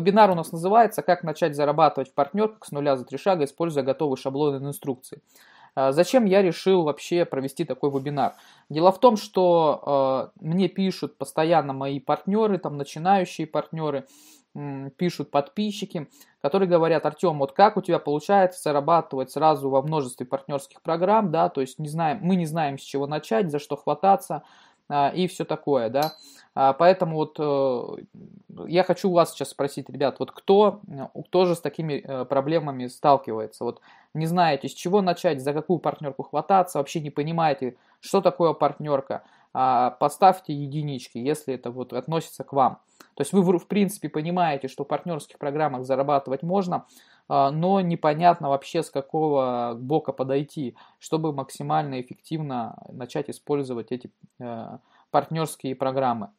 [0.00, 3.84] Вебинар у нас называется «Как начать зарабатывать в партнерках с нуля за три шага, используя
[3.84, 5.22] готовые шаблоны инструкции».
[5.76, 8.34] Зачем я решил вообще провести такой вебинар?
[8.68, 14.04] Дело в том, что э, мне пишут постоянно мои партнеры, там начинающие партнеры,
[14.96, 16.08] пишут подписчики,
[16.42, 21.48] которые говорят, Артем, вот как у тебя получается зарабатывать сразу во множестве партнерских программ, да,
[21.48, 24.42] то есть не знаем, мы не знаем, с чего начать, за что хвататься а,
[25.14, 26.12] и все такое, да.
[26.54, 28.02] А, поэтому вот э,
[28.66, 30.80] я хочу вас сейчас спросить, ребят, вот кто,
[31.28, 33.64] кто же с такими э, проблемами сталкивается?
[33.64, 33.80] Вот
[34.14, 39.22] не знаете, с чего начать, за какую партнерку хвататься, вообще не понимаете, что такое партнерка,
[39.52, 42.80] а, поставьте единички, если это вот относится к вам.
[43.14, 48.48] То есть вы в принципе понимаете, что в партнерских программах зарабатывать можно, а, но непонятно
[48.48, 54.78] вообще с какого бока подойти, чтобы максимально эффективно начать использовать эти э,
[55.10, 56.30] партнерские программы.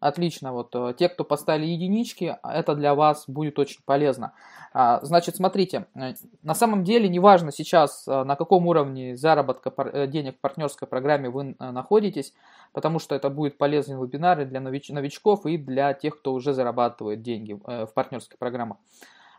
[0.00, 4.32] Отлично, вот э, те, кто поставили единички, это для вас будет очень полезно.
[4.72, 10.36] А, значит, смотрите, э, на самом деле неважно сейчас, э, на каком уровне заработка денег
[10.36, 12.32] в партнерской программе вы находитесь,
[12.72, 17.54] потому что это будет полезный вебинар для новичков и для тех, кто уже зарабатывает деньги
[17.54, 18.78] в партнерских программах.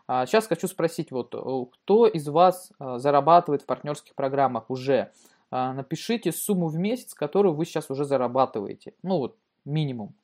[0.06, 5.10] Сейчас а, хочу спросить, вот, кто из вас зарабатывает в партнерских программах уже?
[5.50, 8.94] А, напишите сумму в месяц, которую вы сейчас уже зарабатываете.
[9.02, 10.14] Ну вот, минимум.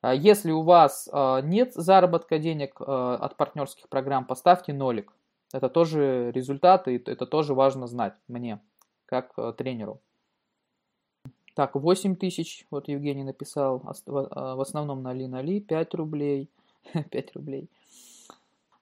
[0.00, 5.12] А если у вас а, нет заработка денег а, от партнерских программ, поставьте нолик.
[5.52, 8.60] Это тоже результаты, это тоже важно знать мне,
[9.06, 10.00] как тренеру.
[11.54, 16.50] Так, 8 тысяч, вот Евгений написал, в основном на ли 5 рублей,
[17.10, 17.70] 5 рублей.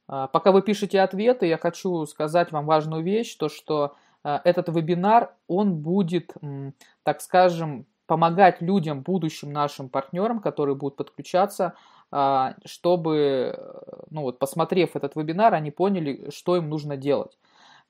[0.06, 5.76] Пока вы пишете ответы, я хочу сказать вам важную вещь, то что этот вебинар, он
[5.76, 6.34] будет,
[7.04, 11.74] так скажем, помогать людям, будущим нашим партнерам, которые будут подключаться,
[12.10, 13.58] а, чтобы,
[14.10, 17.36] ну вот, посмотрев этот вебинар, они поняли, что им нужно делать.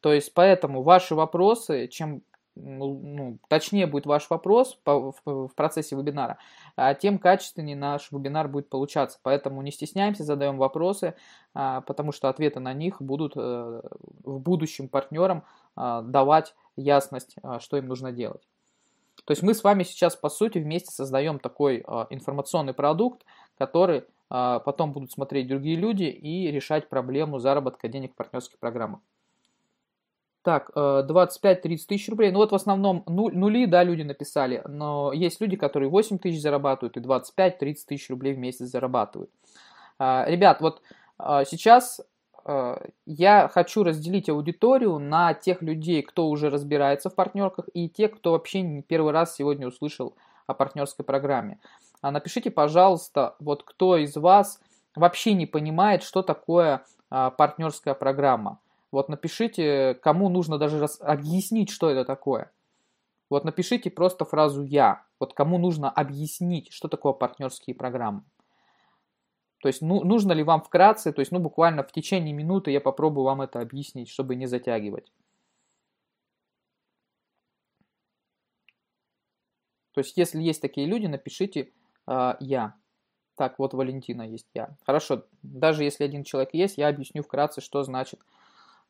[0.00, 2.22] То есть, поэтому ваши вопросы, чем
[2.58, 6.38] ну, ну точнее будет ваш вопрос в, процессе вебинара,
[6.74, 9.18] а тем качественнее наш вебинар будет получаться.
[9.22, 11.14] Поэтому не стесняемся, задаем вопросы,
[11.52, 13.40] а, потому что ответы на них будут э,
[14.24, 15.44] в будущем партнерам
[15.76, 18.40] давать ясность, что им нужно делать.
[19.26, 23.24] То есть мы с вами сейчас, по сути, вместе создаем такой э, информационный продукт,
[23.58, 29.00] который э, потом будут смотреть другие люди и решать проблему заработка денег в партнерских программах.
[30.42, 32.30] Так, 25-30 тысяч рублей.
[32.30, 36.96] Ну вот в основном нули, да, люди написали, но есть люди, которые 8 тысяч зарабатывают
[36.96, 39.28] и 25-30 тысяч рублей в месяц зарабатывают.
[39.98, 40.82] Ребят, вот
[41.18, 42.02] сейчас Э,
[43.06, 48.32] я хочу разделить аудиторию на тех людей, кто уже разбирается в партнерках, и тех, кто
[48.32, 50.14] вообще не первый раз сегодня услышал
[50.46, 51.58] о партнерской программе.
[52.02, 54.60] А напишите, пожалуйста, вот кто из вас
[54.94, 58.60] вообще не понимает, что такое а, партнерская программа.
[58.92, 62.52] Вот напишите, кому нужно даже раз объяснить, что это такое.
[63.28, 65.02] Вот напишите просто фразу «я».
[65.18, 68.22] Вот кому нужно объяснить, что такое партнерские программы.
[69.66, 72.80] То есть ну, нужно ли вам вкратце, то есть ну буквально в течение минуты я
[72.80, 75.10] попробую вам это объяснить, чтобы не затягивать.
[79.92, 81.72] То есть если есть такие люди, напишите
[82.06, 82.74] э, «я».
[83.34, 84.76] Так, вот Валентина есть «я».
[84.86, 88.20] Хорошо, даже если один человек есть, я объясню вкратце, что значит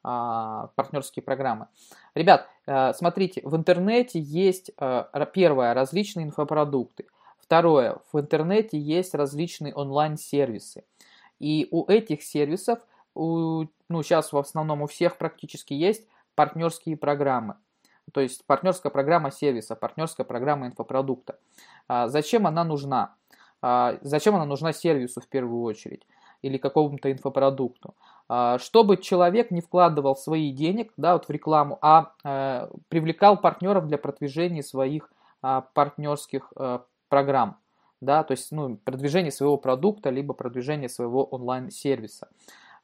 [0.04, 1.68] э, партнерские программы.
[2.14, 7.06] Ребят, э, смотрите, в интернете есть, э, первое, различные инфопродукты.
[7.46, 10.84] Второе, в интернете есть различные онлайн-сервисы.
[11.38, 12.80] И у этих сервисов,
[13.14, 17.54] у, ну сейчас в основном у всех практически есть партнерские программы.
[18.12, 21.38] То есть партнерская программа сервиса, партнерская программа инфопродукта.
[21.86, 23.14] А, зачем она нужна?
[23.62, 26.04] А, зачем она нужна сервису в первую очередь?
[26.42, 27.94] Или какому-то инфопродукту?
[28.28, 33.86] А, чтобы человек не вкладывал свои денег да, вот в рекламу, а, а привлекал партнеров
[33.86, 35.12] для продвижения своих
[35.42, 36.84] а, партнерских а,
[37.16, 37.56] программ,
[38.02, 42.28] да, то есть ну, продвижение своего продукта, либо продвижение своего онлайн-сервиса.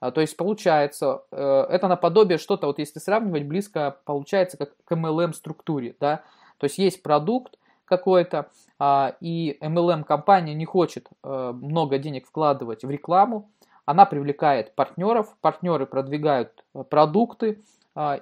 [0.00, 4.92] А, то есть получается, э, это наподобие что-то, вот если сравнивать, близко получается как к
[4.92, 6.22] MLM структуре, да,
[6.56, 8.48] то есть есть продукт какой-то,
[8.78, 13.50] а, и MLM-компания не хочет э, много денег вкладывать в рекламу,
[13.84, 17.60] она привлекает партнеров, партнеры продвигают э, продукты
[17.94, 18.18] а,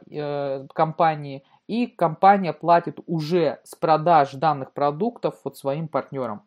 [0.75, 6.43] компании, и компания платит уже с продаж данных продуктов вот своим партнерам.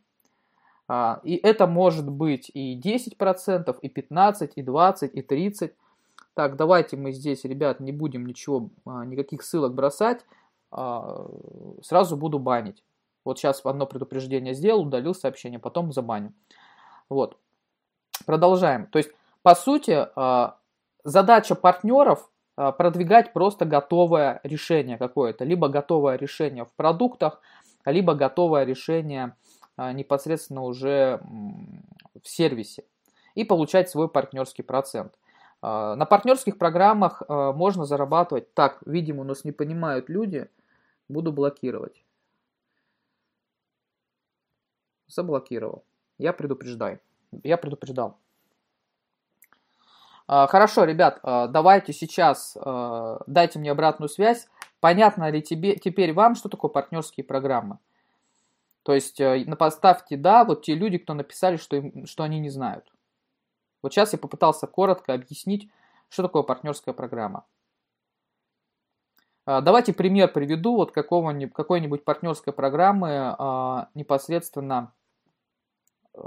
[0.90, 5.72] А, и это может быть и 10%, и 15%, и 20%, и 30%.
[6.34, 10.26] Так, давайте мы здесь, ребят, не будем ничего, а, никаких ссылок бросать.
[10.72, 11.26] А,
[11.82, 12.84] сразу буду банить.
[13.24, 16.34] Вот сейчас одно предупреждение сделал, удалил сообщение, потом забаню.
[17.08, 17.38] Вот.
[18.26, 18.88] продолжаем.
[18.88, 19.12] То есть,
[19.42, 20.06] по сути,
[21.06, 27.42] задача партнеров продвигать просто готовое решение какое-то, либо готовое решение в продуктах,
[27.86, 29.36] либо готовое решение
[29.78, 31.20] непосредственно уже
[32.22, 32.84] в сервисе
[33.36, 35.14] и получать свой партнерский процент.
[35.62, 38.54] А, на партнерских программах а, можно зарабатывать.
[38.54, 40.50] Так, видимо, нас не понимают люди.
[41.08, 42.04] Буду блокировать.
[45.08, 45.84] Заблокировал.
[46.18, 47.00] Я предупреждаю.
[47.44, 48.18] Я предупреждал.
[50.36, 52.58] А, хорошо, ребят, давайте сейчас
[53.28, 54.48] дайте мне обратную связь.
[54.80, 57.78] Понятно ли тебе, теперь вам, что такое партнерские программы?
[58.82, 62.50] То есть э, поставьте да, вот те люди, кто написали, что, им, что они не
[62.50, 62.92] знают.
[63.84, 65.70] Вот сейчас я попытался коротко объяснить,
[66.10, 67.46] что такое партнерская программа.
[69.46, 74.94] А, давайте пример приведу вот какого-нибудь, какой-нибудь партнерской программы а, непосредственно
[76.16, 76.22] э,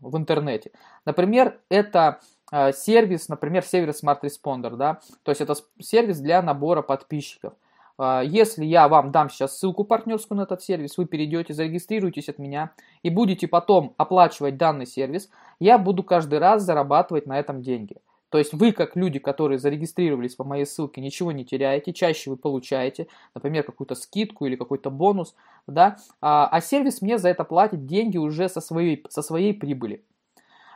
[0.00, 0.70] в интернете.
[1.04, 6.82] Например, это а, сервис, например, сервис Smart Responder, да, то есть это сервис для набора
[6.82, 7.52] подписчиков.
[7.98, 12.38] А, если я вам дам сейчас ссылку партнерскую на этот сервис, вы перейдете, зарегистрируетесь от
[12.38, 12.70] меня
[13.02, 15.28] и будете потом оплачивать данный сервис,
[15.58, 17.96] я буду каждый раз зарабатывать на этом деньги.
[18.30, 22.36] То есть вы, как люди, которые зарегистрировались по моей ссылке, ничего не теряете, чаще вы
[22.36, 25.34] получаете, например, какую-то скидку или какой-то бонус,
[25.66, 30.04] да, а, а сервис мне за это платит деньги уже со своей, со своей прибыли.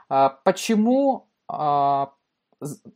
[0.08, 1.26] А, почему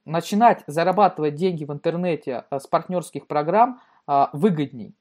[0.05, 4.95] начинать зарабатывать деньги в интернете с партнерских программ– а, выгодней.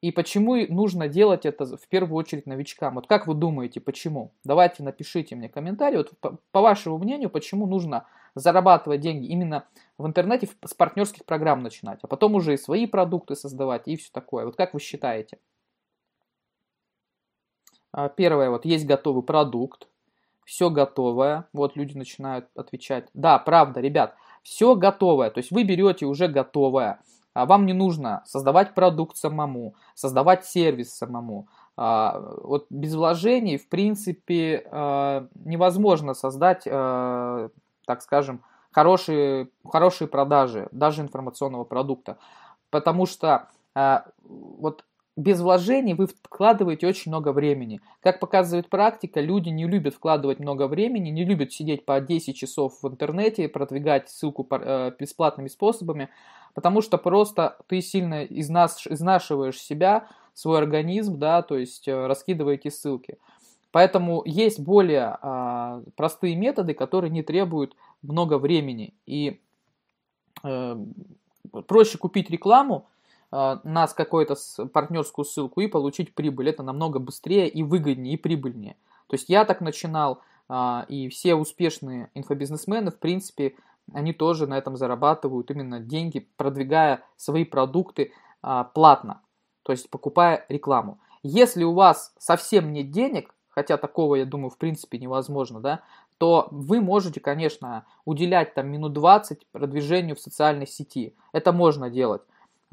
[0.00, 2.94] И почему нужно делать это в первую очередь новичкам?
[2.96, 4.34] Вот как вы думаете, почему?
[4.44, 5.96] Давайте напишите мне комментарий.
[5.96, 9.66] Вот по, по вашему мнению, почему нужно зарабатывать деньги именно
[9.96, 14.10] в интернете с партнерских программ начинать, а потом уже и свои продукты создавать и все
[14.12, 14.44] такое.
[14.44, 15.38] Вот как вы считаете?
[17.92, 19.88] А, первое, вот есть готовый продукт,
[20.44, 21.46] все готовое.
[21.52, 23.08] Вот люди начинают отвечать.
[23.14, 25.30] Да, правда, ребят, все готовое.
[25.30, 27.00] То есть вы берете уже готовое
[27.34, 31.48] а вам не нужно создавать продукт самому, создавать сервис самому.
[31.76, 41.02] А, вот без вложений, в принципе, а, невозможно создать, так скажем, хорошие, хорошие продажи, даже
[41.02, 42.16] информационного продукта.
[42.70, 43.48] Потому что
[44.24, 44.84] вот
[45.16, 47.80] без вложений вы вкладываете очень много времени.
[48.00, 52.82] Как показывает практика, люди не любят вкладывать много времени, не любят сидеть по 10 часов
[52.82, 56.08] в интернете, продвигать ссылку э, бесплатными способами,
[56.54, 62.70] потому что просто ты сильно изнаш, изнашиваешь себя, свой организм, да, то есть э, раскидываете
[62.70, 63.18] ссылки.
[63.70, 68.94] Поэтому есть более а, простые методы, которые не требуют много времени.
[69.04, 69.40] И
[70.44, 70.76] э,
[71.66, 72.86] проще купить рекламу,
[73.34, 74.36] э, на какую-то
[74.72, 76.50] партнерскую ссылку и получить прибыль.
[76.50, 78.76] Это намного быстрее и выгоднее, и прибыльнее.
[79.08, 83.54] То есть я так начинал, э, и все успешные инфобизнесмены, в принципе,
[83.92, 89.20] они тоже на этом зарабатывают именно деньги, продвигая свои продукты а, платно,
[89.62, 90.98] то есть покупая рекламу.
[91.22, 95.82] Если у вас совсем нет денег, хотя такого, я думаю, в принципе невозможно, да,
[96.18, 101.14] то вы можете, конечно, уделять там минут 20 продвижению в социальной сети.
[101.32, 102.22] Это можно делать.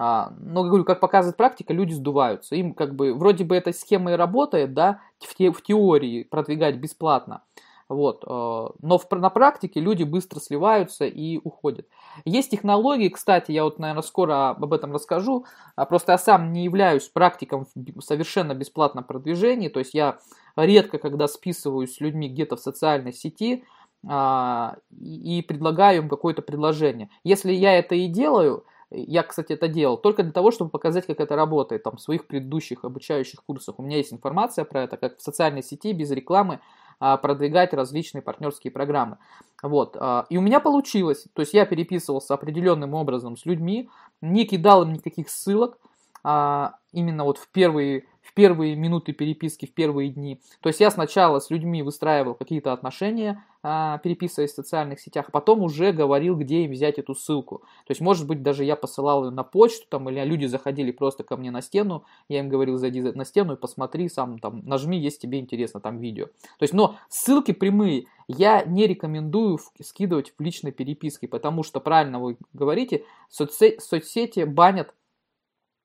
[0.03, 2.55] А, но, говорю, как показывает практика, люди сдуваются.
[2.55, 6.77] Им как бы, вроде бы эта схема и работает, да, в, те, в теории продвигать
[6.77, 7.43] бесплатно.
[7.87, 8.23] Вот.
[8.23, 11.85] Э, но в, на практике люди быстро сливаются и уходят.
[12.25, 15.45] Есть технологии, кстати, я вот, наверное, скоро об этом расскажу.
[15.75, 19.67] А просто я сам не являюсь практиком в совершенно бесплатном продвижении.
[19.67, 20.17] То есть я
[20.55, 23.65] редко, когда списываюсь с людьми где-то в социальной сети,
[24.09, 27.11] а, и предлагаю им какое-то предложение.
[27.23, 31.19] Если я это и делаю, я, кстати, это делал только для того, чтобы показать, как
[31.19, 33.79] это работает там, в своих предыдущих обучающих курсах.
[33.79, 36.59] У меня есть информация про это, как в социальной сети без рекламы
[36.99, 39.17] а, продвигать различные партнерские программы.
[39.63, 39.95] Вот.
[39.99, 41.25] А, и у меня получилось.
[41.33, 43.89] То есть я переписывался определенным образом с людьми,
[44.21, 45.77] не кидал им никаких ссылок,
[46.23, 50.39] а, именно вот в первые в первые минуты переписки, в первые дни.
[50.61, 55.61] То есть я сначала с людьми выстраивал какие-то отношения, переписываясь в социальных сетях, а потом
[55.61, 57.59] уже говорил, где им взять эту ссылку.
[57.85, 61.23] То есть, может быть, даже я посылал ее на почту, там, или люди заходили просто
[61.23, 64.97] ко мне на стену, я им говорил, зайди на стену и посмотри сам, там, нажми,
[64.97, 66.25] если тебе интересно, там, видео.
[66.25, 72.19] То есть, но ссылки прямые я не рекомендую скидывать в личной переписке, потому что, правильно
[72.19, 74.93] вы говорите, соцсети банят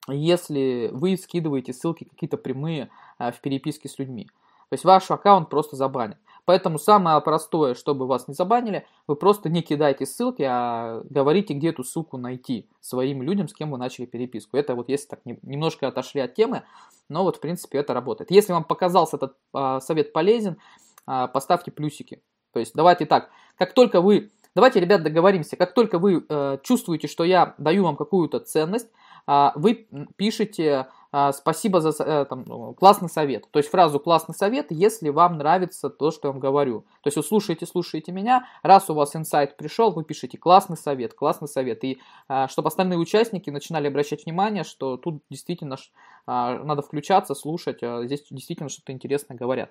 [0.09, 4.29] если вы скидываете ссылки какие-то прямые э, в переписке с людьми.
[4.69, 6.19] То есть ваш аккаунт просто забанят.
[6.47, 11.71] Поэтому самое простое, чтобы вас не забанили, вы просто не кидайте ссылки, а говорите, где
[11.71, 14.57] эту ссылку найти своим людям, с кем вы начали переписку.
[14.57, 16.63] Это вот если так немножко отошли от темы,
[17.09, 18.31] но вот в принципе это работает.
[18.31, 20.57] Если вам показался этот а, совет полезен,
[21.05, 22.23] а, поставьте плюсики.
[22.53, 27.07] То есть давайте так, как только вы, давайте, ребят, договоримся, как только вы э, чувствуете,
[27.07, 28.89] что я даю вам какую-то ценность,
[29.27, 29.87] э, вы
[30.17, 30.87] пишете
[31.33, 33.49] спасибо за э, там, ну, классный совет.
[33.51, 36.83] То есть фразу классный совет, если вам нравится то, что я вам говорю.
[37.03, 41.15] То есть вы слушаете, слушаете меня, раз у вас инсайт пришел, вы пишете классный совет,
[41.15, 41.85] классный совет.
[41.85, 45.79] И э, чтобы остальные участники начинали обращать внимание, что тут действительно э,
[46.27, 49.71] надо включаться, слушать, э, здесь действительно что-то интересное говорят.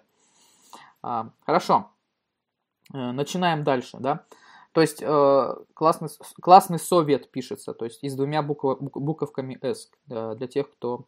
[1.03, 1.91] Э, хорошо.
[2.93, 4.25] Э, начинаем дальше, да.
[4.71, 6.09] То есть э, классный,
[6.41, 11.05] классный совет пишется, то есть и с двумя букв, буковками S, для тех, кто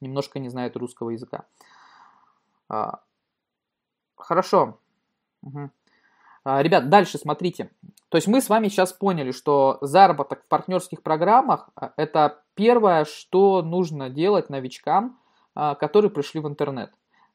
[0.00, 1.44] немножко не знает русского языка.
[2.68, 3.00] А,
[4.16, 4.78] хорошо.
[5.42, 5.70] Угу.
[6.44, 7.70] Ребят, дальше смотрите.
[8.08, 13.62] То есть мы с вами сейчас поняли, что заработок в партнерских программах– это первое, что
[13.62, 15.18] нужно делать новичкам,
[15.54, 16.92] которые пришли в интернет.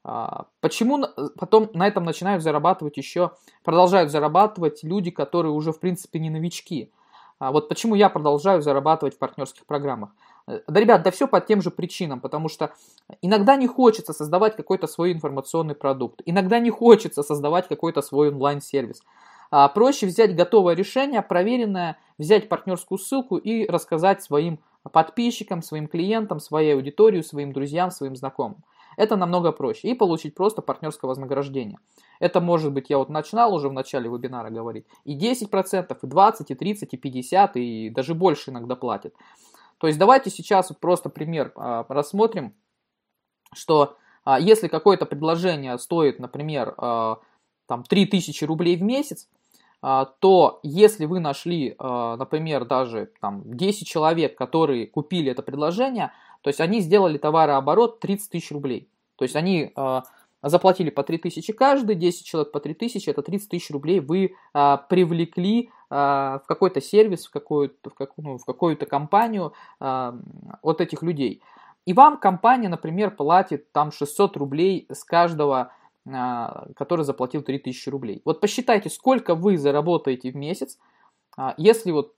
[0.08, 1.04] А, почему
[1.38, 3.32] потом на этом начинают зарабатывать еще,
[3.64, 6.92] продолжают зарабатывать люди, которые уже в принципе не новички?
[7.40, 10.12] А вот почему я продолжаю зарабатывать в партнерских программах?
[10.48, 12.74] Э, да, ребят, да все по тем же причинам, потому что
[13.22, 19.02] иногда не хочется создавать какой-то свой информационный продукт, иногда не хочется создавать какой-то свой онлайн-сервис.
[19.52, 24.60] А проще взять готовое решение, проверенное, взять партнерскую ссылку и рассказать своим
[24.92, 28.64] подписчикам, своим клиентам, своей аудитории, своим друзьям, своим знакомым.
[28.98, 29.90] Это намного проще.
[29.90, 31.80] И получить просто партнерское вознаграждение.
[32.20, 36.46] Это может быть, я вот начинал уже в начале вебинара говорить, и 10%, и 20%,
[36.48, 39.14] и 30%, и 50%, и даже больше иногда платят.
[39.86, 42.56] То есть давайте сейчас вот просто пример а, рассмотрим,
[43.54, 47.20] что а, если какое-то предложение стоит, например, а,
[47.68, 49.30] там 3000 рублей в месяц,
[49.82, 56.12] то если вы нашли, например, даже там 10 человек, которые купили это предложение,
[56.42, 58.90] то есть они сделали товарооборот 30 тысяч рублей.
[59.16, 59.72] То есть они
[60.42, 64.34] заплатили по 3 тысячи каждый, 10 человек по 3 тысячи, это 30 тысяч рублей вы
[64.90, 70.14] привлекли в какой-то сервис, в какую-то, в какую, ну, в какую-то компанию э,
[70.62, 71.42] от этих людей.
[71.86, 75.72] И вам компания, например, платит там 600 рублей с каждого,
[76.04, 78.22] который заплатил 3000 рублей.
[78.26, 80.80] Вот посчитайте, сколько вы заработаете в месяц,
[81.58, 82.14] если вот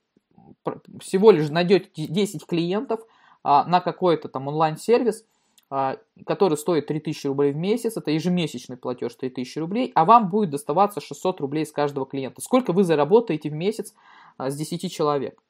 [1.00, 3.00] всего лишь найдете 10 клиентов–
[3.42, 5.24] а, на какой-то там онлайн-сервис, а,
[5.70, 11.00] который стоит 3000 рублей в месяц, это ежемесячный платеж 3000 рублей, а вам будет доставаться
[11.00, 12.40] 600 рублей с каждого клиента.
[12.40, 13.94] Сколько вы заработаете в месяц
[14.38, 15.42] а, с 10 человек?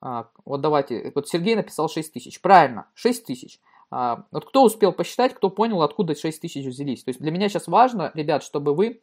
[0.00, 2.40] Вот давайте, вот Сергей написал 6 тысяч.
[2.40, 3.60] Правильно, 6 тысяч.
[3.90, 7.04] Вот кто успел посчитать, кто понял, откуда 6 тысяч взялись.
[7.04, 9.00] То есть для меня сейчас важно, ребят, чтобы вы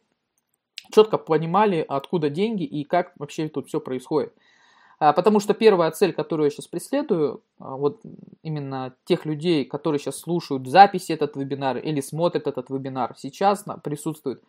[0.92, 4.34] четко понимали, откуда деньги и как вообще тут все происходит.
[5.00, 8.02] А, потому что первая цель, которую я сейчас преследую, а, вот
[8.42, 14.42] именно тех людей, которые сейчас слушают записи этот вебинар или смотрят этот вебинар, сейчас присутствует,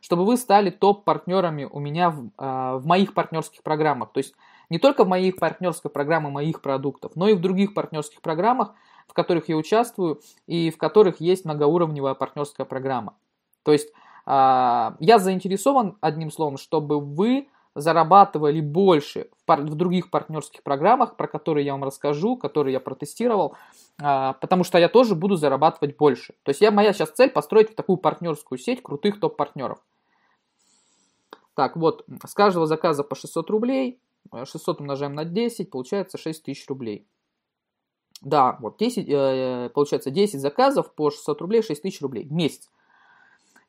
[0.00, 4.12] чтобы вы стали топ-партнерами у меня в, а, в моих партнерских программах.
[4.12, 4.34] То есть
[4.70, 8.74] не только в моих партнерских программах моих продуктов, но и в других партнерских программах,
[9.08, 13.14] в которых я участвую и в которых есть многоуровневая партнерская программа.
[13.64, 13.92] То есть
[14.26, 17.46] я заинтересован, одним словом, чтобы вы
[17.76, 22.80] зарабатывали больше в, пар- в других партнерских программах, про которые я вам расскажу, которые я
[22.80, 23.54] протестировал,
[24.02, 26.34] а, потому что я тоже буду зарабатывать больше.
[26.42, 29.78] То есть я, моя сейчас цель построить такую партнерскую сеть крутых топ-партнеров.
[31.54, 34.00] Так, вот, с каждого заказа по 600 рублей,
[34.32, 37.06] 600 умножаем на 10, получается 6000 рублей.
[38.22, 42.70] Да, вот 10, э, получается 10 заказов по 600 рублей, 6000 рублей в месяц.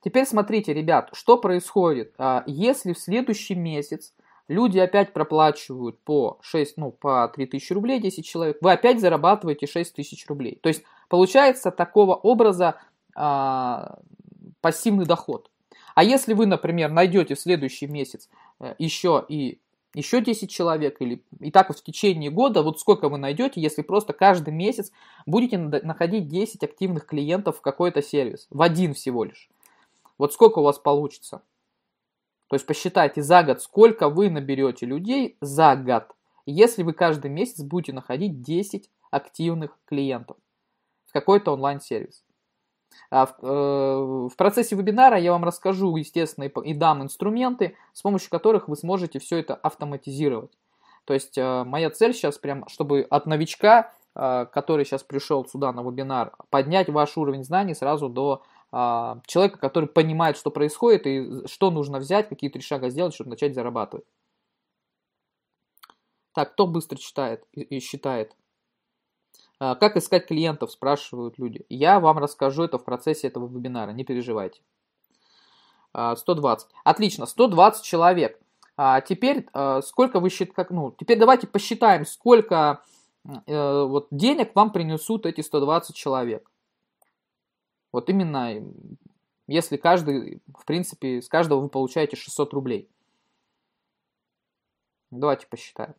[0.04, 2.14] Теперь смотрите, ребят, что происходит.
[2.18, 4.14] А, если в следующий месяц
[4.48, 10.28] люди опять проплачивают по 6, ну, по 3000 рублей 10 человек, вы опять зарабатываете 6000
[10.28, 10.60] рублей.
[10.62, 12.80] То есть получается такого образа
[13.16, 14.00] а,
[14.62, 15.50] пассивный доход.
[15.96, 19.60] А если вы, например, найдете в следующий месяц э, еще и
[19.96, 23.82] еще 10 человек, или и так вот в течение года, вот сколько вы найдете, если
[23.82, 24.92] просто каждый месяц
[25.26, 29.50] будете находить 10 активных клиентов в какой-то сервис, в один всего лишь.
[30.18, 31.42] Вот сколько у вас получится?
[32.48, 37.62] То есть посчитайте за год, сколько вы наберете людей за год, если вы каждый месяц
[37.62, 40.38] будете находить 10 активных клиентов
[41.06, 42.24] в какой-то онлайн-сервис.
[43.10, 48.30] А в, э, в процессе вебинара я вам расскажу, естественно, и, дам инструменты, с помощью
[48.30, 50.52] которых вы сможете все это автоматизировать.
[51.06, 55.72] То есть э, моя цель сейчас прям, чтобы от новичка, э, который сейчас пришел сюда
[55.72, 61.72] на вебинар, поднять ваш уровень знаний сразу до человека, который понимает, что происходит и что
[61.72, 64.06] нужно взять, какие три шага сделать, чтобы начать зарабатывать.
[66.34, 68.36] Так, кто быстро читает и считает?
[69.60, 71.66] А, как искать клиентов, спрашивают люди.
[71.70, 74.62] Я вам расскажу это в процессе этого вебинара, не переживайте.
[75.94, 76.68] 120.
[76.84, 78.40] Отлично, 120 человек.
[78.76, 79.48] А теперь
[79.82, 82.84] сколько вы считаете, ну, теперь давайте посчитаем, сколько
[83.24, 86.48] вот денег вам принесут эти 120 человек.
[87.92, 88.64] Вот именно,
[89.48, 92.90] если каждый, в принципе, с каждого вы получаете 600 рублей.
[95.12, 95.96] Давайте посчитаем.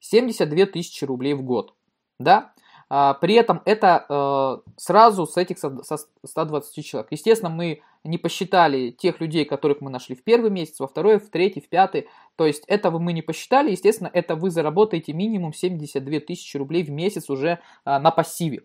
[0.00, 1.74] 72 тысячи рублей в год.
[2.18, 2.52] Да?
[2.88, 7.12] А, при этом это э, сразу с этих 120 человек.
[7.12, 11.30] Естественно, мы не посчитали тех людей, которых мы нашли в первый месяц, во второй, в
[11.30, 12.08] третий, в пятый.
[12.34, 13.70] То есть этого мы не посчитали.
[13.70, 18.64] Естественно, это вы заработаете минимум 72 тысячи рублей в месяц уже а, на пассиве.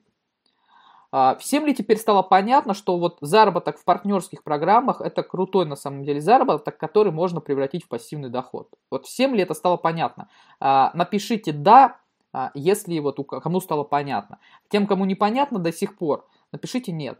[1.17, 5.77] А, всем ли теперь стало понятно, что вот заработок в партнерских программах это крутой на
[5.77, 8.67] самом деле заработок, который можно превратить в пассивный доход?
[8.91, 10.27] Вот всем ли это стало понятно?
[10.59, 12.01] А, напишите «да»,
[12.33, 14.39] а, если вот кому стало понятно.
[14.67, 17.17] Тем, кому непонятно до сих пор, напишите «нет».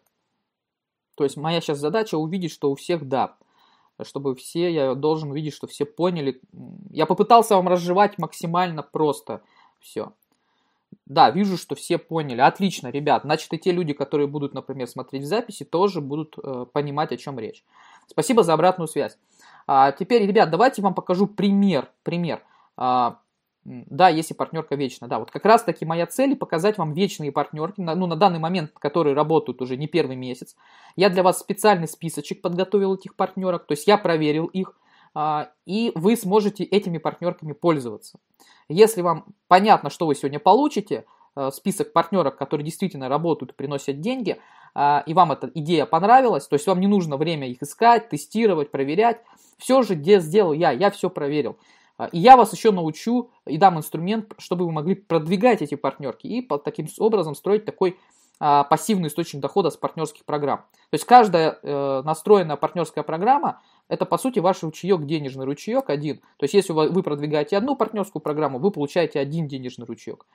[1.15, 3.37] То есть моя сейчас задача увидеть, что у всех «да».
[4.03, 6.41] Чтобы все, я должен увидеть, что все поняли.
[6.89, 9.41] Я попытался вам разжевать максимально просто
[9.79, 10.11] все.
[11.05, 12.41] Да, вижу, что все поняли.
[12.41, 13.23] Отлично, ребят.
[13.23, 17.17] Значит, и те люди, которые будут, например, смотреть в записи, тоже будут э, понимать, о
[17.17, 17.63] чем речь.
[18.07, 19.17] Спасибо за обратную связь.
[19.67, 21.91] А, теперь, ребят, давайте вам покажу пример.
[22.03, 22.41] Пример.
[22.75, 23.19] А,
[23.65, 25.07] да, если партнерка вечна.
[25.07, 28.71] Да, вот как раз таки моя цель показать вам вечные партнерки, ну, на данный момент,
[28.77, 30.55] которые работают уже не первый месяц.
[30.95, 34.77] Я для вас специальный списочек подготовил этих партнерок, то есть я проверил их.
[35.15, 38.19] А, и вы сможете этими партнерками пользоваться.
[38.67, 41.05] Если вам понятно, что вы сегодня получите,
[41.37, 44.37] э, список партнеров, которые действительно работают и приносят деньги,
[44.73, 48.71] а, и вам эта идея понравилась, то есть вам не нужно время их искать, тестировать,
[48.71, 49.21] проверять,
[49.57, 51.57] все же где сделал я, я все проверил.
[51.97, 56.27] А, и я вас еще научу и дам инструмент, чтобы вы могли продвигать эти партнерки
[56.27, 57.97] и таким образом строить такой
[58.37, 60.57] пассивный источник дохода с партнерских программ.
[60.57, 66.17] То есть каждая э, настроенная партнерская программа это по сути ваш ручеек, денежный ручеек один.
[66.37, 70.25] То есть если вы продвигаете одну партнерскую программу, вы получаете один денежный ручеек.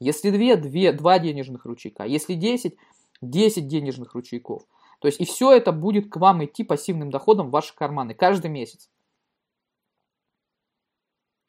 [0.00, 2.04] Если две, две, два денежных ручейка.
[2.04, 2.76] Если 10,
[3.22, 4.62] 10 денежных ручейков.
[5.00, 8.50] То есть и все это будет к вам идти пассивным доходом в ваши карманы каждый
[8.50, 8.88] месяц.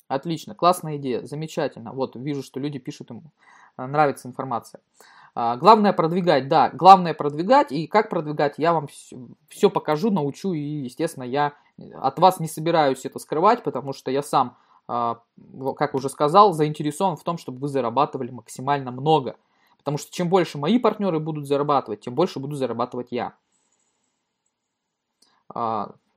[0.07, 1.91] Отлично, классная идея, замечательно.
[1.93, 3.23] Вот вижу, что люди пишут ему,
[3.77, 4.81] нравится информация.
[5.41, 8.89] А, главное продвигать, да, главное продвигать, и как продвигать, я вам
[9.47, 11.53] все, покажу, научу, и, естественно, я
[11.93, 14.57] от вас не собираюсь это скрывать, потому что я сам,
[14.89, 15.21] а,
[15.77, 19.37] как уже сказал, заинтересован в том, чтобы вы зарабатывали максимально много.
[19.77, 23.33] Потому что чем больше мои партнеры будут зарабатывать, тем больше буду зарабатывать я.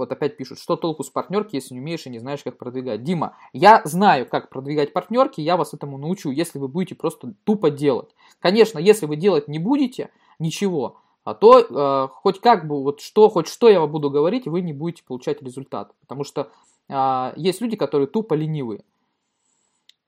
[0.02, 3.04] Вот опять пишут, что толку с партнерки, если не умеешь и не знаешь, как продвигать.
[3.04, 7.70] Дима, я знаю, как продвигать партнерки, я вас этому научу, если вы будете просто тупо
[7.70, 8.10] делать.
[8.40, 10.10] Конечно, если вы делать не будете,
[10.40, 14.48] ничего, а то э, хоть как бы, вот что, хоть что я вам буду говорить,
[14.48, 15.92] вы не будете получать результат.
[16.00, 16.50] Потому что
[16.88, 18.82] э, есть люди, которые тупо ленивые.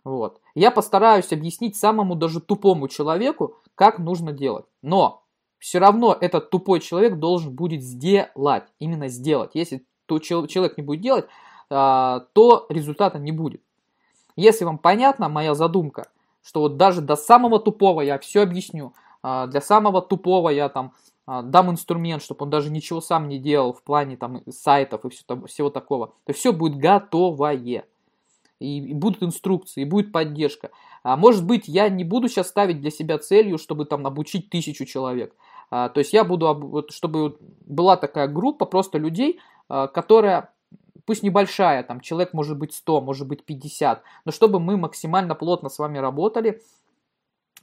[0.03, 0.41] Вот.
[0.57, 4.67] Я постараюсь объяснить самому даже тупому человеку, как нужно делать.
[4.83, 5.23] Но
[5.65, 9.53] все равно этот тупой человек должен будет сделать, именно сделать.
[9.55, 11.25] Если то человек не будет делать,
[11.71, 13.63] а, то результата не будет.
[14.37, 16.09] Если вам понятна моя задумка,
[16.43, 20.93] что вот даже до самого тупого я все объясню, а, для самого тупого я там
[21.25, 25.09] а, дам инструмент, чтобы он даже ничего сам не делал в плане там сайтов и
[25.09, 27.87] все, всего такого, то все будет готовое.
[28.61, 30.71] И, будут инструкции, и будет поддержка.
[31.03, 34.85] А может быть, я не буду сейчас ставить для себя целью, чтобы там обучить тысячу
[34.85, 35.35] человек.
[35.75, 40.53] А, то есть я буду, чтобы была такая группа просто людей, а, которая,
[41.05, 45.69] пусть небольшая, там человек может быть 100, может быть 50, но чтобы мы максимально плотно
[45.69, 46.63] с вами работали,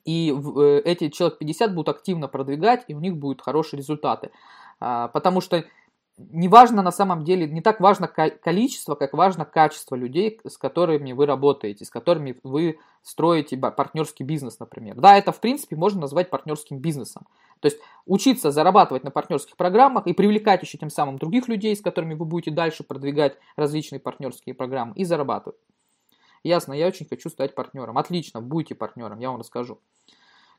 [0.04, 4.32] и э, эти человек 50 будут активно продвигать, и у них будут хорошие результаты.
[4.82, 5.64] А, потому что
[6.18, 11.14] не важно на самом деле, не так важно количество, как важно качество людей, с которыми
[11.14, 14.96] вы работаете, с которыми вы строите партнерский бизнес, например.
[14.96, 17.26] Да, это в принципе можно назвать партнерским бизнесом.
[17.60, 21.82] То есть учиться зарабатывать на партнерских программах и привлекать еще тем самым других людей, с
[21.82, 25.60] которыми вы будете дальше продвигать различные партнерские программы и зарабатывать.
[26.44, 27.98] Ясно, я очень хочу стать партнером.
[28.00, 29.80] Отлично, будьте партнером, я вам расскажу.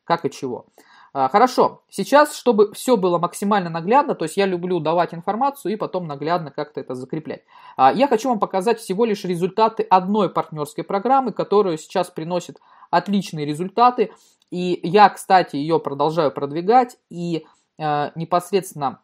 [0.04, 0.66] Как и чего.
[1.14, 5.76] А, хорошо, сейчас, чтобы все было максимально наглядно, то есть я люблю давать информацию и
[5.76, 7.42] потом наглядно как-то это закреплять.
[7.76, 13.44] А, я хочу вам показать всего лишь результаты одной партнерской программы, которая сейчас приносит отличные
[13.44, 14.12] результаты.
[14.50, 16.98] И я, кстати, ее продолжаю продвигать.
[17.10, 17.46] И
[17.78, 19.00] э, непосредственно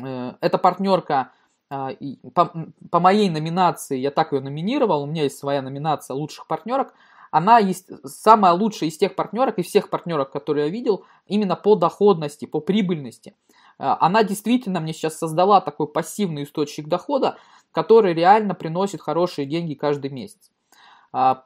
[0.00, 1.32] э, эта партнерка
[1.70, 1.96] э,
[2.34, 2.52] по,
[2.90, 6.94] по моей номинации, я так ее номинировал, у меня есть своя номинация лучших партнерок–
[7.36, 11.74] она есть самая лучшая из тех партнерок и всех партнерок, которые я видел, именно по
[11.74, 13.34] доходности, по прибыльности.
[13.78, 17.36] она действительно мне сейчас создала такой пассивный источник дохода,
[17.72, 20.50] который реально приносит хорошие деньги каждый месяц.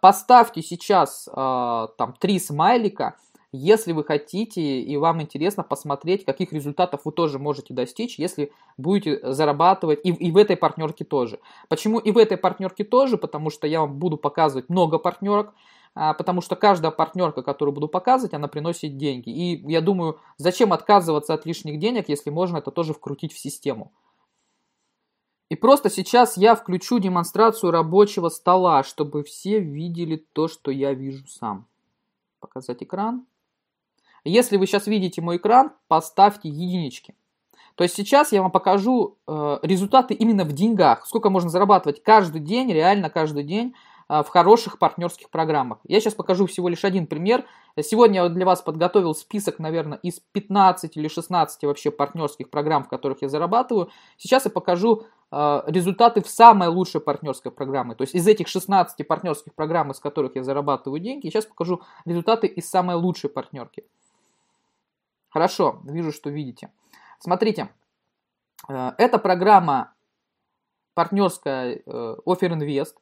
[0.01, 3.17] Поставьте сейчас там три смайлика,
[3.53, 9.33] если вы хотите и вам интересно посмотреть, каких результатов вы тоже можете достичь, если будете
[9.33, 11.41] зарабатывать и, и в этой партнерке тоже.
[11.69, 13.19] Почему и в этой партнерке тоже?
[13.19, 15.53] Потому что я вам буду показывать много партнерок,
[15.95, 19.31] потому что каждая партнерка, которую буду показывать, она приносит деньги.
[19.31, 23.93] И я думаю, зачем отказываться от лишних денег, если можно это тоже вкрутить в систему.
[25.51, 31.27] И просто сейчас я включу демонстрацию рабочего стола, чтобы все видели то, что я вижу
[31.27, 31.67] сам.
[32.39, 33.27] Показать экран.
[34.23, 37.15] Если вы сейчас видите мой экран, поставьте единички.
[37.75, 41.07] То есть сейчас я вам покажу э, результаты именно в деньгах.
[41.07, 43.75] Сколько можно зарабатывать каждый день, реально каждый день
[44.11, 45.79] в хороших партнерских программах.
[45.85, 47.45] Я сейчас покажу всего лишь один пример.
[47.81, 52.89] Сегодня я для вас подготовил список, наверное, из 15 или 16 вообще партнерских программ, в
[52.89, 53.91] которых я зарабатываю.
[54.17, 57.95] Сейчас я покажу э, результаты в самой лучшей партнерской программе.
[57.95, 62.49] То есть из этих 16 партнерских программ, из которых я зарабатываю деньги, сейчас покажу результаты
[62.49, 63.85] из самой лучшей партнерки.
[65.29, 66.73] Хорошо, вижу, что видите.
[67.21, 67.71] Смотрите,
[68.69, 69.93] э, эта программа
[70.95, 72.95] партнерская э, Offer Invest.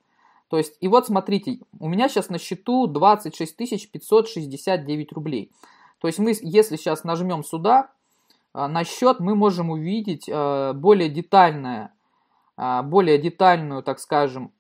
[0.49, 3.57] То есть, и вот смотрите, у меня сейчас на счету 26
[3.91, 5.53] 569 рублей.
[6.01, 7.91] То есть мы, если сейчас нажмем сюда,
[8.55, 11.93] э, на счет мы можем увидеть более детальное,
[12.57, 14.53] более детальную, так скажем,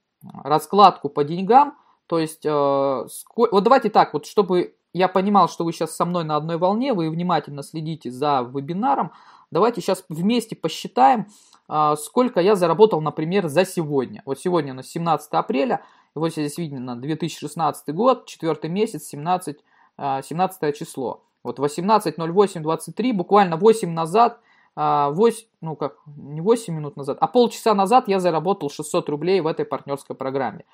[0.44, 1.77] раскладку по деньгам.
[2.07, 6.37] То есть, вот давайте так, вот чтобы я понимал, что вы сейчас со мной на
[6.37, 9.12] одной волне, вы внимательно следите за вебинаром.
[9.51, 11.29] Давайте сейчас вместе посчитаем,
[11.69, 14.23] а, сколько я заработал, например, за сегодня.
[14.25, 15.83] Вот сегодня на 17 апреля,
[16.15, 19.59] вот здесь видно 2016 год, 4 месяц, 17,
[19.99, 21.23] 17 а, число.
[21.43, 24.41] Вот 18.08.23, буквально 8 назад,
[24.77, 25.13] 8, а,
[25.61, 29.65] ну как, не 8 минут назад, а полчаса назад я заработал 600 рублей в этой
[29.65, 30.65] партнерской программе.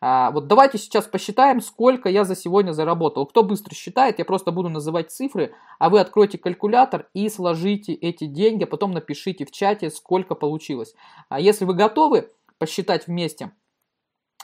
[0.00, 3.26] А, вот давайте сейчас посчитаем, сколько я за сегодня заработал.
[3.26, 8.26] Кто быстро считает, я просто буду называть цифры, а вы откройте калькулятор и сложите эти
[8.26, 10.94] деньги, а потом напишите в чате, сколько получилось.
[11.28, 13.52] А если вы готовы посчитать вместе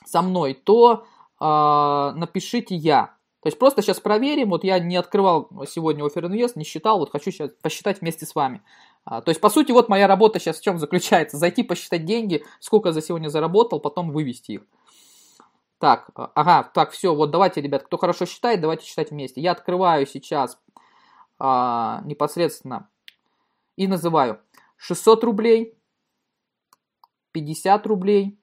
[0.07, 1.05] со мной, то
[1.41, 1.45] э,
[2.17, 3.15] напишите я.
[3.43, 7.11] То есть просто сейчас проверим, вот я не открывал сегодня Offer Invest, не считал, вот
[7.11, 8.63] хочу сейчас посчитать вместе с вами.
[9.05, 11.37] А, то есть, по сути, вот моя работа сейчас в чем заключается?
[11.37, 14.63] Зайти посчитать деньги, сколько за сегодня заработал, потом вывести их.
[15.83, 19.41] Так, ага, так, все, вот давайте, ребят, кто хорошо считает, давайте считать вместе.
[19.41, 20.57] Я открываю сейчас
[21.41, 22.89] а, непосредственно
[23.75, 24.41] и называю
[24.77, 25.77] 600 рублей,
[27.33, 28.39] 50 рублей,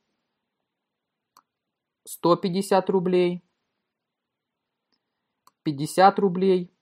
[2.05, 3.41] 150 рублей,
[5.63, 6.73] 50 рублей,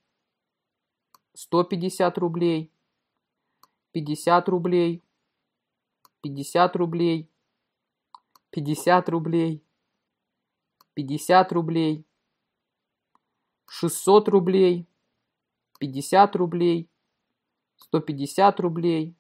[1.36, 2.74] 150 рублей,
[3.92, 5.04] 50 рублей,
[6.24, 7.30] 50 рублей,
[8.50, 9.67] 50 рублей,
[10.98, 12.08] 50 рублей,
[13.70, 14.88] 600 рублей,
[15.80, 16.90] 50 рублей,
[17.76, 19.16] 150 рублей,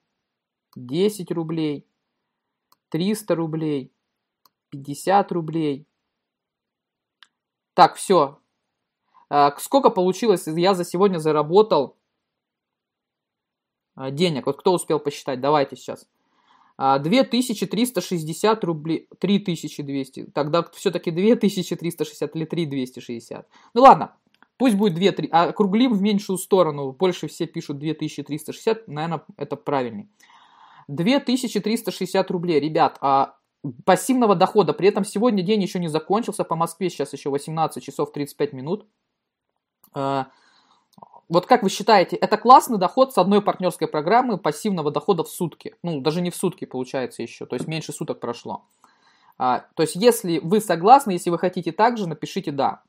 [0.76, 1.88] 10 рублей,
[2.90, 3.94] 300 рублей,
[4.72, 5.88] 50 рублей.
[7.76, 8.40] Так, все.
[9.30, 11.96] А, сколько получилось, я за сегодня заработал
[13.94, 14.48] а, денег?
[14.48, 15.42] Вот кто успел посчитать?
[15.42, 16.08] Давайте сейчас.
[16.78, 23.48] 2360 а, рублей, 3200, тогда все-таки 2360 или 3260.
[23.74, 24.16] Ну ладно,
[24.58, 29.56] пусть будет 2, 3, а округлим в меньшую сторону, больше все пишут 2360, наверное, это
[29.56, 30.08] правильнее.
[30.88, 33.36] 2360 рублей, ребят, а
[33.84, 38.12] пассивного дохода, при этом сегодня день еще не закончился, по Москве сейчас еще 18 часов
[38.12, 38.88] 35 минут.
[41.30, 45.76] Вот как вы считаете, это классный доход с одной партнерской программы пассивного дохода в сутки?
[45.84, 48.64] Ну, даже не в сутки получается еще, то есть меньше суток прошло.
[49.38, 52.82] А, то есть, если вы согласны, если вы хотите так же, напишите «да».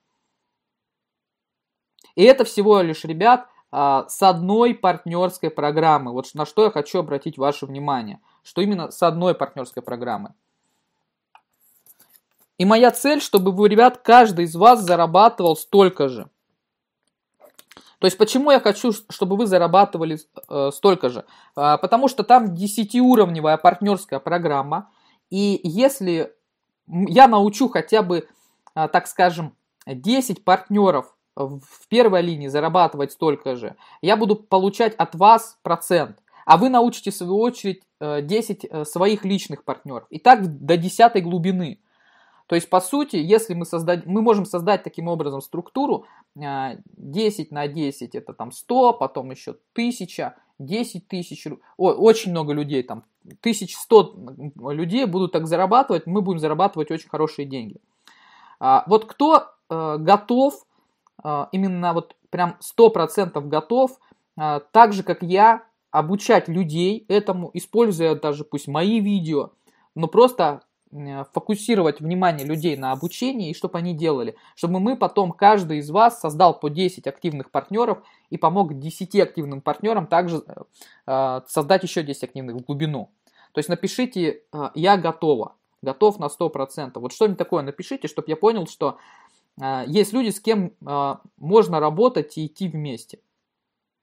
[2.15, 6.13] И это всего лишь, ребят, а, с одной партнерской программы.
[6.13, 8.21] Вот на что я хочу обратить ваше внимание.
[8.43, 10.33] Что именно с одной партнерской программы.
[12.57, 16.29] И моя цель, чтобы вы, ребят, каждый из вас зарабатывал столько же.
[17.99, 21.25] То есть почему я хочу, чтобы вы зарабатывали э, столько же?
[21.57, 24.91] Э, потому что там 10-уровневая партнерская программа.
[25.31, 26.33] И если
[26.87, 28.29] я научу хотя бы,
[28.75, 29.55] э, так скажем,
[29.87, 36.19] 10 партнеров в первой линии зарабатывать столько же, я буду получать от вас процент.
[36.47, 40.07] А вы научите, в свою очередь, 10 э, э, своих личных партнеров.
[40.11, 41.81] И так до 10 глубины.
[42.49, 47.55] То есть, по сути, если мы, создать, мы можем создать таким образом структуру, 10 а,
[47.55, 54.15] на 10 это там 100, потом еще 1000, 10 тысяч, очень много людей, там 1100
[54.73, 57.83] людей будут так зарабатывать, мы будем зарабатывать очень хорошие деньги.
[58.61, 60.65] А, вот кто э, готов,
[61.23, 63.99] э, именно вот прям 100% готов,
[64.41, 69.51] э, так же как я, обучать людей этому, используя даже пусть мои видео,
[69.95, 70.63] но просто
[71.33, 76.21] фокусировать внимание людей на обучении и чтобы они делали, чтобы мы потом, каждый из вас
[76.21, 80.55] создал по 10 активных партнеров и помог 10 активным партнерам также э,
[81.07, 83.11] э, создать еще 10 активных в глубину.
[83.53, 84.43] То есть напишите
[84.75, 86.99] «я готова», готов на 100%.
[86.99, 88.99] Вот что-нибудь такое напишите, чтобы я понял, что
[89.87, 90.73] есть люди, с кем
[91.39, 93.19] можно работать и идти вместе.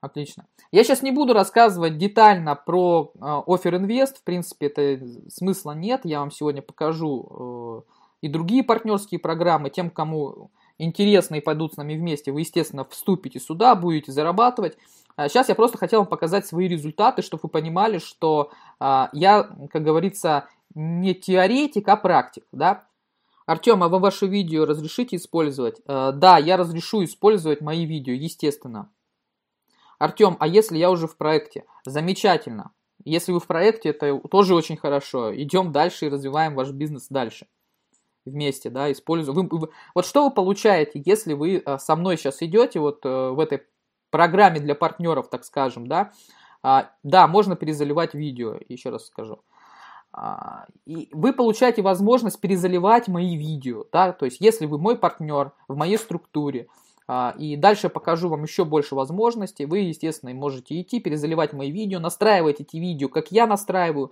[0.02, 0.46] Отлично.
[0.72, 6.02] Я сейчас не буду рассказывать детально про э, Offer Invest, в принципе, это смысла нет.
[6.04, 9.70] Я вам сегодня покажу э, и другие партнерские программы.
[9.70, 14.78] Тем, кому интересно и пойдут с нами вместе, вы, естественно, вступите сюда, будете зарабатывать.
[15.16, 19.44] А сейчас я просто хотел вам показать свои результаты, чтобы вы понимали, что э, я,
[19.72, 22.88] как говорится, не теоретик, а практик, да.
[23.46, 25.80] Артем, а вы ваши видео разрешите использовать?
[25.88, 28.90] Э, да, я разрешу использовать мои видео, естественно.
[30.00, 31.66] Артем, а если я уже в проекте?
[31.86, 32.72] Замечательно.
[33.04, 35.36] Если вы в проекте, это тоже очень хорошо.
[35.36, 37.48] Идем дальше и развиваем ваш бизнес дальше.
[38.26, 39.48] Вместе, да, используем.
[39.48, 43.30] Вы, вы, вот что вы получаете, если вы э, со мной сейчас идете вот э,
[43.30, 43.62] в этой
[44.10, 46.12] программе для партнеров, так скажем, да,
[46.64, 49.44] а, да, можно перезаливать видео, еще раз скажу.
[50.12, 55.52] А, и вы получаете возможность перезаливать мои видео, да, то есть если вы мой партнер
[55.68, 56.68] в моей структуре,
[57.08, 59.66] и дальше покажу вам еще больше возможностей.
[59.66, 64.12] Вы, естественно, можете идти, перезаливать мои видео, настраивать эти видео, как я настраиваю,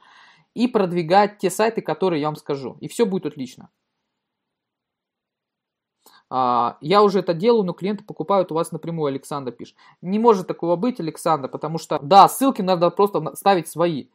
[0.53, 2.77] и продвигать те сайты, которые я вам скажу.
[2.81, 3.69] И все будет отлично.
[6.29, 9.75] А, я уже это делаю, но клиенты покупают у вас напрямую, Александр пишет.
[10.01, 14.07] Не может такого быть, Александр, потому что, да, ссылки надо просто ставить свои.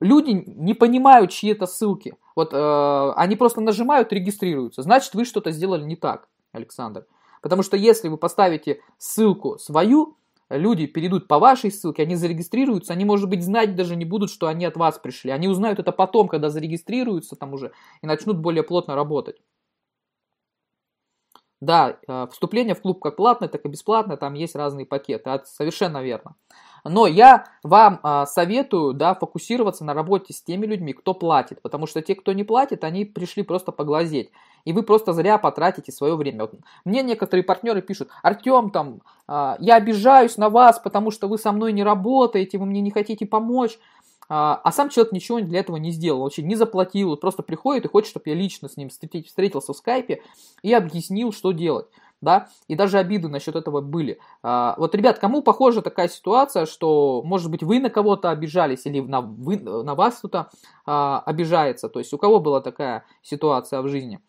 [0.00, 2.16] Люди не понимают, чьи это ссылки.
[2.36, 4.82] Вот э, они просто нажимают, регистрируются.
[4.82, 7.06] Значит, вы что-то сделали не так, Александр.
[7.44, 10.16] Потому что если вы поставите ссылку свою,
[10.48, 14.46] люди перейдут по вашей ссылке, они зарегистрируются, они, может быть, знать даже не будут, что
[14.46, 15.30] они от вас пришли.
[15.30, 19.36] Они узнают это потом, когда зарегистрируются там уже и начнут более плотно работать.
[21.60, 25.44] Да, э, вступление в клуб как платное, так и бесплатное, там есть разные пакеты, это
[25.44, 26.36] совершенно верно.
[26.84, 31.86] Но я вам а, советую, да, фокусироваться на работе с теми людьми, кто платит, потому
[31.86, 34.30] что те, кто не платит, они пришли просто поглазеть,
[34.64, 36.42] и вы просто зря потратите свое время.
[36.42, 41.38] Вот мне некоторые партнеры пишут, Артем, там, а, я обижаюсь на вас, потому что вы
[41.38, 43.78] со мной не работаете, вы мне не хотите помочь.
[44.28, 47.88] А, а сам человек ничего для этого не сделал, вообще не заплатил, просто приходит и
[47.88, 50.22] хочет, чтобы я лично с ним встретился в скайпе
[50.62, 51.86] и объяснил, что делать
[52.24, 54.18] да, и даже обиды насчет этого были.
[54.42, 59.00] А, вот, ребят, кому похожа такая ситуация, что, может быть, вы на кого-то обижались или
[59.00, 60.50] на, вы, на вас кто-то
[60.86, 64.20] а, обижается, то есть у кого была такая ситуация в жизни?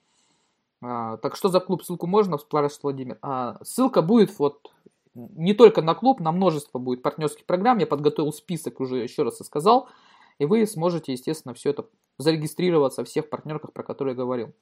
[0.88, 1.84] А, так что за клуб?
[1.84, 3.18] Ссылку можно, спрашивает Владимир.
[3.22, 4.72] А, ссылка будет вот
[5.16, 7.80] не только на клуб, на множество будет партнерских программ.
[7.80, 9.90] Я подготовил список, уже еще раз и сказал.
[10.38, 11.86] И вы сможете, естественно, все это
[12.18, 14.54] зарегистрироваться в всех партнерках, про которые я говорил.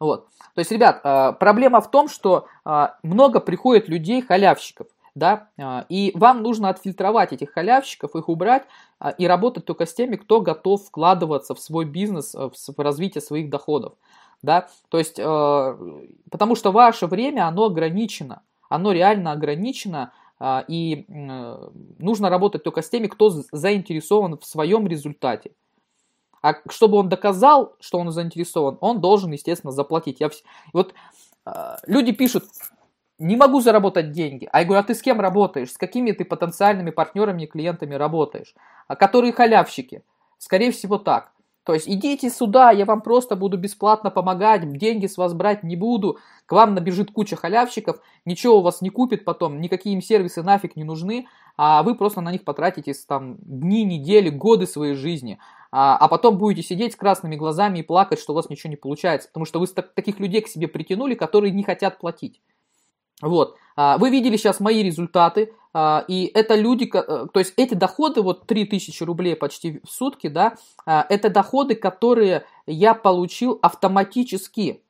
[0.00, 0.28] Вот.
[0.54, 5.48] То есть, ребят, а, проблема в том, что а, много приходит людей халявщиков, да,
[5.88, 8.64] и вам нужно отфильтровать этих халявщиков, их убрать
[9.16, 13.94] и работать только с теми, кто готов вкладываться в свой бизнес, в развитие своих доходов,
[14.42, 20.12] да, то есть, потому что ваше время, оно ограничено, оно реально ограничено,
[20.68, 25.52] и нужно работать только с теми, кто заинтересован в своем результате.
[26.42, 30.20] А чтобы он доказал, что он заинтересован, он должен, естественно, заплатить.
[30.20, 30.30] Я...
[30.72, 30.94] Вот
[31.44, 32.44] э, люди пишут,
[33.18, 34.48] не могу заработать деньги.
[34.52, 35.72] А я говорю, а ты с кем работаешь?
[35.72, 38.54] С какими ты потенциальными партнерами и клиентами работаешь?
[38.86, 40.04] А которые халявщики?
[40.38, 41.32] Скорее всего так.
[41.66, 45.74] То есть идите сюда, я вам просто буду бесплатно помогать, деньги с вас брать не
[45.74, 46.18] буду.
[46.46, 50.76] К вам набежит куча халявщиков, ничего у вас не купит потом, никакие им сервисы нафиг
[50.76, 51.26] не нужны,
[51.56, 55.40] а вы просто на них потратите там дни, недели, годы своей жизни.
[55.72, 58.76] А, а потом будете сидеть с красными глазами и плакать, что у вас ничего не
[58.76, 62.40] получается, потому что вы таких людей к себе притянули, которые не хотят платить.
[63.22, 63.56] Вот.
[63.76, 68.22] А, вы видели сейчас мои результаты, а, и это люди, э, то есть эти доходы,
[68.22, 74.82] вот 3000 рублей почти в сутки, да, а, это доходы, которые я получил автоматически.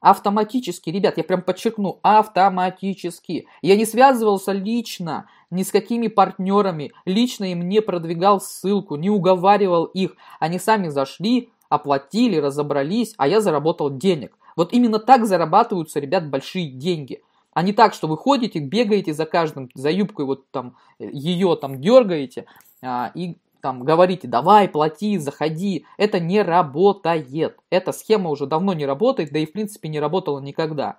[0.00, 3.46] Автоматически, ребят, я прям подчеркну, автоматически.
[3.62, 9.84] Я не связывался лично ни с какими партнерами, лично им не продвигал ссылку, не уговаривал
[9.84, 10.16] их.
[10.40, 14.36] Они сами зашли, оплатили, разобрались, а я заработал денег.
[14.56, 17.22] Вот именно так зарабатываются, ребят, большие деньги–
[17.54, 21.80] А не так, что вы ходите, бегаете за каждым, за юбкой вот там ее там
[21.80, 22.46] дергаете
[22.82, 25.86] а, и там говорите, давай, плати, заходи.
[25.96, 27.56] Это не работает.
[27.70, 30.98] Эта схема уже давно не работает, да и в принципе не работала никогда.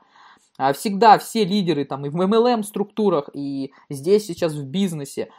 [0.58, 5.30] А всегда все лидеры там и в MLM структурах, и здесь сейчас в бизнесе,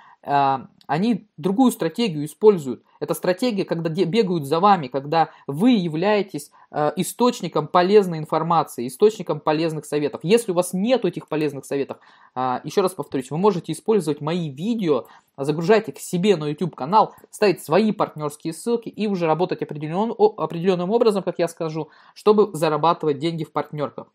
[0.87, 2.83] они другую стратегию используют.
[3.01, 9.85] Это стратегия, когда бегают за вами, когда вы являетесь а, источником полезной информации, источником полезных
[9.85, 10.21] советов.
[10.23, 11.99] Если у вас нет этих полезных советов,
[12.35, 17.15] а, еще раз повторюсь, вы можете использовать мои видео, загружать их себе на YouTube канал,
[17.31, 23.19] ставить свои партнерские ссылки и уже работать определенным, определенным образом, как я скажу, чтобы зарабатывать
[23.19, 24.09] деньги в партнерках.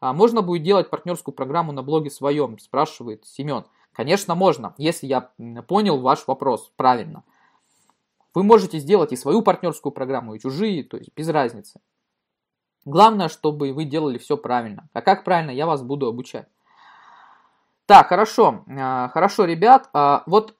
[0.00, 3.64] Можно будет делать партнерскую программу на блоге своем, спрашивает Семен.
[4.00, 5.28] Конечно, можно, если я
[5.68, 7.22] понял ваш вопрос правильно.
[8.32, 11.82] Вы можете сделать и свою партнерскую программу, и чужие, то есть без разницы.
[12.86, 14.88] Главное, чтобы вы делали все правильно.
[14.94, 16.46] А как правильно, я вас буду обучать.
[17.84, 19.90] Так, хорошо, а, хорошо, ребят.
[19.92, 20.54] А, вот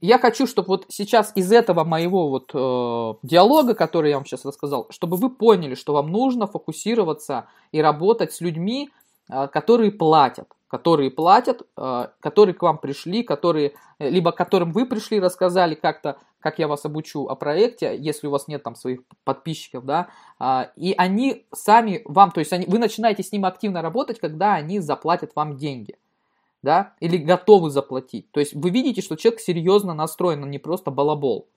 [0.00, 4.44] я хочу, чтобы вот сейчас из этого моего вот э, диалога, который я вам сейчас
[4.44, 8.90] рассказал, чтобы вы поняли, что вам нужно фокусироваться и работать с людьми,
[9.28, 14.86] э, которые платят которые платят, э, которые к вам пришли, которые, э, либо которым вы
[14.86, 19.00] пришли, рассказали как-то, как я вас обучу о проекте, если у вас нет там своих
[19.24, 20.08] подписчиков, да,
[20.38, 24.54] а, и они сами вам, то есть они, вы начинаете с ними активно работать, когда
[24.54, 25.98] они заплатят вам деньги,
[26.62, 28.32] да, или готовы заплатить.
[28.32, 31.50] То есть вы видите, что человек серьезно настроен, а не просто балабол.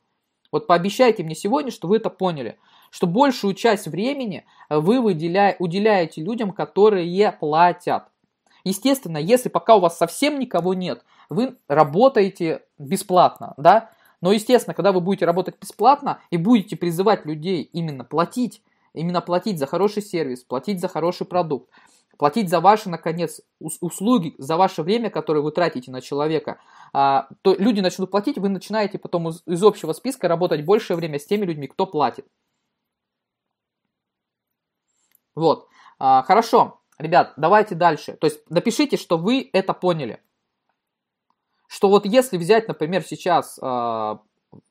[0.52, 2.58] Вот пообещайте мне сегодня, что вы это поняли,
[2.92, 8.10] что большую часть времени вы выделяете, уделяете людям, которые платят.
[8.66, 14.92] Естественно, если пока у вас совсем никого нет, вы работаете бесплатно, да, но, естественно, когда
[14.92, 20.44] вы будете работать бесплатно и будете призывать людей именно платить, именно платить за хороший сервис,
[20.44, 21.70] платить за хороший продукт,
[22.18, 26.60] платить за ваши, наконец, услуги, за ваше время, которое вы тратите на человека,
[26.92, 31.26] а, то люди начнут платить, вы начинаете потом из, общего списка работать большее время с
[31.28, 32.26] теми людьми, кто платит.
[35.36, 35.68] Вот.
[36.00, 36.80] А, хорошо.
[36.98, 38.14] Ребят, давайте дальше.
[38.14, 40.22] То есть напишите, что вы это поняли.
[41.68, 44.18] Что вот если взять, например, сейчас э,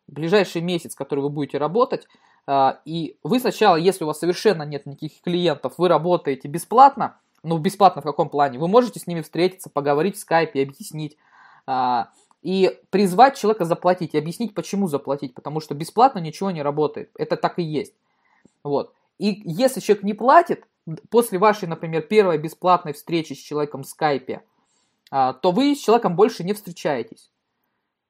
[0.07, 2.07] ближайший месяц, который вы будете работать,
[2.47, 7.59] э, и вы сначала, если у вас совершенно нет никаких клиентов, вы работаете бесплатно, ну
[7.59, 11.19] бесплатно в каком плане, вы можете с ними встретиться, поговорить в скайпе, объяснить,
[11.67, 12.05] э,
[12.41, 17.37] и призвать человека заплатить, и объяснить, почему заплатить, потому что бесплатно ничего не работает, это
[17.37, 17.95] так и есть.
[18.63, 18.95] Вот.
[19.19, 20.65] И если человек не платит,
[21.11, 24.43] после вашей, например, первой бесплатной встречи с человеком в скайпе,
[25.11, 27.31] а, то вы с человеком больше не встречаетесь.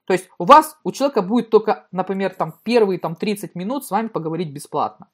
[0.07, 3.91] То есть у вас, у человека будет только, например, там первые там, 30 минут с
[3.91, 5.09] вами поговорить бесплатно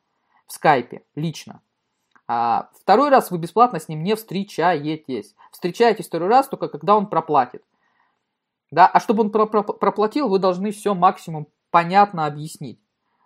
[0.47, 1.63] в скайпе, лично.
[2.27, 5.35] А второй раз вы бесплатно с ним не встречаетесь.
[5.53, 7.65] Встречаетесь второй раз только когда он проплатит.
[8.71, 8.87] Да?
[8.87, 12.81] А чтобы он проплатил, вы должны все максимум понятно объяснить.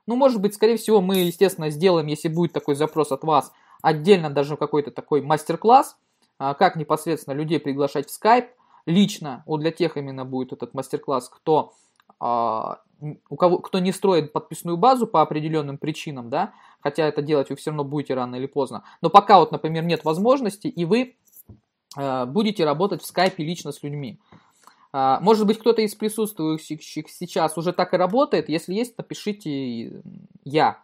[0.06, 3.52] Ну, может быть, скорее всего, мы, естественно, сделаем, если будет такой запрос от вас,
[3.84, 5.98] отдельно даже какой-то такой мастер-класс,
[6.38, 8.48] а, как непосредственно людей приглашать в Skype.
[8.86, 11.74] Лично, вот для тех именно будет этот мастер-класс, кто,
[12.18, 12.80] а,
[13.28, 17.56] у кого, кто не строит подписную базу по определенным причинам, да, хотя это делать вы
[17.56, 18.84] все равно будете рано или поздно.
[19.02, 21.16] Но пока вот, например, нет возможности, и вы
[21.94, 24.18] а, будете работать в скайпе лично с людьми.
[24.92, 28.48] Может быть, кто-то из присутствующих сейчас уже так и работает.
[28.48, 30.00] Если есть, напишите
[30.44, 30.78] «я».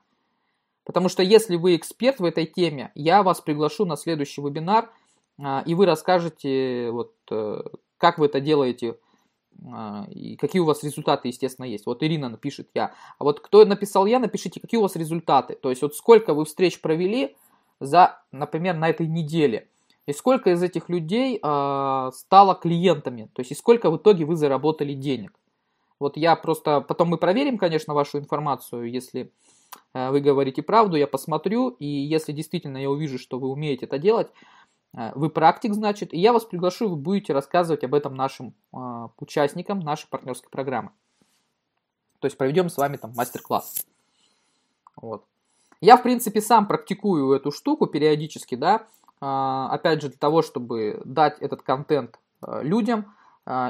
[0.91, 4.91] Потому что если вы эксперт в этой теме, я вас приглашу на следующий вебинар,
[5.41, 7.63] а, и вы расскажете, вот, э,
[7.97, 8.97] как вы это делаете,
[9.73, 11.87] а, и какие у вас результаты, естественно, есть.
[11.87, 12.93] Вот Ирина напишет я.
[13.21, 15.55] А вот кто написал я, напишите, какие у вас результаты.
[15.55, 17.37] То есть вот сколько вы встреч провели
[17.79, 19.69] за, например, на этой неделе.
[20.07, 23.31] И сколько из этих людей э, стало клиентами.
[23.33, 25.39] То есть и сколько в итоге вы заработали денег.
[26.01, 26.81] Вот я просто...
[26.81, 29.31] Потом мы проверим, конечно, вашу информацию, если
[29.93, 34.29] вы говорите правду, я посмотрю, и если действительно я увижу, что вы умеете это делать,
[34.97, 39.09] э, вы практик, значит, и я вас приглашу, вы будете рассказывать об этом нашим э,
[39.19, 40.91] участникам нашей партнерской программы.
[42.21, 43.85] То есть проведем с вами там мастер-класс.
[44.97, 45.25] Вот.
[45.81, 48.87] Я, в принципе, сам практикую эту штуку периодически, да,
[49.21, 53.15] опять же, для того, чтобы дать этот контент людям,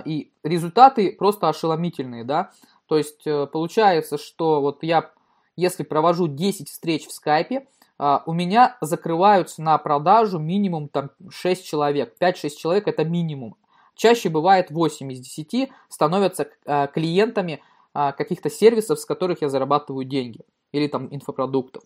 [0.05, 2.51] и результаты просто ошеломительные, да,
[2.87, 3.23] то есть
[3.53, 5.13] получается, что вот я
[5.61, 7.67] если провожу 10 встреч в скайпе,
[7.99, 12.17] а, у меня закрываются на продажу минимум там 6 человек.
[12.19, 13.57] 5-6 человек это минимум.
[13.95, 20.07] Чаще бывает 8 из 10 становятся а, клиентами а, каких-то сервисов, с которых я зарабатываю
[20.07, 20.41] деньги.
[20.73, 21.83] Или там инфопродуктов.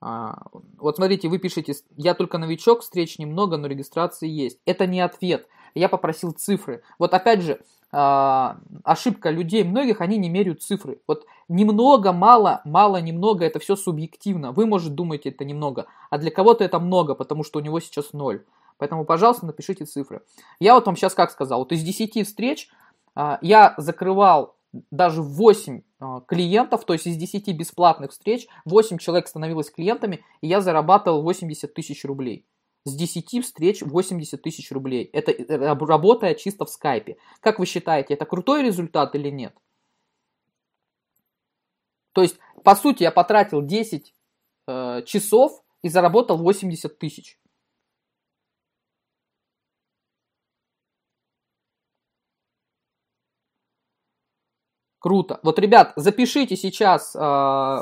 [0.00, 0.42] А,
[0.78, 4.58] вот смотрите, вы пишете, я только новичок, встреч немного, но регистрации есть.
[4.64, 5.46] Это не ответ.
[5.74, 6.82] Я попросил цифры.
[6.98, 7.60] Вот опять же,
[7.92, 11.00] а, ошибка людей многих, они не меряют цифры.
[11.06, 14.52] Вот немного, мало, мало, немного, это все субъективно.
[14.52, 18.12] Вы, может, думаете, это немного, а для кого-то это много, потому что у него сейчас
[18.12, 18.44] ноль.
[18.78, 20.22] Поэтому, пожалуйста, напишите цифры.
[20.58, 22.70] Я вот вам сейчас как сказал, вот из 10 встреч
[23.14, 24.56] а, я закрывал
[24.90, 25.82] даже 8 а,
[26.26, 31.72] клиентов, то есть из 10 бесплатных встреч 8 человек становилось клиентами, и я зарабатывал 80
[31.74, 32.46] тысяч рублей.
[32.84, 35.04] С 10 встреч 80 тысяч рублей.
[35.12, 37.18] Это э, работая чисто в скайпе.
[37.40, 39.54] Как вы считаете, это крутой результат или нет?
[42.12, 44.14] То есть, по сути, я потратил 10
[44.66, 47.39] э, часов и заработал 80 тысяч.
[55.00, 55.40] Круто.
[55.42, 57.78] Вот, ребят, запишите сейчас э,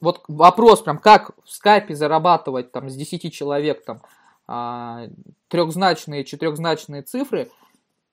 [0.00, 4.00] вот вопрос прям, как в скайпе зарабатывать там с 10 человек там
[4.46, 5.10] э,
[5.48, 7.50] трехзначные, четырехзначные цифры.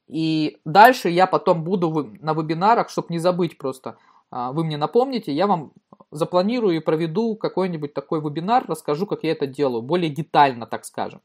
[0.08, 3.98] И дальше я потом буду на вебинарах, чтобы не забыть просто,
[4.32, 5.72] э, вы мне напомните, я вам
[6.10, 11.22] запланирую и проведу какой-нибудь такой вебинар, расскажу, как я это делаю, более детально, так скажем.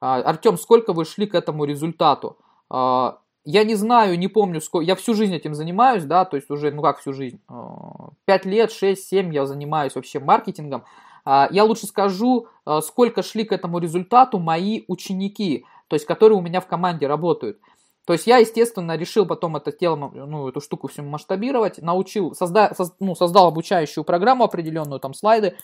[0.00, 2.38] Артем, сколько вы шли к этому результату?
[3.44, 6.70] Я не знаю, не помню, сколько, я всю жизнь этим занимаюсь, да, то есть уже,
[6.70, 7.40] ну как всю жизнь,
[8.24, 10.84] 5 лет, 6, 7 я занимаюсь вообще маркетингом.
[11.24, 16.38] А, я лучше скажу, а, сколько шли к этому результату мои ученики, то есть которые
[16.38, 17.58] у меня в команде работают.
[18.04, 22.74] То есть я, естественно, решил потом это тело, ну, эту штуку всему масштабировать, научил, созда,
[22.74, 25.56] соз, ну, создал обучающую программу определенную, там слайды,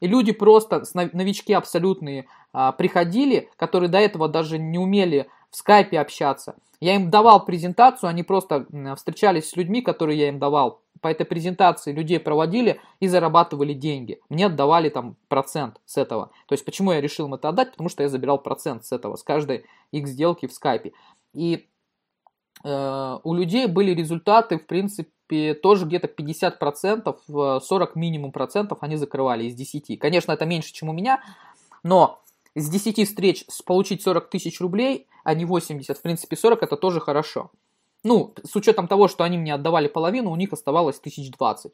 [0.00, 6.00] и люди просто, новички абсолютные, а, приходили, которые до этого даже не умели в скайпе
[6.00, 6.56] общаться.
[6.80, 10.82] Я им давал презентацию, они просто встречались с людьми, которые я им давал.
[11.00, 14.18] По этой презентации людей проводили и зарабатывали деньги.
[14.28, 16.32] Мне отдавали там процент с этого.
[16.48, 17.70] То есть почему я решил им это отдать?
[17.70, 20.92] Потому что я забирал процент с этого, с каждой их сделки в скайпе.
[21.34, 21.68] И
[22.64, 29.44] э, у людей были результаты, в принципе, тоже где-то 50%, 40 минимум процентов они закрывали
[29.44, 30.00] из 10.
[30.00, 31.20] Конечно, это меньше, чем у меня,
[31.84, 32.23] но
[32.54, 37.00] из 10 встреч получить 40 тысяч рублей, а не 80, в принципе 40 это тоже
[37.00, 37.50] хорошо.
[38.04, 41.72] Ну, с учетом того, что они мне отдавали половину, у них оставалось 1020.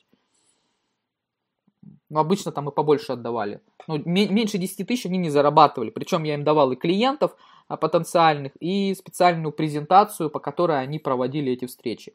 [2.09, 3.61] Но обычно там и побольше отдавали.
[3.87, 5.91] Ну, меньше 10 тысяч они не зарабатывали.
[5.91, 7.37] Причем я им давал и клиентов
[7.69, 12.15] а, потенциальных, и специальную презентацию, по которой они проводили эти встречи.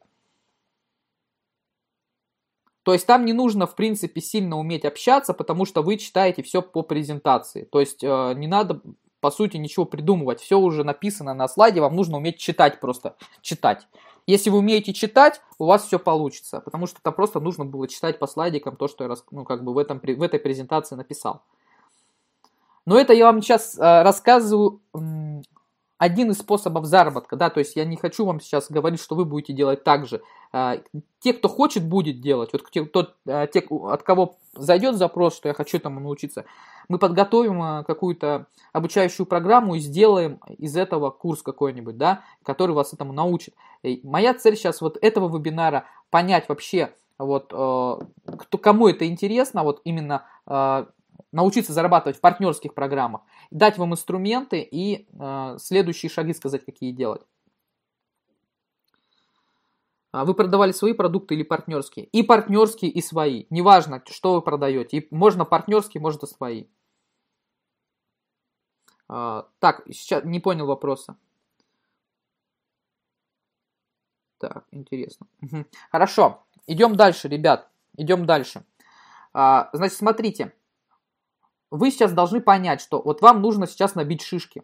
[2.85, 6.61] То есть там не нужно, в принципе, сильно уметь общаться, потому что вы читаете все
[6.61, 7.63] по презентации.
[7.63, 8.79] То есть э, не надо,
[9.21, 10.39] по сути, ничего придумывать.
[10.39, 13.15] Все уже написано на слайде, вам нужно уметь читать просто.
[13.41, 13.87] Читать.
[14.27, 18.19] Если вы умеете читать, у вас все получится, потому что там просто нужно было читать
[18.19, 21.41] по слайдикам то, что я ну, как бы в, этом, в этой презентации написал.
[22.85, 24.79] Но это я вам сейчас э, рассказываю
[25.97, 29.25] один из способов заработка, да, то есть я не хочу вам сейчас говорить, что вы
[29.25, 30.21] будете делать так же.
[30.57, 30.77] А,
[31.19, 32.51] те, кто хочет, будет делать.
[32.53, 36.45] Вот те, тот, а, те, от кого зайдет запрос, что я хочу этому научиться,
[36.87, 42.93] мы подготовим а, какую-то обучающую программу и сделаем из этого курс какой-нибудь, да, который вас
[42.93, 43.53] этому научит.
[43.83, 49.81] И моя цель сейчас вот этого вебинара понять вообще, вот, кто, кому это интересно, вот
[49.83, 50.25] именно
[51.33, 55.07] научиться зарабатывать в партнерских программах, дать вам инструменты и
[55.57, 57.21] следующие шаги сказать, какие делать.
[60.15, 62.05] А вы продавали свои продукты или партнерские?
[62.05, 63.47] И партнерские, и свои.
[63.49, 64.97] Неважно, что вы продаете.
[64.99, 66.67] И можно партнерские, можно свои.
[69.09, 71.17] А, так, сейчас не понял вопроса.
[74.37, 75.27] Так, интересно.
[75.41, 75.65] Угу.
[75.91, 77.69] Хорошо, идем дальше, ребят.
[77.97, 78.63] Идем дальше.
[79.33, 80.53] А, значит, смотрите
[81.71, 84.63] вы сейчас должны понять, что вот вам нужно сейчас набить шишки.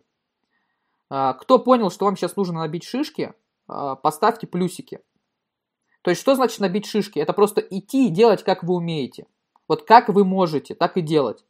[1.10, 3.34] Кто понял, что вам сейчас нужно набить шишки,
[3.66, 5.02] поставьте плюсики.
[6.02, 7.20] То есть, что значит набить шишки?
[7.20, 9.28] Это просто идти и делать, как вы умеете.
[9.68, 11.46] Вот как вы можете, так и делать.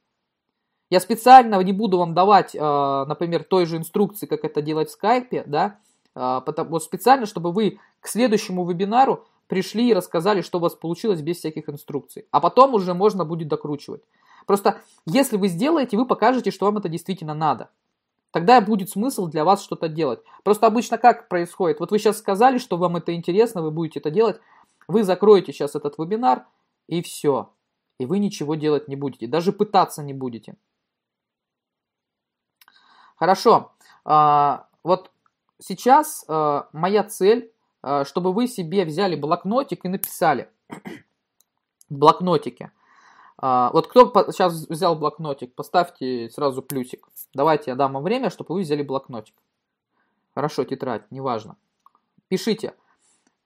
[0.90, 4.92] Я специально не буду вам давать, а, например, той же инструкции, как это делать в
[4.92, 5.80] скайпе, да,
[6.14, 11.22] потому, вот специально, чтобы вы к следующему вебинару пришли и рассказали, что у вас получилось
[11.22, 12.26] без всяких инструкций.
[12.32, 14.02] А потом уже можно будет докручивать.
[14.46, 17.70] Просто если вы сделаете, вы покажете, что вам это действительно надо.
[18.32, 20.22] Тогда будет смысл для вас что-то делать.
[20.44, 21.80] Просто обычно как происходит?
[21.80, 24.40] Вот вы сейчас сказали, что вам это интересно, вы будете это делать.
[24.88, 26.46] Вы закроете сейчас этот вебинар,
[26.88, 27.52] и все.
[28.00, 29.28] И вы ничего делать не будете.
[29.28, 30.56] Даже пытаться не будете.
[33.18, 33.74] Хорошо.
[34.04, 35.12] А, вот
[35.60, 40.50] сейчас а, моя цель, а, чтобы вы себе взяли блокнотик и написали.
[41.92, 42.72] в блокнотике.
[43.44, 47.08] А, вот кто сейчас взял блокнотик, поставьте сразу плюсик.
[47.34, 49.34] Давайте я дам вам время, чтобы вы взяли блокнотик.
[50.36, 51.58] Хорошо, тетрадь, неважно.
[52.28, 52.76] Пишите.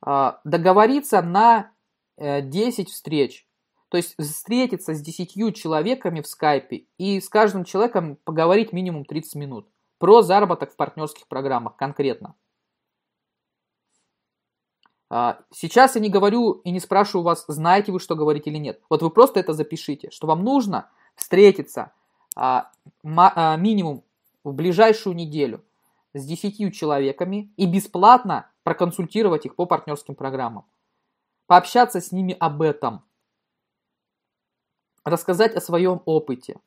[0.01, 1.71] А, договориться на
[2.17, 3.47] 10 э, встреч.
[3.87, 9.35] То есть встретиться с 10 человеками в скайпе и с каждым человеком поговорить минимум 30
[9.35, 9.69] минут.
[9.97, 12.35] Про заработок в партнерских программах конкретно.
[15.09, 18.81] А, сейчас я не говорю и не спрашиваю вас, знаете вы, что говорить или нет.
[18.89, 21.91] Вот вы просто это запишите, что вам нужно встретиться
[22.35, 22.71] а,
[23.03, 24.03] а, минимум
[24.43, 25.63] в ближайшую неделю
[26.13, 30.65] с 10 человеками и бесплатно проконсультировать их по партнерским программам.
[31.47, 33.03] Пообщаться с ними об этом.
[35.03, 36.59] Рассказать о своем опыте.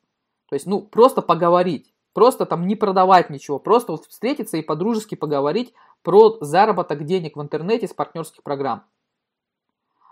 [0.47, 1.93] То есть, ну, просто поговорить.
[2.13, 5.73] Просто там не продавать ничего, просто вот встретиться и по-дружески поговорить
[6.03, 8.83] про заработок денег в интернете с партнерских программ.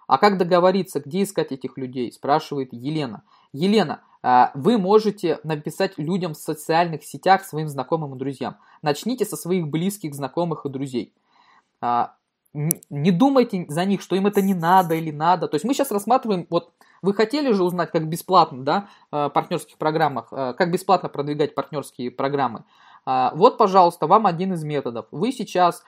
[0.08, 3.24] А как договориться, где искать этих людей, спрашивает Елена.
[3.52, 8.58] Елена, а, вы можете написать людям в социальных сетях, своим знакомым и друзьям.
[8.82, 11.14] Начните со своих близких, знакомых и друзей.
[11.82, 12.16] А,
[12.54, 15.48] не думайте за них, что им это не надо или надо.
[15.48, 16.72] То есть мы сейчас рассматриваем, вот
[17.02, 22.64] вы хотели же узнать, как бесплатно, да, в партнерских программах, как бесплатно продвигать партнерские программы.
[23.10, 25.06] А, вот, пожалуйста, вам один из методов.
[25.12, 25.86] Вы сейчас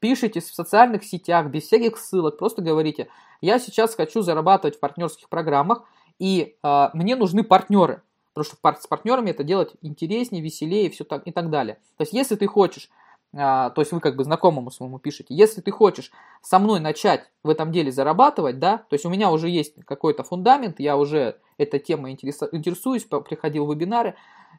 [0.00, 3.08] пишите в социальных сетях, без всяких ссылок, просто говорите,
[3.42, 5.82] я сейчас хочу зарабатывать в партнерских программах,
[6.18, 8.00] и э, мне нужны партнеры.
[8.32, 11.74] Потому что с партнерами это делать интереснее, веселее все так, и так далее.
[11.98, 12.88] То есть, если ты хочешь
[13.34, 16.10] а, то есть вы как бы знакомому своему пишете, если ты хочешь
[16.42, 20.22] со мной начать в этом деле зарабатывать, да, то есть у меня уже есть какой-то
[20.22, 24.16] фундамент, я уже этой темой интересуюсь, приходил в вебинары,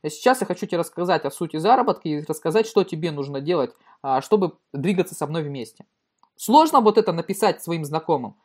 [0.10, 4.22] сейчас я хочу тебе рассказать о сути заработка и рассказать, что тебе нужно делать, а,
[4.22, 5.86] чтобы двигаться со мной вместе.
[6.36, 8.36] Сложно вот это написать своим знакомым.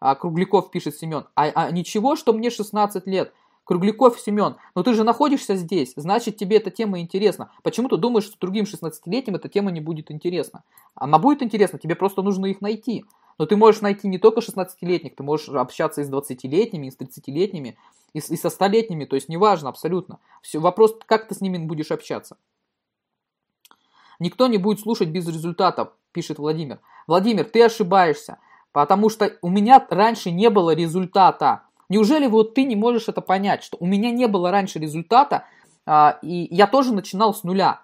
[0.00, 3.32] А Кругляков пишет Семен, а, а ничего, что мне 16 лет,
[3.64, 7.52] Кругляков Семен, но ты же находишься здесь, значит тебе эта тема интересна.
[7.62, 10.64] Почему ты думаешь, что другим 16-летним эта тема не будет интересна?
[10.94, 13.04] Она будет интересна, тебе просто нужно их найти.
[13.42, 16.96] Но ты можешь найти не только 16-летних, ты можешь общаться и с 20-летними, и с
[16.96, 17.76] 30-летними,
[18.14, 20.20] и, и со 100-летними, то есть неважно абсолютно.
[20.42, 22.36] Все, вопрос, как ты с ними будешь общаться.
[24.20, 26.78] Никто не будет слушать без результатов, пишет Владимир.
[27.08, 28.38] Владимир, ты ошибаешься,
[28.70, 31.62] потому что у меня раньше не было результата.
[31.88, 35.46] Неужели вот ты не можешь это понять, что у меня не было раньше результата,
[35.84, 37.80] а, и я тоже начинал с нуля.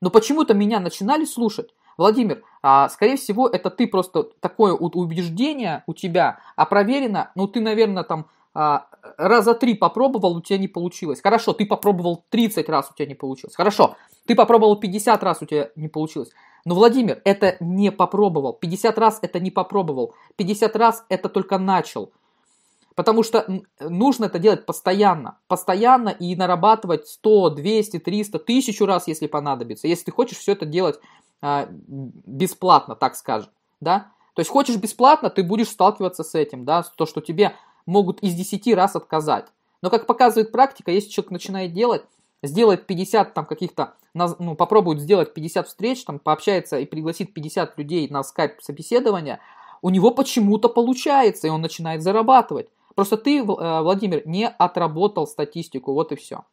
[0.00, 1.68] Но почему-то меня начинали слушать.
[1.96, 7.60] Владимир, а, скорее всего, это ты просто такое убеждение у тебя, а проверено, ну ты,
[7.60, 8.86] наверное, там а,
[9.16, 11.20] раза три попробовал, у тебя не получилось.
[11.20, 13.56] Хорошо, ты попробовал 30 раз, у тебя не получилось.
[13.56, 16.30] Хорошо, ты попробовал 50 раз, у тебя не получилось.
[16.64, 18.52] Но, Владимир, это не попробовал.
[18.52, 20.14] 50 раз это не попробовал.
[20.36, 22.12] 50 раз это только начал.
[22.94, 23.46] Потому что
[23.80, 25.38] нужно это делать постоянно.
[25.48, 29.88] Постоянно и нарабатывать 100, 200, 300, тысячу раз, если понадобится.
[29.88, 31.00] Если ты хочешь все это делать
[31.42, 33.50] бесплатно, так скажем.
[33.80, 34.12] Да?
[34.34, 36.64] То есть хочешь бесплатно, ты будешь сталкиваться с этим.
[36.64, 36.84] Да?
[36.96, 39.46] То, что тебе могут из 10 раз отказать.
[39.82, 42.02] Но как показывает практика, если человек начинает делать,
[42.42, 48.08] сделает 50 там каких-то, ну, попробует сделать 50 встреч, там, пообщается и пригласит 50 людей
[48.08, 49.40] на скайп собеседование,
[49.80, 52.68] у него почему-то получается, и он начинает зарабатывать.
[52.94, 56.44] Просто ты, э, Владимир, не отработал статистику, вот и все.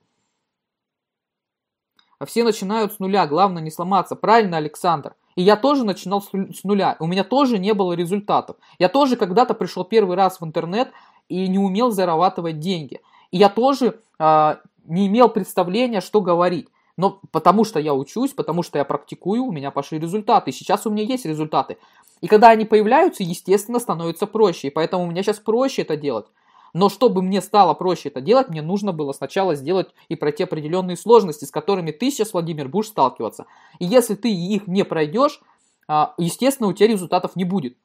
[2.25, 4.15] Все начинают с нуля, главное не сломаться.
[4.15, 5.13] Правильно, Александр?
[5.35, 6.97] И я тоже начинал с нуля.
[6.99, 8.57] У меня тоже не было результатов.
[8.77, 10.91] Я тоже когда-то пришел первый раз в интернет
[11.29, 12.99] и не умел зарабатывать деньги.
[13.31, 14.55] И я тоже э,
[14.85, 16.67] не имел представления, что говорить.
[16.97, 20.51] Но потому что я учусь, потому что я практикую, у меня пошли результаты.
[20.51, 21.77] Сейчас у меня есть результаты.
[22.19, 24.67] И когда они появляются, естественно, становится проще.
[24.67, 26.25] И поэтому у меня сейчас проще это делать.
[26.73, 30.97] Но чтобы мне стало проще это делать, мне нужно было сначала сделать и пройти определенные
[30.97, 33.45] сложности, с которыми ты сейчас, Владимир, будешь сталкиваться.
[33.79, 35.41] И если ты их не пройдешь,
[35.87, 37.75] а, естественно, у тебя результатов не будет.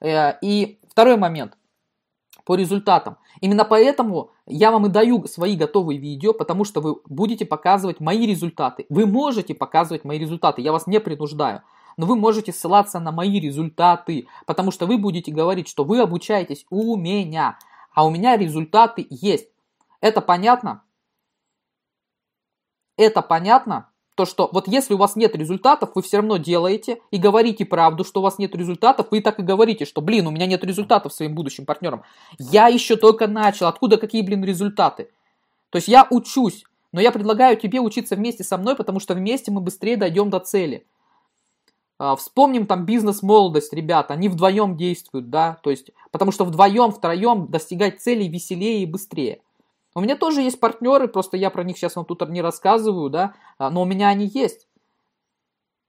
[0.00, 1.56] Э, и второй момент
[2.44, 3.16] по результатам.
[3.40, 8.26] Именно поэтому я вам и даю свои готовые видео, потому что вы будете показывать мои
[8.26, 8.86] результаты.
[8.88, 11.62] Вы можете показывать мои результаты, я вас не принуждаю.
[11.96, 16.66] Но вы можете ссылаться на мои результаты, потому что вы будете говорить, что вы обучаетесь
[16.68, 17.58] у меня,
[17.94, 19.48] а у меня результаты есть.
[20.00, 20.82] Это понятно?
[22.96, 23.90] Это понятно?
[24.16, 28.04] То, что вот если у вас нет результатов, вы все равно делаете и говорите правду,
[28.04, 31.12] что у вас нет результатов, вы так и говорите, что, блин, у меня нет результатов
[31.12, 32.04] своим будущим партнерам.
[32.38, 35.10] Я еще только начал, откуда какие, блин, результаты?
[35.70, 39.50] То есть я учусь, но я предлагаю тебе учиться вместе со мной, потому что вместе
[39.50, 40.86] мы быстрее дойдем до цели.
[41.98, 47.46] А, вспомним там бизнес-молодость, ребята, они вдвоем действуют, да, то есть, потому что вдвоем, втроем
[47.48, 49.40] достигать целей веселее и быстрее.
[49.94, 53.34] У меня тоже есть партнеры, просто я про них сейчас вам тут не рассказываю, да,
[53.58, 54.66] а, но у меня они есть.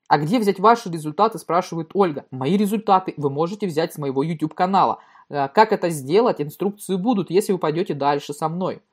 [0.07, 2.25] А где взять ваши результаты, спрашивает Ольга.
[2.29, 4.99] Мои результаты вы можете взять с моего YouTube канала.
[5.29, 8.83] А, как это сделать, инструкции будут, если вы пойдете дальше со мной.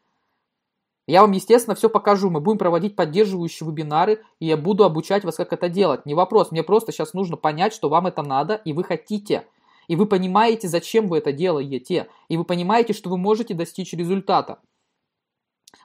[1.07, 2.31] Я вам, естественно, все покажу.
[2.31, 6.07] Мы будем проводить поддерживающие вебинары, и я буду обучать вас, как это делать.
[6.07, 6.53] Не вопрос.
[6.53, 9.47] Мне просто сейчас нужно понять, что вам это надо, и вы хотите.
[9.89, 12.09] И вы понимаете, зачем вы это делаете.
[12.29, 14.61] И вы понимаете, что вы можете достичь результата.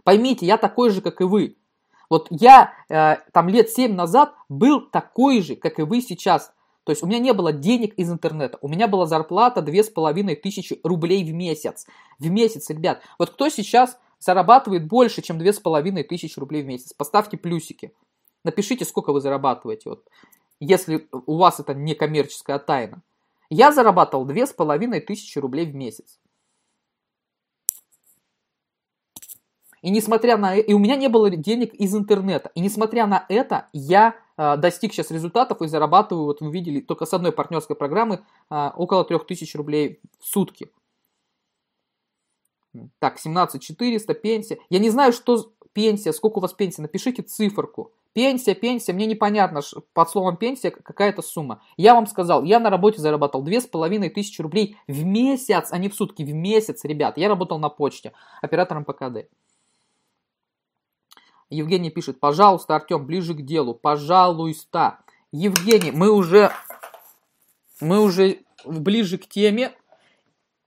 [0.03, 1.57] Поймите, я такой же, как и вы.
[2.09, 6.53] Вот я э, там лет 7 назад был такой же, как и вы сейчас.
[6.83, 8.59] То есть у меня не было денег из интернета.
[8.61, 11.85] У меня была зарплата 2500 рублей в месяц.
[12.17, 13.01] В месяц, ребят.
[13.19, 16.93] Вот кто сейчас зарабатывает больше, чем 2500 рублей в месяц.
[16.93, 17.93] Поставьте плюсики.
[18.43, 20.05] Напишите, сколько вы зарабатываете, вот,
[20.59, 23.01] если у вас это не коммерческая тайна.
[23.49, 26.19] Я зарабатывал 2500 рублей в месяц.
[29.81, 32.51] И несмотря на и у меня не было денег из интернета.
[32.55, 37.05] И несмотря на это, я э, достиг сейчас результатов и зарабатываю, вот вы видели, только
[37.05, 40.71] с одной партнерской программы э, около 3000 рублей в сутки.
[42.99, 44.59] Так, 17 400, пенсия.
[44.69, 47.91] Я не знаю, что пенсия, сколько у вас пенсия, напишите циферку.
[48.13, 49.61] Пенсия, пенсия, мне непонятно,
[49.93, 51.61] под словом пенсия какая-то сумма.
[51.77, 56.23] Я вам сказал, я на работе зарабатывал 2500 рублей в месяц, а не в сутки,
[56.23, 57.17] в месяц, ребят.
[57.17, 59.29] Я работал на почте, оператором ПКД.
[61.49, 64.99] Евгений пишет, пожалуйста, Артем, ближе к делу, пожалуйста.
[65.31, 66.51] Евгений, мы уже,
[67.79, 69.73] мы уже ближе к теме,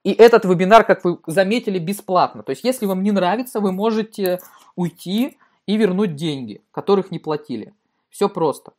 [0.03, 2.43] и этот вебинар, как вы заметили, бесплатно.
[2.43, 4.41] То есть, если вам не нравится, вы можете
[4.75, 5.37] уйти
[5.67, 7.75] и вернуть деньги, которых не платили.
[8.09, 8.73] Все просто.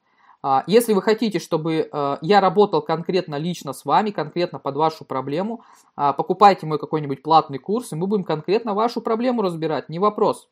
[0.43, 5.05] А, если вы хотите, чтобы э, я работал конкретно лично с вами, конкретно под вашу
[5.05, 5.63] проблему,
[5.95, 10.49] а, покупайте мой какой-нибудь платный курс, и мы будем конкретно вашу проблему разбирать, не вопрос.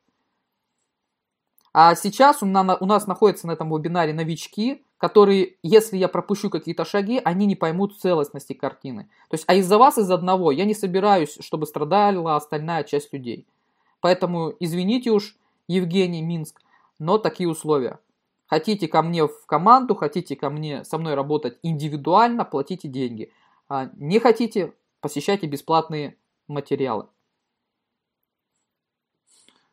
[1.74, 7.20] А сейчас у нас находятся на этом вебинаре новички, которые, если я пропущу какие-то шаги,
[7.24, 9.10] они не поймут целостности картины.
[9.30, 13.48] То есть, а из-за вас, из одного, я не собираюсь, чтобы страдала остальная часть людей.
[14.02, 15.38] Поэтому извините уж,
[15.68, 16.62] Евгений Минск,
[17.00, 18.00] но такие условия.
[18.48, 23.32] Хотите ко мне в команду, хотите ко мне со мной работать индивидуально, платите деньги.
[23.70, 27.06] А не хотите, посещайте бесплатные материалы.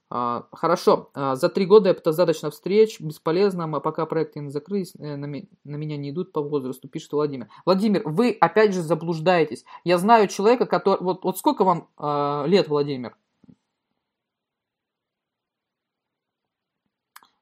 [0.08, 4.94] А, хорошо, а, за три года это достаточно встреч, бесполезно, а пока проекты не закрылись,
[4.96, 7.48] э, на меня не идут по возрасту, пишет Владимир.
[7.64, 9.64] Владимир, вы опять же заблуждаетесь.
[9.82, 11.02] Я знаю человека, который...
[11.02, 13.16] Вот, вот сколько вам э, лет, Владимир?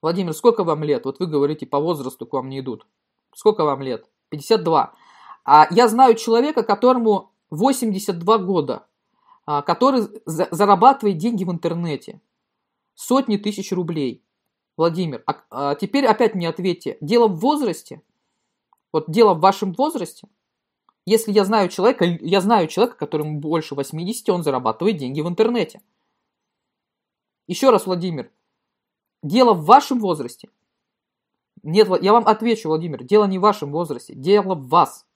[0.01, 1.05] Владимир, сколько вам лет?
[1.05, 2.87] Вот вы говорите, по возрасту к вам не идут.
[3.35, 4.09] Сколько вам лет?
[4.31, 4.95] 52.
[5.45, 8.87] А я знаю человека, которому 82 года,
[9.45, 12.21] который зарабатывает деньги в интернете
[12.95, 14.23] сотни тысяч рублей.
[14.77, 18.03] Владимир, а, а теперь опять мне ответьте, дело в возрасте?
[18.93, 20.29] Вот дело в вашем возрасте?
[21.07, 25.83] Если я знаю человека, я знаю человека, которому больше 80, он зарабатывает деньги в интернете.
[27.47, 28.31] Еще раз, Владимир,
[29.23, 30.49] дело в вашем возрасте?
[31.63, 35.07] Нет, я вам отвечу, Владимир, дело не в вашем возрасте, дело в вас.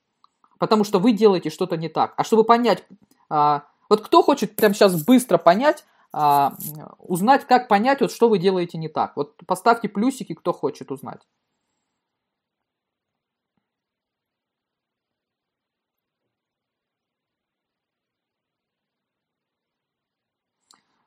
[0.59, 2.15] Потому что вы делаете что-то не так.
[2.17, 2.85] А чтобы понять,
[3.31, 6.55] а, вот кто хочет прямо сейчас быстро понять, а,
[6.99, 9.17] узнать, как понять, вот что вы делаете не так.
[9.17, 11.21] Вот поставьте плюсики, кто хочет узнать.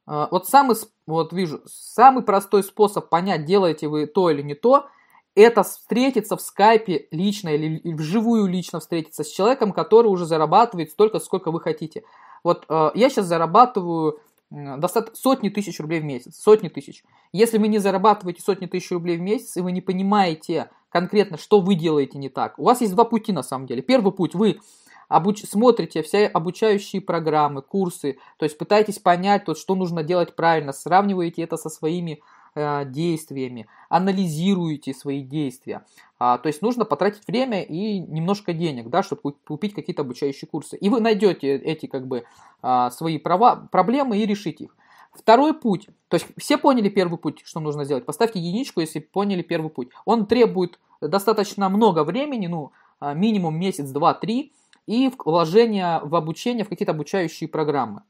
[0.05, 0.75] А, вот самый,
[1.05, 4.87] вот вижу, самый простой способ понять, делаете вы то или не то,
[5.35, 11.19] это встретиться в скайпе лично или вживую лично встретиться с человеком, который уже зарабатывает столько,
[11.19, 12.03] сколько вы хотите.
[12.43, 14.19] Вот э, я сейчас зарабатываю
[14.51, 17.03] достаточно сотни тысяч рублей в месяц, сотни тысяч.
[17.31, 21.61] Если вы не зарабатываете сотни тысяч рублей в месяц, и вы не понимаете конкретно, что
[21.61, 23.81] вы делаете не так, у вас есть два пути на самом деле.
[23.81, 24.59] Первый путь, вы
[25.07, 25.43] обуч...
[25.43, 31.43] смотрите все обучающие программы, курсы, то есть пытаетесь понять, вот, что нужно делать правильно, сравниваете
[31.43, 35.85] это со своими Э, действиями, анализируете свои действия.
[36.19, 40.77] А, то есть нужно потратить время и немножко денег, да, чтобы купить какие-то обучающие курсы.
[40.77, 42.25] И вы найдете эти как бы
[42.61, 44.75] а, свои права, проблемы и решите их.
[45.13, 48.05] Второй путь, то есть все поняли первый путь, что нужно сделать.
[48.05, 49.89] Поставьте единичку, если поняли первый путь.
[50.05, 54.53] Он требует достаточно много времени, ну, а, минимум месяц, два, три,
[54.87, 58.03] и вложение в обучение, в какие-то обучающие программы.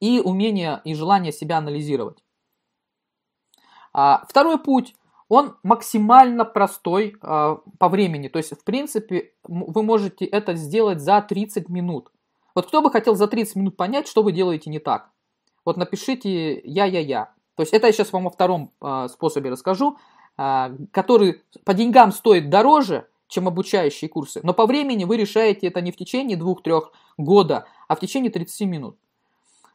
[0.00, 2.23] И умение и желание себя анализировать.
[3.94, 4.94] А второй путь,
[5.28, 8.28] он максимально простой э, по времени.
[8.28, 12.10] То есть, в принципе, вы можете это сделать за 30 минут.
[12.54, 15.10] Вот кто бы хотел за 30 минут понять, что вы делаете не так?
[15.64, 17.32] Вот напишите «я-я-я».
[17.56, 19.96] То есть это я сейчас вам о втором э, способе расскажу,
[20.90, 24.40] который по деньгам стоит дороже, чем обучающие курсы.
[24.42, 26.86] Но по времени вы решаете это не в течение 2-3
[27.18, 28.96] года, а в течение 30 минут.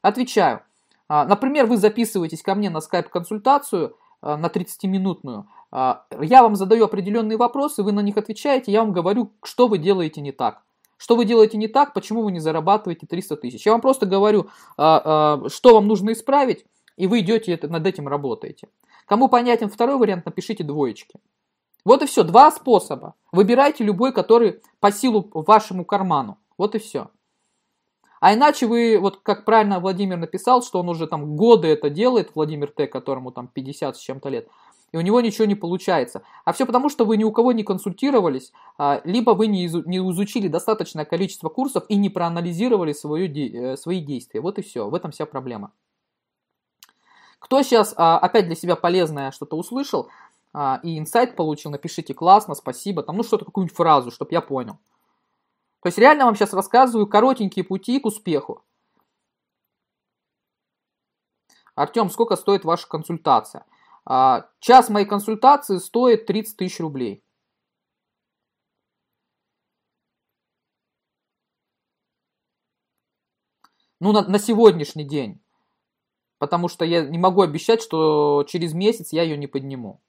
[0.02, 0.64] Отвечаю.
[1.08, 7.84] Например, вы записываетесь ко мне на скайп-консультацию– на 30-минутную, а, я вам задаю определенные вопросы,
[7.84, 10.64] вы на них отвечаете, я вам говорю, что вы делаете не так.
[10.98, 13.66] Что вы делаете не так, почему вы не зарабатываете 300 тысяч.
[13.66, 16.66] Я вам просто говорю, а, а, что вам нужно исправить,
[16.98, 18.68] и вы идете над этим работаете.
[19.06, 21.20] Кому понятен второй вариант, напишите двоечки.
[21.86, 23.16] Вот и все, два способа.
[23.32, 26.38] Выбирайте любой, который по силу вашему карману.
[26.58, 27.10] Вот и все.
[28.20, 32.32] А иначе вы, вот как правильно Владимир написал, что он уже там годы это делает,
[32.36, 34.48] Владимир Т, которому там 50 с чем-то лет,
[34.92, 36.24] и у него ничего не получается.
[36.46, 39.84] А все потому, что вы ни у кого не консультировались, а, либо вы не, изу,
[39.86, 44.42] не изучили достаточное количество курсов и не проанализировали свое, э, свои действия.
[44.42, 45.72] Вот и все, в этом вся проблема.
[47.40, 50.10] Кто сейчас а, опять для себя полезное что-то услышал
[50.54, 54.78] а, и инсайт получил, напишите классно, спасибо, там, ну что-то, какую-нибудь фразу, чтобы я понял.
[55.82, 58.64] То есть реально вам сейчас рассказываю коротенькие пути к успеху.
[61.76, 63.66] Артем, сколько стоит ваша консультация?
[64.06, 67.24] А, час моей консультации стоит 30 тысяч рублей.
[74.02, 75.42] Ну, на, на сегодняшний день.
[76.38, 80.02] Потому что я не могу обещать, что через месяц я ее не подниму.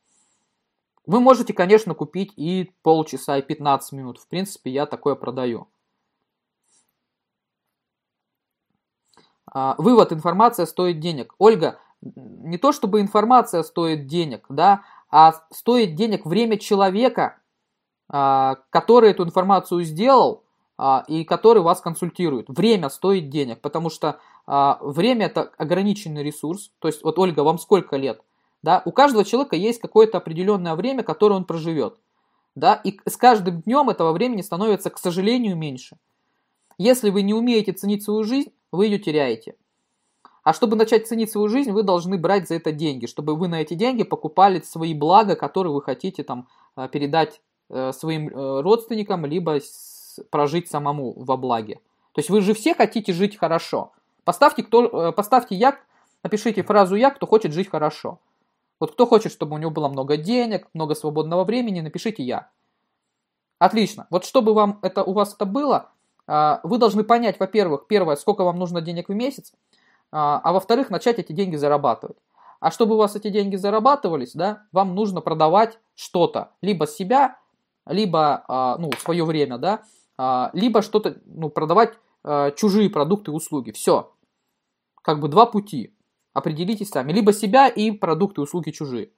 [1.11, 4.21] Вы можете, конечно, купить и полчаса, и 15 минут.
[4.21, 5.67] В принципе, я такое продаю.
[9.53, 11.35] А, вывод, информация стоит денег.
[11.39, 17.41] Ольга, не то чтобы информация стоит денег, да, а стоит денег время человека,
[18.09, 20.45] а, который эту информацию сделал
[20.79, 22.49] а, и который вас консультирует.
[22.49, 26.71] Время стоит денег, потому что время это ограниченный ресурс.
[26.79, 28.23] То есть, вот, Ольга, вам сколько лет?
[28.63, 28.83] Да?
[28.85, 31.97] У каждого человека есть какое-то определенное время, которое он проживет.
[32.55, 32.75] Да?
[32.75, 35.97] И с каждым днем этого времени становится, к сожалению, меньше.
[36.79, 39.55] Если вы не умеете ценить свою жизнь, вы ее теряете.
[40.43, 43.61] А чтобы начать ценить свою жизнь, вы должны брать за это деньги, чтобы вы на
[43.61, 49.27] эти деньги покупали свои блага, которые вы хотите там э, передать э, своим э, родственникам,
[49.27, 49.59] либо
[50.31, 51.75] прожить самому во благе.
[52.13, 53.93] То есть вы же все хотите жить хорошо.
[54.25, 55.79] Поставьте, кто, поставьте я,
[56.23, 58.19] напишите фразу я, кто хочет жить хорошо.
[58.81, 62.51] Вот кто хочет, чтобы у него было много денег, много свободного времени, напишите я.
[63.59, 64.07] Отлично.
[64.11, 65.91] Вот чтобы вам это, у вас это было,
[66.27, 69.53] а, вы должны понять, во-первых, первое, сколько вам нужно денег в месяц,
[70.11, 72.17] а, а во-вторых, начать эти деньги зарабатывать.
[72.59, 77.39] А чтобы у вас эти деньги зарабатывались, да, вам нужно продавать что-то, либо себя,
[77.85, 79.83] либо а, ну, свое время, да,
[80.53, 81.95] либо что-то, ну, продавать
[82.55, 83.71] чужие продукты и услуги.
[83.71, 84.13] Все.
[85.01, 85.95] Как бы два пути.
[86.33, 87.13] Определитесь сами.
[87.13, 89.11] Либо себя и продукты, услуги чужие.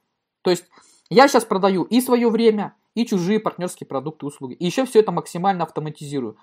[0.42, 0.64] То есть
[1.10, 4.54] я сейчас продаю и свое время, и чужие партнерские продукты, услуги.
[4.54, 6.36] И еще все это максимально автоматизирую.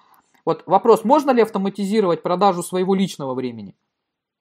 [0.45, 3.76] Вот вопрос, можно ли автоматизировать продажу своего личного времени?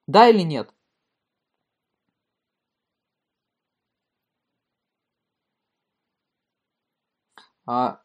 [0.06, 0.70] Да или нет?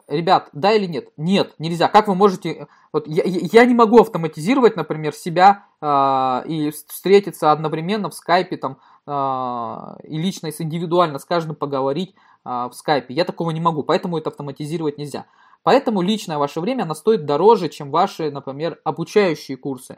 [0.08, 1.10] Ребят, да или нет?
[1.16, 1.88] Нет, нельзя.
[1.88, 2.68] Как вы можете...
[2.92, 8.78] Вот я, я не могу автоматизировать, например, себя э, и встретиться одновременно в скайпе там,
[9.08, 12.14] э, и лично, и индивидуально с каждым поговорить
[12.46, 13.14] э, в скайпе.
[13.14, 15.26] Я такого не могу, поэтому это автоматизировать нельзя.
[15.64, 19.98] Поэтому личное ваше время, оно стоит дороже, чем ваши, например, обучающие курсы.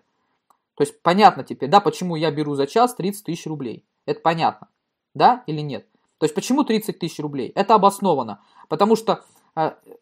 [0.75, 3.83] То есть понятно теперь, да, почему я беру за час 30 тысяч рублей.
[4.05, 4.67] Это понятно,
[5.15, 5.87] да или нет?
[6.19, 7.51] То есть почему 30 тысяч рублей?
[7.55, 8.41] Это обосновано.
[8.69, 9.23] Потому что а,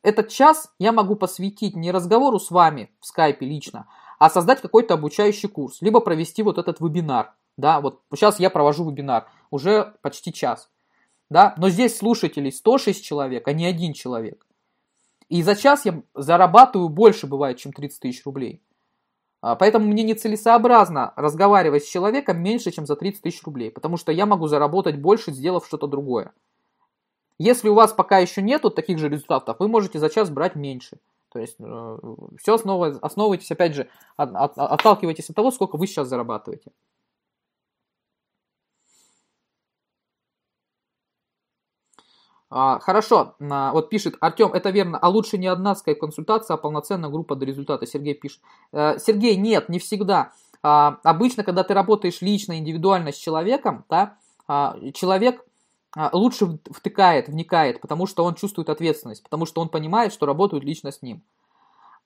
[0.02, 3.88] этот час я могу посвятить не разговору с вами в скайпе лично,
[4.20, 7.34] а создать какой-то обучающий курс, либо провести вот этот вебинар.
[7.56, 10.70] Да, вот сейчас я провожу вебинар, уже почти час.
[11.30, 14.46] Да, но здесь слушателей 106 человек, а не один человек.
[15.30, 18.62] И за час я зарабатываю больше, бывает, чем 30 тысяч рублей.
[19.42, 24.12] А, поэтому мне нецелесообразно разговаривать с человеком меньше, чем за 30 тысяч рублей, потому что
[24.12, 26.34] я могу заработать больше, сделав что-то другое.
[27.40, 31.00] Если у вас пока еще нету таких же результатов, вы можете за час брать меньше.
[31.34, 31.98] То есть э,
[32.40, 36.72] все основа, основывайтесь, опять же, от, от, отталкивайтесь от того, сколько вы сейчас зарабатываете.
[42.52, 47.10] А, хорошо, а, вот пишет Артем, это верно, а лучше не одна скайп-консультация, а полноценная
[47.10, 48.42] группа до результата, Сергей пишет.
[48.72, 50.34] Э, Сергей, нет, не всегда.
[50.62, 54.18] А, обычно, когда ты работаешь лично, индивидуально с человеком, да,
[54.94, 55.44] человек
[56.14, 60.92] лучше втыкает, вникает, потому что он чувствует ответственность, потому что он понимает, что работают лично
[60.92, 61.24] с ним.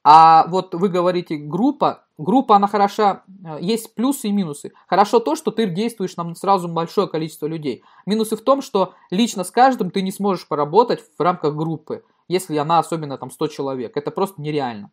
[0.03, 4.71] А вот вы говорите группа, группа она хороша, э, есть плюсы и минусы.
[4.87, 7.83] Хорошо то, что ты действуешь на сразу большое количество людей.
[8.05, 12.55] Минусы в том, что лично с каждым ты не сможешь поработать в рамках группы, если
[12.55, 13.97] она особенно там 100 человек.
[13.97, 14.91] Это просто нереально.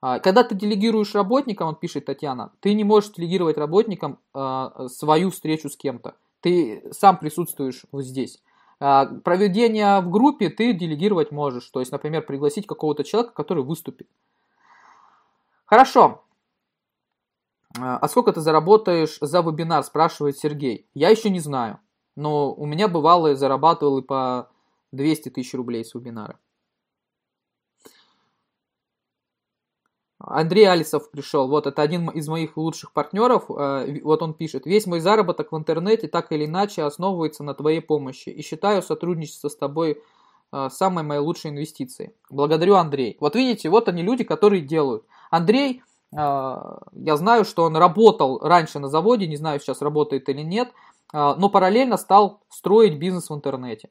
[0.00, 5.30] А, когда ты делегируешь работникам, он пишет Татьяна, ты не можешь делегировать работникам э, свою
[5.30, 6.16] встречу с кем-то.
[6.40, 8.42] Ты сам присутствуешь вот здесь.
[8.80, 11.68] Э, проведение в группе ты делегировать можешь.
[11.68, 14.08] То есть, например, пригласить какого-то человека, который выступит.
[15.66, 16.24] Хорошо.
[17.78, 20.88] А сколько ты заработаешь за вебинар, спрашивает Сергей.
[20.92, 21.78] Я еще не знаю.
[22.16, 24.48] Но у меня бывало, зарабатывал и по
[24.90, 26.38] 200 тысяч рублей с вебинара.
[30.22, 34.86] Андрей Алисов пришел, вот это один из моих лучших партнеров, э, вот он пишет, весь
[34.86, 39.56] мой заработок в интернете так или иначе основывается на твоей помощи и считаю сотрудничество с
[39.56, 40.02] тобой
[40.52, 42.12] э, самой моей лучшей инвестицией.
[42.28, 43.16] Благодарю, Андрей.
[43.18, 45.04] Вот видите, вот они люди, которые делают.
[45.30, 50.42] Андрей, э, я знаю, что он работал раньше на заводе, не знаю, сейчас работает или
[50.42, 50.68] нет,
[51.12, 53.90] но параллельно стал строить бизнес в интернете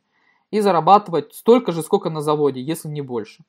[0.51, 3.43] и зарабатывать столько же, сколько на заводе, если не больше.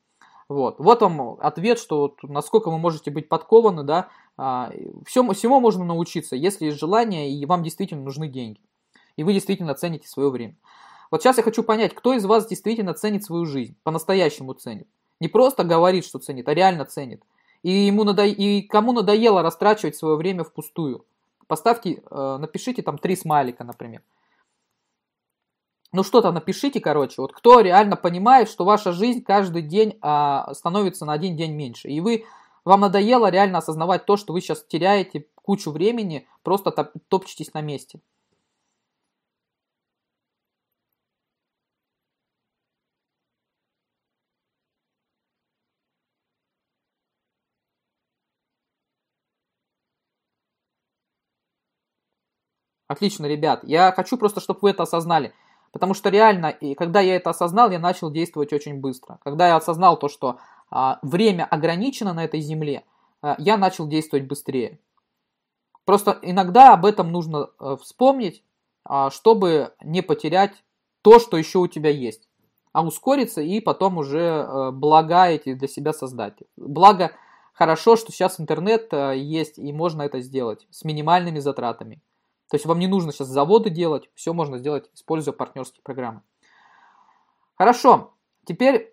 [0.51, 0.81] Вот.
[0.81, 4.73] вот вам ответ, что вот насколько вы можете быть подкованы, да, а,
[5.07, 8.59] всему, всему можно научиться, если есть желание и вам действительно нужны деньги.
[9.15, 10.57] И вы действительно цените свое время.
[11.13, 14.89] Вот сейчас я хочу понять, кто из вас действительно ценит свою жизнь, по-настоящему ценит.
[15.21, 17.23] Не просто говорит, что ценит, а реально ценит.
[17.63, 18.25] И, ему надо...
[18.25, 21.05] и кому надоело растрачивать свое время впустую.
[21.47, 24.03] Поставьте, э, напишите там три смайлика, например
[25.93, 31.05] ну что-то напишите, короче, вот кто реально понимает, что ваша жизнь каждый день а, становится
[31.05, 32.25] на один день меньше, и вы,
[32.65, 37.61] вам надоело реально осознавать то, что вы сейчас теряете кучу времени, просто топ, топчетесь на
[37.61, 38.01] месте.
[52.89, 53.61] Отлично, ребят.
[53.63, 55.33] Я хочу просто, чтобы вы это осознали.
[55.73, 59.19] Потому что реально, и когда я это осознал, я начал действовать очень быстро.
[59.23, 60.39] Когда я осознал то, что
[60.71, 62.85] а, время ограничено на этой земле,
[63.23, 64.81] а, я начал действовать быстрее.
[65.85, 68.43] Просто иногда об этом нужно а, вспомнить,
[68.85, 70.65] а, чтобы не потерять
[71.03, 72.29] то, что еще у тебя есть.
[72.73, 76.35] А ускориться и потом уже а, блага эти для себя создать.
[76.57, 77.13] Благо,
[77.53, 82.03] хорошо, что сейчас интернет а, есть и можно это сделать с минимальными затратами.
[82.51, 86.23] То есть вам не нужно сейчас заводы делать, все можно сделать, используя партнерские программы.
[87.57, 88.93] Хорошо, теперь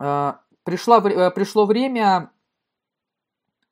[0.00, 0.32] э,
[0.64, 2.32] пришло, э, пришло время,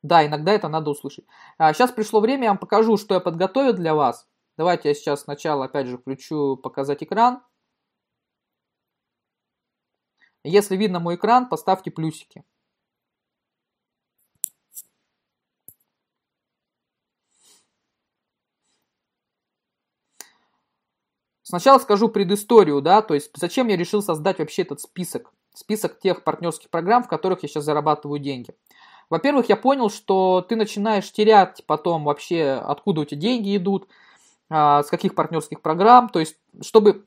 [0.02, 1.24] да, иногда это надо услышать.
[1.56, 4.28] А сейчас пришло время, я вам покажу, что я подготовил для вас.
[4.58, 7.42] Давайте я сейчас сначала опять же включу показать экран.
[10.42, 12.44] Если видно мой экран, поставьте плюсики.
[21.54, 26.24] Сначала скажу предысторию, да, то есть зачем я решил создать вообще этот список, список тех
[26.24, 28.56] партнерских программ, в которых я сейчас зарабатываю деньги.
[29.08, 33.86] Во-первых, я понял, что ты начинаешь терять потом вообще, откуда у тебя деньги идут,
[34.50, 36.08] а, с каких партнерских программ.
[36.08, 37.04] То есть, чтобы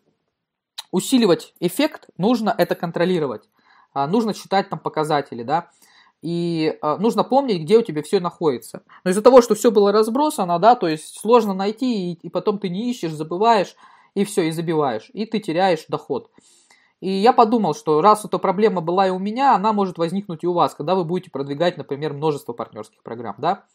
[0.94, 3.50] усиливать эффект, нужно это контролировать.
[3.94, 5.72] А, нужно считать там показатели, да.
[6.22, 8.84] И а, нужно помнить, где у тебя все находится.
[9.04, 12.60] Но из-за того, что все было разбросано, да, то есть сложно найти, и, и потом
[12.60, 13.76] ты не ищешь, забываешь
[14.18, 16.32] и все, и забиваешь, и ты теряешь доход.
[17.02, 20.48] И я подумал, что раз эта проблема была и у меня, она может возникнуть и
[20.48, 23.66] у вас, когда вы будете продвигать, например, множество партнерских программ, да.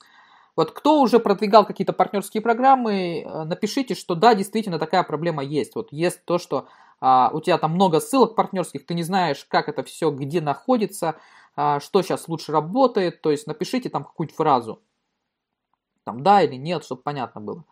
[0.56, 5.76] Вот кто уже продвигал какие-то партнерские программы, э, напишите, что да, действительно такая проблема есть.
[5.76, 6.66] Вот есть то, что
[7.00, 11.14] а, у тебя там много ссылок партнерских, ты не знаешь, как это все, где находится,
[11.54, 13.22] а, что сейчас лучше работает.
[13.22, 14.82] То есть напишите там какую-нибудь фразу.
[16.04, 17.64] Там да или нет, чтобы понятно было.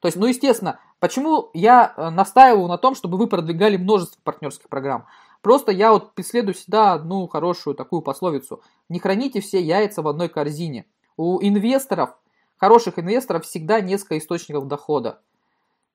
[0.00, 4.68] То есть, ну, естественно, почему я э, настаиваю на том, чтобы вы продвигали множество партнерских
[4.68, 5.06] программ?
[5.42, 8.62] Просто я вот преследую всегда одну хорошую такую пословицу.
[8.88, 10.86] Не храните все яйца в одной корзине.
[11.16, 12.10] У инвесторов,
[12.56, 15.20] хороших инвесторов, всегда несколько источников дохода.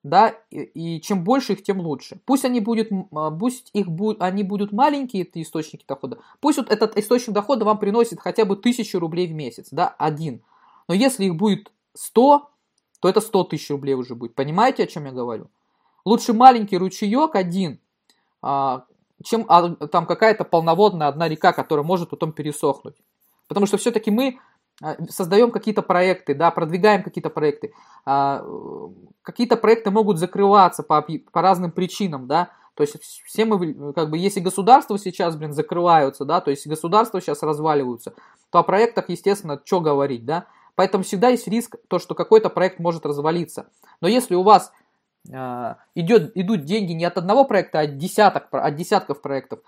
[0.02, 2.20] Да, и, и чем больше их, тем лучше.
[2.26, 6.18] Пусть они будут, а, пусть их будут, они будут маленькие, эти источники дохода.
[6.40, 10.42] Пусть вот этот источник дохода вам приносит хотя бы тысячу рублей в месяц, да, один.
[10.88, 12.50] Но если их будет 100,
[13.04, 14.34] то это 100 тысяч рублей уже будет.
[14.34, 15.50] Понимаете, о чем я говорю?
[16.06, 17.78] Лучше маленький ручеек один,
[18.40, 18.86] а,
[19.22, 22.96] чем а, там какая-то полноводная одна река, которая может потом пересохнуть.
[23.46, 24.38] Потому что все-таки мы
[24.82, 27.74] а, создаем какие-то проекты, да, продвигаем какие-то проекты.
[29.20, 32.96] Какие-то проекты могут закрываться по, по разным причинам, да, то есть
[33.26, 38.14] все мы, как бы, если государства сейчас, блин, закрываются, да, то есть государства сейчас разваливаются,
[38.50, 40.46] то о проектах, естественно, что говорить, да.
[40.74, 43.70] Поэтому всегда есть риск, то, что какой-то проект может развалиться.
[44.00, 44.72] Но если у вас
[45.30, 49.60] э, идет, идут деньги не от одного проекта, а от, десяток, от десятков проектов,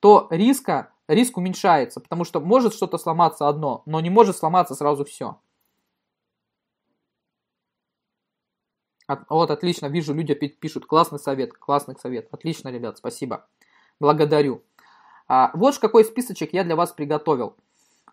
[0.00, 5.04] то риска, риск уменьшается, потому что может что-то сломаться одно, но не может сломаться сразу
[5.04, 5.38] все.
[9.28, 12.28] Вот, отлично, вижу, люди пишут, классный совет, классный совет.
[12.30, 13.46] Отлично, ребят, спасибо.
[14.00, 14.62] Благодарю.
[15.28, 17.56] А, вот какой списочек я для вас приготовил.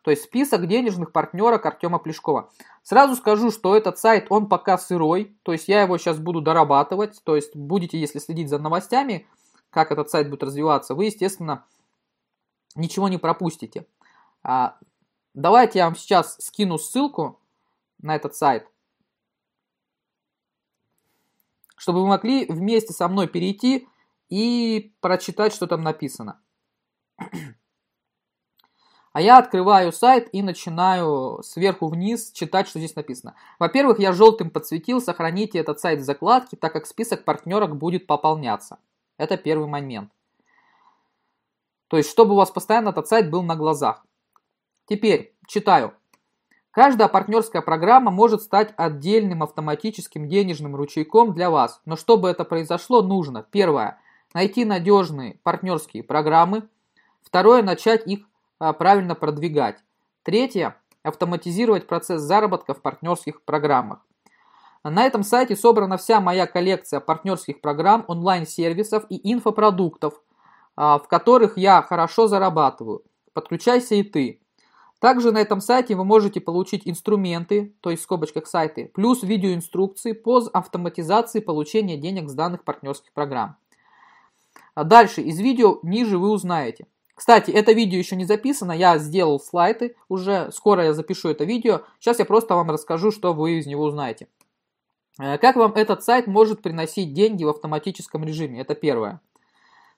[0.09, 2.51] То есть список денежных партнерок Артема Плешкова.
[2.81, 7.21] Сразу скажу, что этот сайт, он пока сырой, то есть я его сейчас буду дорабатывать,
[7.23, 9.27] то есть будете, если следить за новостями,
[9.69, 11.63] как этот сайт будет развиваться, вы, естественно,
[12.73, 13.85] ничего не пропустите.
[14.41, 14.79] А,
[15.35, 17.39] давайте я вам сейчас скину ссылку
[17.99, 18.67] на этот сайт,
[21.77, 23.87] чтобы вы могли вместе со мной перейти
[24.27, 26.41] и прочитать, что там написано.
[29.11, 33.35] А я открываю сайт и начинаю сверху вниз читать, что здесь написано.
[33.57, 38.77] Во-первых, я желтым подсветил, сохраните этот сайт в закладке, так как список партнерок будет пополняться.
[39.17, 40.11] Это первый момент.
[41.87, 44.05] То есть, чтобы у вас постоянно этот сайт был на глазах.
[44.85, 45.93] Теперь, читаю.
[46.69, 51.81] Каждая партнерская программа может стать отдельным автоматическим денежным ручейком для вас.
[51.85, 53.99] Но чтобы это произошло, нужно, первое,
[54.35, 56.69] найти надежные партнерские программы.
[57.23, 58.28] Второе, начать их
[58.59, 59.77] правильно продвигать.
[60.23, 64.05] Третье– автоматизировать процесс заработка в партнерских программах.
[64.83, 70.21] На этом сайте собрана вся моя коллекция партнерских программ, онлайн-сервисов и инфопродуктов,
[70.75, 73.03] а, в которых я хорошо зарабатываю.
[73.33, 74.41] Подключайся и ты.
[74.99, 80.11] Также на этом сайте вы можете получить инструменты, то есть в скобочках сайты, плюс видеоинструкции
[80.11, 83.55] по автоматизации получения денег с данных партнерских программ.
[84.75, 86.87] А дальше из видео ниже вы узнаете–
[87.19, 91.81] кстати, это видео еще не записано, я сделал слайды уже, скоро я запишу это видео.
[91.99, 94.29] Сейчас я просто вам расскажу, что вы из него узнаете.
[95.19, 98.61] Э, как вам этот сайт может приносить деньги в автоматическом режиме?
[98.61, 99.19] Это первое.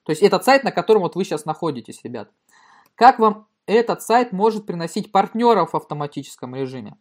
[0.02, 2.28] То есть этот сайт, на котором вот вы сейчас находитесь, ребят.
[2.96, 6.96] Как вам этот сайт может приносить партнеров в автоматическом режиме?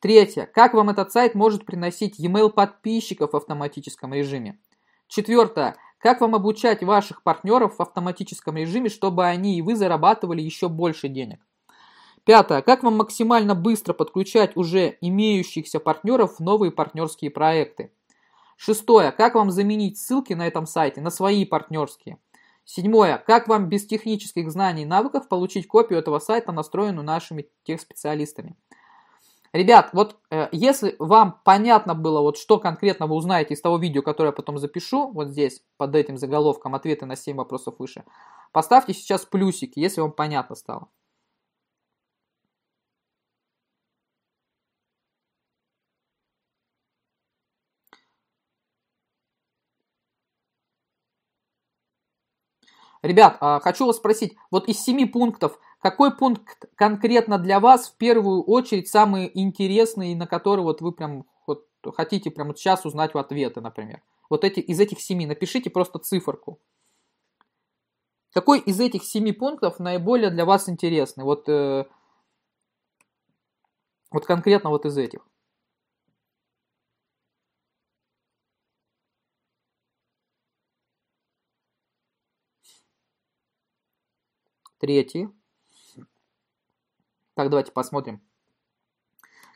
[0.00, 0.50] Третье.
[0.52, 4.58] Как вам этот сайт может приносить e-mail подписчиков в автоматическом режиме?
[5.06, 5.76] Четвертое.
[6.02, 11.06] Как вам обучать ваших партнеров в автоматическом режиме, чтобы они и вы зарабатывали еще больше
[11.06, 11.38] денег?
[12.24, 12.60] Пятое.
[12.60, 17.92] Как вам максимально быстро подключать уже имеющихся партнеров в новые партнерские проекты?
[18.56, 19.12] Шестое.
[19.12, 22.18] Как вам заменить ссылки на этом сайте на свои партнерские?
[22.64, 23.18] Седьмое.
[23.24, 28.56] Как вам без технических знаний и навыков получить копию этого сайта, настроенную нашими техспециалистами?
[29.52, 34.00] Ребят, вот э, если вам понятно было, вот что конкретно вы узнаете из того видео,
[34.00, 38.04] которое я потом запишу, вот здесь, под этим заголовком «Ответы на 7 вопросов выше»,
[38.52, 40.88] поставьте сейчас плюсики, если вам понятно стало.
[53.02, 57.96] Ребят, а, хочу вас спросить, вот из семи пунктов, какой пункт конкретно для вас в
[57.96, 63.60] первую очередь самый интересный, на который вот вы прям вот, хотите прямо сейчас узнать ответы,
[63.60, 64.00] например?
[64.30, 66.60] Вот эти, из этих семи напишите просто циферку.
[68.32, 71.24] Какой из этих семи пунктов наиболее для вас интересный?
[71.24, 71.84] Вот, э,
[74.12, 75.20] вот конкретно вот из этих.
[84.82, 85.28] Третий.
[87.36, 88.20] Так, давайте посмотрим.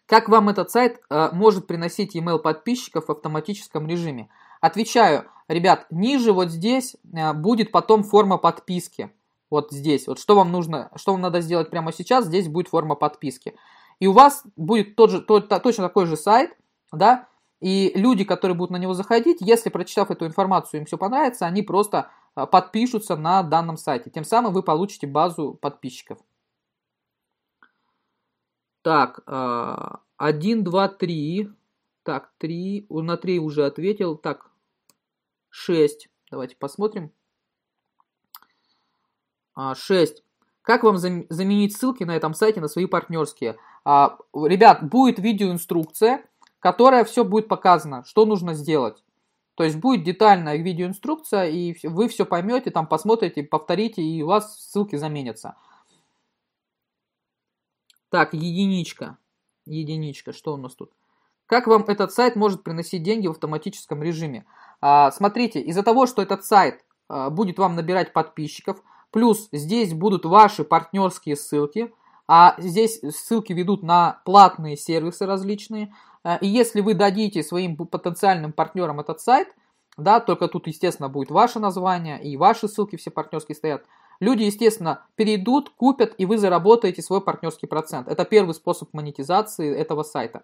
[0.06, 4.28] Как вам этот сайт э, может приносить email подписчиков в автоматическом режиме?
[4.60, 9.10] Отвечаю, ребят, ниже вот здесь э, будет потом форма подписки.
[9.50, 10.06] Вот здесь.
[10.06, 13.56] Вот что вам нужно, что вам надо сделать прямо сейчас, здесь будет форма подписки.
[13.98, 16.56] И у вас будет тот же, тот, точно такой же сайт,
[16.92, 17.26] да,
[17.60, 21.62] и люди, которые будут на него заходить, если прочитав эту информацию, им все понравится, они
[21.62, 24.10] просто подпишутся на данном сайте.
[24.10, 26.18] Тем самым вы получите базу подписчиков.
[28.82, 31.50] Так, 1, 2, 3.
[32.02, 32.86] Так, 3.
[32.90, 34.16] На 3 уже ответил.
[34.16, 34.50] Так,
[35.48, 36.08] 6.
[36.30, 37.10] Давайте посмотрим.
[39.74, 40.18] 6.
[40.18, 40.22] А,
[40.62, 43.56] как вам заменить ссылки на этом сайте на свои партнерские?
[43.84, 46.28] А, ребят, будет видеоинструкция,
[46.58, 49.02] которая все будет показано, что нужно сделать.
[49.56, 54.60] То есть будет детальная видеоинструкция, и вы все поймете, там посмотрите, повторите, и у вас
[54.60, 55.56] ссылки заменятся.
[58.10, 59.16] Так, единичка.
[59.64, 60.92] единичка, что у нас тут?
[61.46, 64.44] Как вам этот сайт может приносить деньги в автоматическом режиме?
[64.80, 70.26] А, смотрите, из-за того, что этот сайт а, будет вам набирать подписчиков, плюс здесь будут
[70.26, 71.94] ваши партнерские ссылки,
[72.28, 75.94] а здесь ссылки ведут на платные сервисы различные.
[76.26, 79.54] А, и если вы дадите своим потенциальным партнерам этот сайт,
[79.96, 83.84] да, только тут, естественно, будет ваше название и ваши ссылки все партнерские стоят,
[84.18, 88.08] люди, естественно, перейдут, купят, и вы заработаете свой партнерский процент.
[88.08, 90.42] Это первый способ монетизации этого сайта.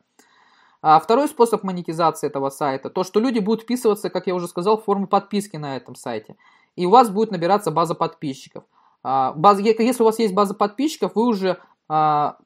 [0.82, 4.80] А второй способ монетизации этого сайта, то, что люди будут вписываться, как я уже сказал,
[4.80, 6.36] в форму подписки на этом сайте.
[6.76, 8.62] И у вас будет набираться база подписчиков.
[9.02, 11.58] А, база, если у вас есть база подписчиков, вы уже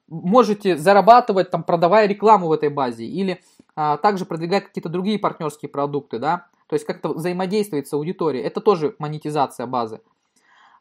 [0.09, 3.05] можете зарабатывать, там, продавая рекламу в этой базе.
[3.05, 3.43] Или
[3.75, 6.19] а, также продвигать какие-то другие партнерские продукты.
[6.19, 6.47] Да?
[6.69, 8.45] То есть как-то взаимодействовать с аудиторией.
[8.45, 10.01] Это тоже монетизация базы.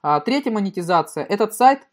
[0.02, 1.24] А, третья монетизация.
[1.26, 1.88] Этот сайт,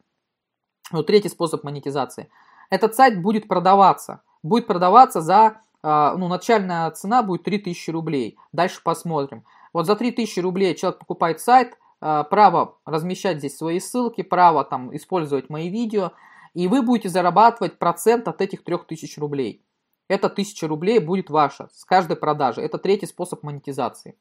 [0.93, 2.29] ну, третий способ монетизации.
[2.71, 8.37] Этот сайт будет продаваться будет продаваться за, а, ну, начальная цена будет 3000 рублей.
[8.53, 9.45] Дальше посмотрим.
[9.73, 14.95] Вот за 3000 рублей человек покупает сайт, а, право размещать здесь свои ссылки, право там
[14.95, 16.13] использовать мои видео,
[16.55, 19.65] и вы будете зарабатывать процент от этих 3000 рублей.
[20.09, 22.61] Это 1000 рублей будет ваша с каждой продажи.
[22.61, 24.19] Это третий способ монетизации.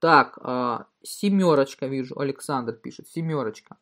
[0.00, 3.76] Так, а, семерочка вижу, Александр пишет, семерочка.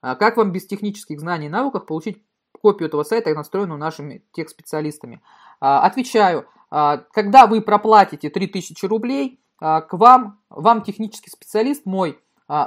[0.00, 2.22] Как вам без технических знаний и навыков получить
[2.64, 5.20] копию этого сайта, настроенную нашими тех-специалистами.
[5.60, 12.18] А, отвечаю, а, когда вы проплатите 3000 рублей, а, к вам, вам технический специалист мой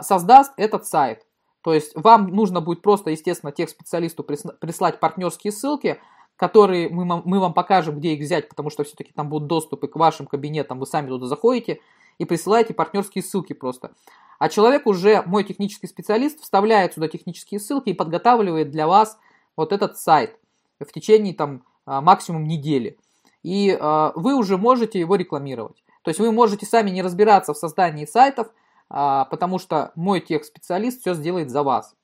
[0.02, 1.27] создаст этот сайт.
[1.68, 6.00] То есть вам нужно будет просто, естественно, тех-специалисту прислать партнерские ссылки,
[6.38, 9.98] которые мы, мы вам покажем, где их взять, потому что все-таки там будут доступы к
[9.98, 11.82] вашим кабинетам, вы сами туда заходите
[12.20, 13.92] и присылаете партнерские ссылки просто.
[14.40, 19.20] А человек уже, мой технический специалист, вставляет сюда технические ссылки и подготавливает для вас
[19.58, 20.40] вот этот сайт
[20.80, 22.98] в течение там а, максимум недели.
[23.44, 25.84] И э, вы уже можете его рекламировать.
[26.04, 28.48] То есть вы можете сами не разбираться в создании сайтов,
[28.90, 31.96] потому что мой тех-специалист все сделает за вас.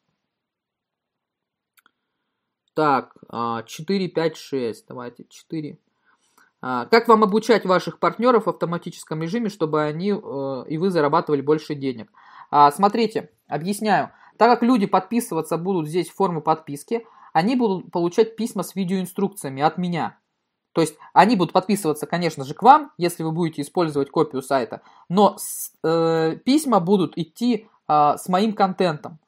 [2.73, 3.15] Так,
[3.65, 4.87] 4, 5, 6.
[4.87, 5.77] Давайте 4.
[6.61, 11.75] Как вам обучать ваших партнеров в автоматическом режиме, чтобы они э, и вы зарабатывали больше
[11.75, 12.09] денег?
[12.71, 14.11] Смотрите, объясняю.
[14.37, 19.61] Так как люди подписываться будут здесь в форму подписки, они будут получать письма с видеоинструкциями
[19.61, 20.17] от меня.
[20.73, 24.81] То есть они будут подписываться, конечно же, к вам, если вы будете использовать копию сайта,
[25.07, 29.19] но с, э, письма будут идти э, с моим контентом,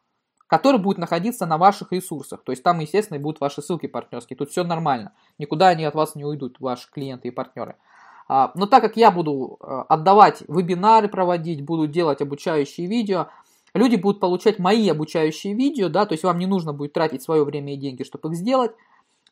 [0.47, 2.43] который будет находиться на ваших ресурсах.
[2.43, 4.37] То есть там, естественно, будут ваши ссылки партнерские.
[4.37, 5.13] Тут все нормально.
[5.37, 7.75] Никуда они от вас не уйдут, ваши клиенты и партнеры.
[8.27, 13.27] А, но так как я буду э, отдавать вебинары проводить, буду делать обучающие видео,
[13.75, 17.43] люди будут получать мои обучающие видео, да, то есть вам не нужно будет тратить свое
[17.43, 18.71] время и деньги, чтобы их сделать.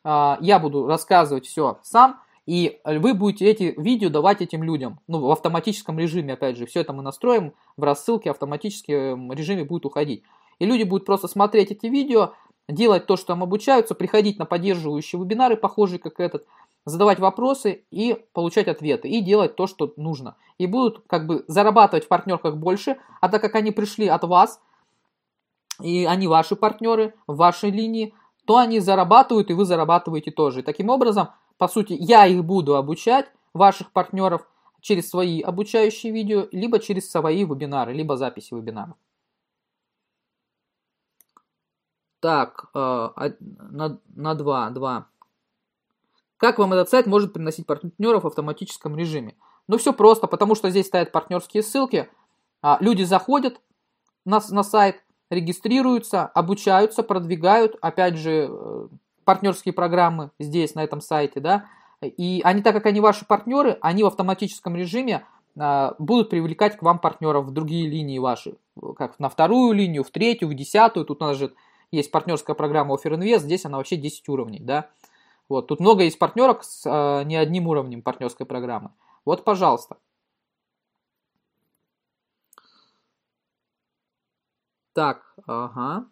[0.04, 5.20] А, я буду рассказывать все сам, и вы будете эти видео давать этим людям, ну,
[5.20, 9.86] в автоматическом режиме, опять же, все это мы настроим в рассылке, в автоматическом режиме будет
[9.86, 10.22] уходить.
[10.58, 12.34] И люди будут просто смотреть эти видео,
[12.68, 16.46] делать то, что там обучаются, приходить на поддерживающие вебинары, похожие как этот,
[16.84, 20.36] задавать вопросы и получать ответы, и делать то, что нужно.
[20.58, 24.60] И будут как бы зарабатывать в партнерках больше, а так как они пришли от вас,
[25.82, 28.14] и они ваши партнеры в вашей линии,
[28.46, 30.60] то они зарабатывают, и вы зарабатываете тоже.
[30.60, 34.46] И таким образом, по сути, я их буду обучать, ваших партнеров,
[34.80, 38.96] через свои обучающие видео, либо через свои вебинары, либо записи вебинаров.
[42.20, 43.08] Так, э,
[43.70, 45.08] на, на 2, 2.
[46.36, 49.36] Как вам этот сайт может приносить партнеров в автоматическом режиме?
[49.68, 52.10] Ну все просто, потому что здесь стоят партнерские ссылки,
[52.60, 53.60] а, люди заходят
[54.24, 58.88] на, на сайт, регистрируются, обучаются, продвигают, опять же, э,
[59.24, 61.66] партнерские программы здесь, на этом сайте, да,
[62.02, 65.24] и они, так как они ваши партнеры, они в автоматическом режиме
[65.58, 68.56] а, будут привлекать к вам партнеров в другие линии ваши,
[68.96, 71.54] как на вторую линию, в третью, в десятую, тут у нас же
[71.90, 74.90] есть партнерская программа Offer Invest, здесь она вообще 10 уровней, да,
[75.48, 78.90] вот, тут много есть партнерок с э, не одним уровнем партнерской программы.
[79.24, 79.96] Вот, пожалуйста.
[84.94, 86.06] Так, ага.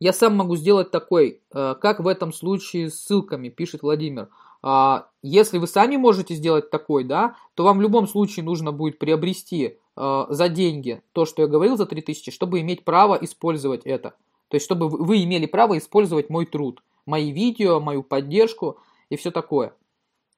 [0.00, 4.28] Я сам могу сделать такой, э, как в этом случае с ссылками, пишет Владимир.
[4.62, 8.98] А, если вы сами можете сделать такой, да, то вам в любом случае нужно будет
[8.98, 14.10] приобрести э, за деньги то, что я говорил за 3000, чтобы иметь право использовать это.
[14.48, 18.78] То есть, чтобы вы имели право использовать мой труд, мои видео, мою поддержку
[19.10, 19.74] и все такое.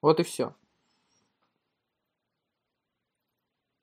[0.01, 0.45] Вот и все.
[0.47, 0.53] Э,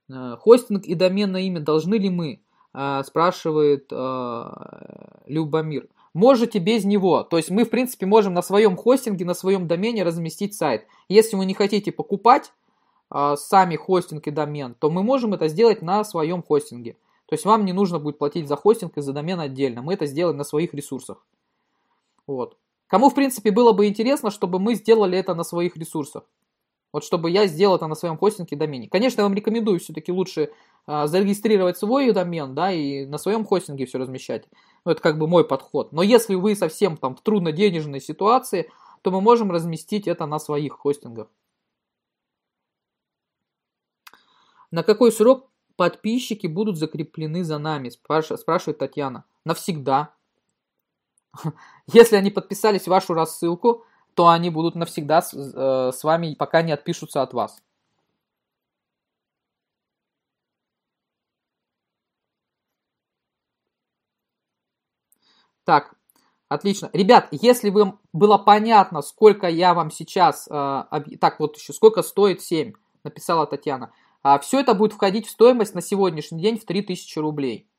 [0.10, 2.44] хостинг и доменное имя должны ли мы?
[2.74, 4.44] э, спрашивает э,
[5.28, 5.88] Любомир.
[6.14, 7.24] Можете без него.
[7.24, 10.86] То есть мы, в принципе, можем на своем хостинге, на своем домене разместить сайт.
[11.10, 12.52] Если вы не хотите покупать
[13.12, 16.98] э, сами хостинг и домен, то мы можем это сделать на своем хостинге.
[17.26, 19.82] То есть вам не нужно будет платить за хостинг и за домен отдельно.
[19.82, 21.26] Мы это сделаем на своих ресурсах.
[22.28, 22.58] Вот.
[22.88, 26.24] Кому, в принципе, было бы интересно, чтобы мы сделали это на своих ресурсах.
[26.94, 28.88] Вот чтобы я сделал это на своем хостинге домене.
[28.88, 30.52] Конечно, я вам рекомендую все-таки лучше
[30.86, 34.46] а, зарегистрировать свой домен, да, и на своем хостинге все размещать.
[34.86, 35.92] Ну, это как бы мой подход.
[35.92, 38.70] Но если вы совсем там в трудноденежной ситуации,
[39.02, 41.30] то мы можем разместить это на своих хостингах.
[44.70, 49.26] На какой срок подписчики будут закреплены за нами, спрашивает Татьяна.
[49.46, 50.14] Навсегда.
[51.88, 53.84] Если они подписались вашу рассылку,
[54.16, 57.62] то они будут навсегда с, э, с вами, пока не отпишутся от вас.
[65.66, 65.96] Так,
[66.50, 66.90] отлично.
[66.94, 70.48] Ребят, если вам было понятно, сколько я вам сейчас...
[70.50, 70.54] Э,
[70.90, 71.06] об...
[71.20, 72.74] Так, вот еще, сколько стоит 7,
[73.04, 73.92] написала Татьяна.
[74.24, 77.70] А, все это будет входить в стоимость на сегодняшний день в 3000 рублей.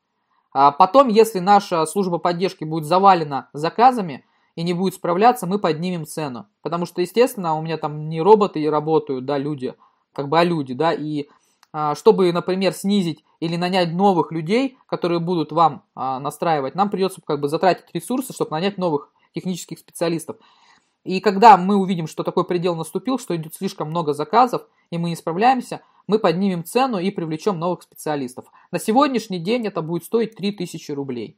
[0.52, 4.24] А потом, если наша служба поддержки будет завалена заказами
[4.56, 6.46] и не будет справляться, мы поднимем цену.
[6.62, 9.74] Потому что, естественно, у меня там не роботы работают, да, люди,
[10.12, 11.28] как бы, а люди, да, и
[11.72, 17.20] а, чтобы, например, снизить или нанять новых людей, которые будут вам а, настраивать, нам придется
[17.26, 20.36] как бы затратить ресурсы, чтобы нанять новых технических специалистов.
[21.02, 25.10] И когда мы увидим, что такой предел наступил, что идет слишком много заказов, и мы
[25.10, 28.46] не справляемся, мы поднимем цену и привлечем новых специалистов.
[28.70, 31.36] На сегодняшний день это будет стоить 3000 рублей.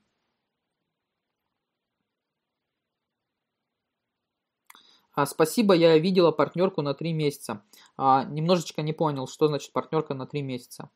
[5.24, 7.62] Спасибо, я видела партнерку на 3 месяца.
[7.96, 10.90] А, немножечко не понял, что значит партнерка на 3 месяца.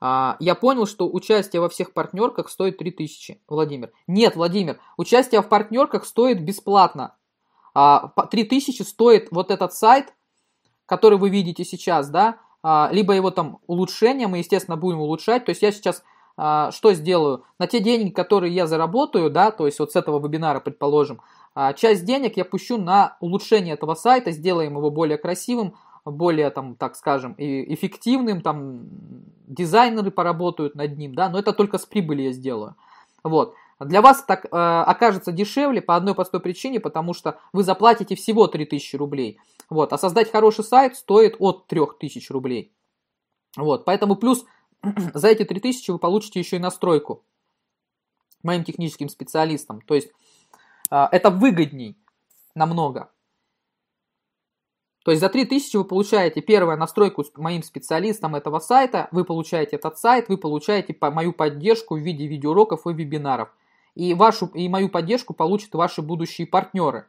[0.00, 3.90] А, я понял, что участие во всех партнерках стоит 3000, Владимир.
[4.06, 7.16] Нет, Владимир, участие в партнерках стоит бесплатно.
[7.72, 10.12] 3000 а, стоит вот этот сайт,
[10.86, 15.44] который вы видите сейчас, да, а, либо его там улучшение, мы, естественно, будем улучшать.
[15.44, 16.02] То есть я сейчас
[16.36, 17.44] что сделаю?
[17.60, 21.20] На те деньги, которые я заработаю, да, то есть вот с этого вебинара, предположим,
[21.76, 25.74] часть денег я пущу на улучшение этого сайта, сделаем его более красивым,
[26.04, 28.86] более, там, так скажем, эффективным, там,
[29.46, 32.76] дизайнеры поработают над ним, да, но это только с прибыли я сделаю.
[33.22, 33.54] Вот.
[33.80, 38.46] Для вас так э, окажется дешевле по одной простой причине, потому что вы заплатите всего
[38.46, 39.38] 3000 рублей.
[39.68, 39.92] Вот.
[39.92, 42.72] А создать хороший сайт стоит от 3000 рублей.
[43.56, 43.84] Вот.
[43.84, 44.44] Поэтому плюс
[45.14, 47.24] за эти 3000 вы получите еще и настройку
[48.42, 49.80] моим техническим специалистам.
[49.80, 50.12] То есть
[50.90, 51.96] это выгодней
[52.54, 53.10] намного.
[55.04, 59.76] То есть за 3000 вы получаете первую настройку с моим специалистом этого сайта, вы получаете
[59.76, 63.50] этот сайт, вы получаете мою поддержку в виде видеоуроков и вебинаров.
[63.94, 67.06] И, вашу, и мою поддержку получат ваши будущие партнеры.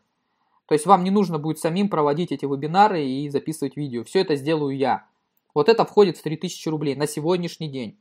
[0.68, 4.04] То есть вам не нужно будет самим проводить эти вебинары и записывать видео.
[4.04, 5.08] Все это сделаю я.
[5.54, 7.98] Вот это входит в 3000 рублей на сегодняшний день.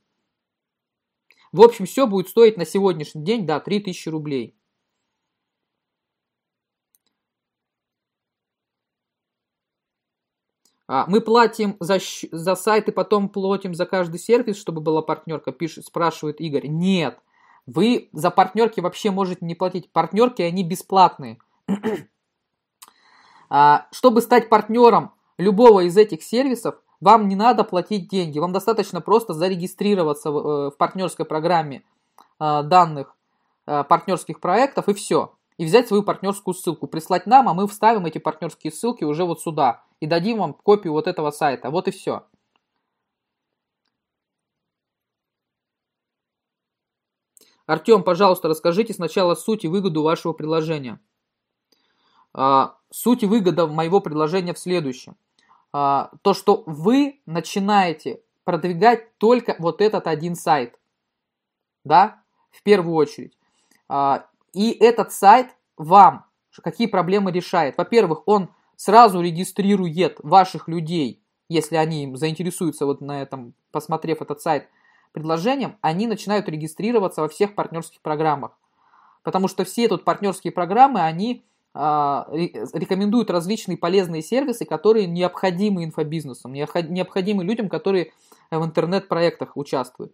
[1.53, 4.57] В общем, все будет стоить на сегодняшний день, да, 3000 рублей.
[10.87, 11.99] А, мы платим за,
[12.31, 16.67] за сайт и потом платим за каждый сервис, чтобы была партнерка, пишет, спрашивает Игорь.
[16.67, 17.19] Нет,
[17.67, 19.91] вы за партнерки вообще можете не платить.
[19.91, 21.39] Партнерки, они бесплатные.
[23.51, 28.39] А, чтобы стать партнером любого из этих сервисов, вам не надо платить деньги.
[28.41, 31.85] Вам достаточно просто зарегистрироваться в, э, партнерской программе
[32.39, 33.15] а, данных
[33.65, 38.19] партнерских проектов и все и взять свою партнерскую ссылку, прислать нам, а мы вставим эти
[38.19, 41.71] партнерские ссылки уже вот сюда и дадим вам копию вот этого сайта.
[41.71, 42.25] Вот и все.
[47.67, 51.01] Артем, пожалуйста, расскажите сначала суть и выгоду вашего приложения.
[52.35, 55.17] А, суть и выгода моего предложения в следующем.
[55.73, 60.79] А, то, что вы начинаете продвигать только вот этот один сайт.
[61.85, 63.39] Да, в первую очередь.
[64.55, 66.25] И этот сайт вам
[66.63, 67.77] какие проблемы решает?
[67.77, 74.69] Во-первых, он сразу регистрирует ваших людей, если они заинтересуются вот на этом, посмотрев этот сайт
[75.13, 78.53] предложением, они начинают регистрироваться во всех партнерских программах.
[79.23, 86.53] Потому что все тут партнерские программы, они а, рекомендуют различные полезные сервисы, которые необходимы инфобизнесам,
[86.53, 88.13] необходимы людям, которые
[88.51, 90.13] в интернет-проектах участвуют.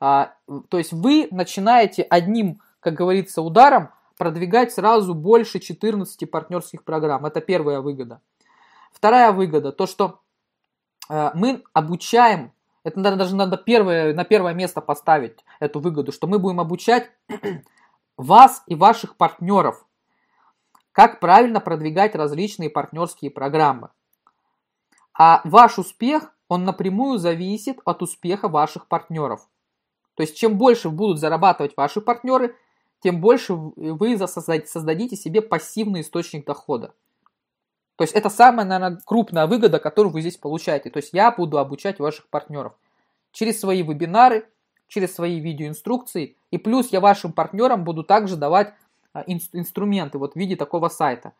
[0.00, 0.34] А,
[0.68, 7.24] то есть вы начинаете одним как говорится, ударом продвигать сразу больше 14 партнерских программ.
[7.24, 8.20] Это первая выгода.
[8.92, 10.20] Вторая выгода, то что
[11.08, 12.52] э, мы обучаем
[12.84, 17.10] Это наверное, даже надо первое, на первое место поставить эту выгоду, что мы будем обучать
[18.16, 19.86] вас и ваших партнеров,
[20.90, 23.90] как правильно продвигать различные партнерские программы.
[25.16, 29.48] А ваш успех, он напрямую зависит от успеха ваших партнеров.
[30.14, 32.56] То есть, чем больше будут зарабатывать ваши партнеры,
[33.02, 36.94] тем больше вы создадите себе пассивный источник дохода.
[37.96, 40.90] То есть это самая, наверное, крупная выгода, которую вы здесь получаете.
[40.90, 42.74] То есть я буду обучать ваших партнеров
[43.32, 44.48] через свои вебинары,
[44.86, 46.36] через свои видеоинструкции.
[46.50, 48.74] И плюс я вашим партнерам буду также давать
[49.12, 51.32] а, инструменты вот в виде такого сайта.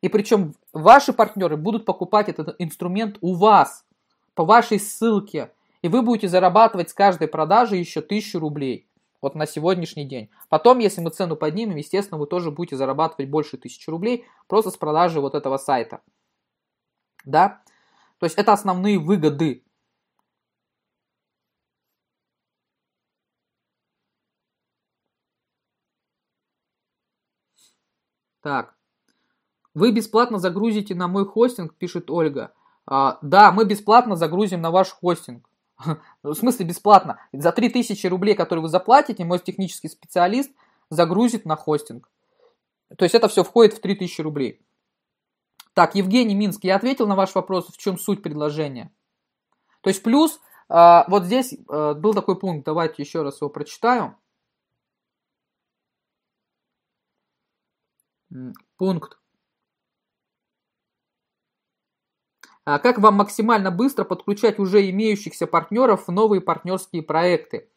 [0.00, 3.84] И причем ваши партнеры будут покупать этот инструмент у вас,
[4.34, 5.52] по вашей ссылке.
[5.82, 8.86] И вы будете зарабатывать с каждой продажи еще 1000 рублей.
[9.24, 10.28] Вот на сегодняшний день.
[10.50, 14.76] Потом, если мы цену поднимем, естественно, вы тоже будете зарабатывать больше 1000 рублей просто с
[14.76, 16.02] продажи вот этого сайта.
[17.24, 17.62] Да?
[18.18, 19.64] То есть это основные выгоды.
[28.42, 28.74] Так.
[29.72, 32.52] Вы бесплатно загрузите на мой хостинг, пишет Ольга.
[32.84, 35.48] А, да, мы бесплатно загрузим на ваш хостинг.
[36.22, 37.20] В смысле бесплатно?
[37.32, 40.50] За 3000 рублей, которые вы заплатите, мой технический специалист
[40.90, 42.10] загрузит на хостинг.
[42.96, 44.60] То есть это все входит в 3000 рублей.
[45.72, 48.92] Так, Евгений Минск, я ответил на ваш вопрос, в чем суть предложения.
[49.80, 54.16] То есть плюс, а, вот здесь а, был такой пункт, давайте еще раз его прочитаю.
[58.76, 59.18] Пункт
[62.42, 67.68] А как вам максимально быстро подключать уже имеющихся партнеров в новые партнерские проекты.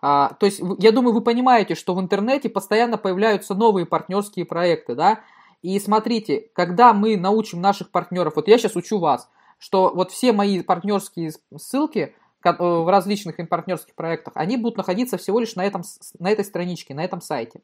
[0.00, 4.96] А, то есть, я думаю, вы понимаете, что в интернете постоянно появляются новые партнерские проекты,
[4.96, 5.20] да,
[5.62, 10.32] и смотрите, когда мы научим наших партнеров, вот я сейчас учу вас, что вот все
[10.32, 15.82] мои партнерские ссылки э, в различных партнерских проектах, они будут находиться всего лишь на, этом,
[16.18, 17.60] на этой страничке, на этом сайте.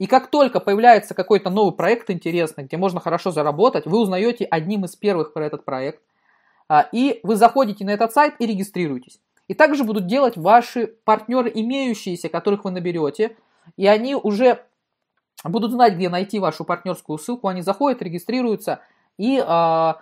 [0.00, 4.86] И как только появляется какой-то новый проект интересный, где можно хорошо заработать, вы узнаете одним
[4.86, 6.00] из первых про этот проект,
[6.70, 9.20] а, и вы заходите на этот сайт и регистрируетесь.
[9.46, 13.36] И также будут делать ваши партнеры, имеющиеся, которых вы наберете,
[13.76, 14.64] и они уже
[15.44, 18.80] будут знать, где найти вашу партнерскую ссылку, они заходят, регистрируются,
[19.18, 19.94] и э,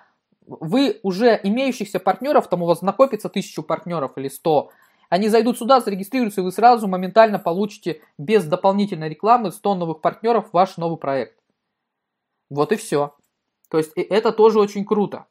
[0.46, 4.70] вы уже имеющихся партнеров, там у вас накопится тысячу партнеров или сто,
[5.09, 10.48] они зайдут сюда, зарегистрируются, и вы сразу моментально получите без дополнительной рекламы 100 новых партнеров
[10.52, 11.39] ваш новый проект.
[12.51, 13.14] Вот и все.
[13.70, 15.26] То есть это тоже очень круто.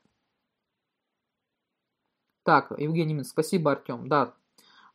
[2.43, 4.07] Так, Евгений Минск, спасибо, Артем.
[4.07, 4.33] Да,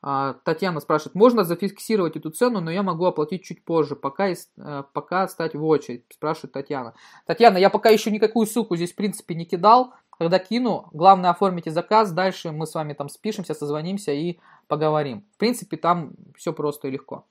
[0.05, 4.83] а, Татьяна спрашивает, можно зафиксировать эту цену, но я могу оплатить чуть позже, пока, э,
[4.93, 6.95] пока стать в очередь, спрашивает Татьяна.
[7.25, 11.71] Татьяна, я пока еще никакую ссылку здесь в принципе не кидал, когда кину, главное оформите
[11.71, 14.41] заказ, дальше мы с вами там спишемся, созвонимся и
[14.73, 15.27] поговорим.
[15.35, 17.27] В принципе, там все просто и легко.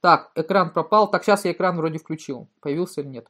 [0.00, 1.10] Так, экран пропал.
[1.10, 2.48] Так, сейчас я экран вроде включил.
[2.62, 3.28] Появился или нет?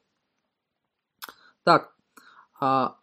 [1.64, 1.96] Так,
[2.60, 2.98] а,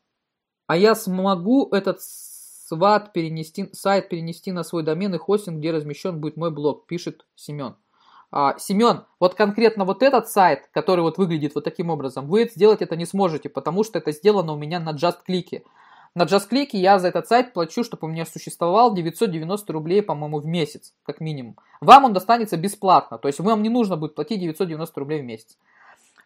[0.68, 6.22] а я смогу этот сват перенести, сайт перенести на свой домен и хостинг, где размещен
[6.22, 7.76] будет мой блог, пишет Семен.
[8.32, 12.82] А, Семен, вот конкретно вот этот сайт, который вот выглядит вот таким образом, вы сделать
[12.82, 15.64] это не сможете, потому что это сделано у меня на JustClick.
[16.16, 20.46] На JustClick я за этот сайт плачу, чтобы у меня существовал 990 рублей, по-моему, в
[20.46, 21.56] месяц, как минимум.
[21.82, 25.58] Вам он достанется бесплатно, то есть вам не нужно будет платить 990 рублей в месяц.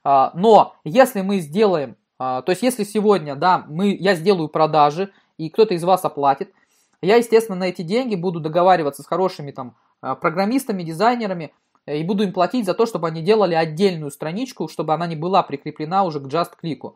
[0.03, 5.11] А, но если мы сделаем, а, то есть если сегодня, да, мы, я сделаю продажи,
[5.38, 6.53] и кто-то из вас оплатит,
[7.01, 11.53] я, естественно, на эти деньги буду договариваться с хорошими там а, программистами, дизайнерами,
[11.85, 15.43] и буду им платить за то, чтобы они делали отдельную страничку, чтобы она не была
[15.43, 16.93] прикреплена уже к JustClick.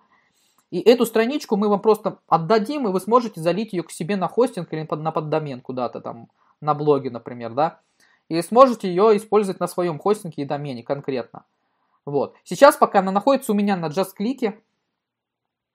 [0.70, 4.28] И эту страничку мы вам просто отдадим, и вы сможете залить ее к себе на
[4.28, 6.30] хостинг или на поддомен куда-то там,
[6.62, 7.80] на блоге, например, да.
[8.28, 11.46] И сможете ее использовать на своем хостинге и домене конкретно.
[12.06, 12.36] Вот.
[12.44, 14.54] Сейчас, пока она находится у меня на JustClick, э,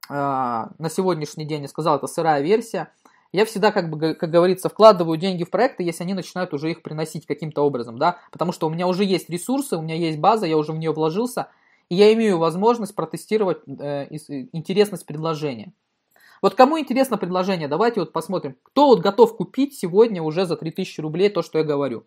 [0.09, 2.93] на сегодняшний день, я сказал, это сырая версия,
[3.32, 6.82] я всегда, как бы, как говорится, вкладываю деньги в проекты, если они начинают уже их
[6.82, 10.44] приносить каким-то образом, да, потому что у меня уже есть ресурсы, у меня есть база,
[10.44, 11.48] я уже в нее вложился,
[11.94, 14.06] я имею возможность протестировать э,
[14.52, 15.73] интересность предложения.
[16.40, 21.01] Вот кому интересно предложение, давайте вот посмотрим, кто вот готов купить сегодня уже за 3000
[21.01, 22.05] рублей то, что я говорю.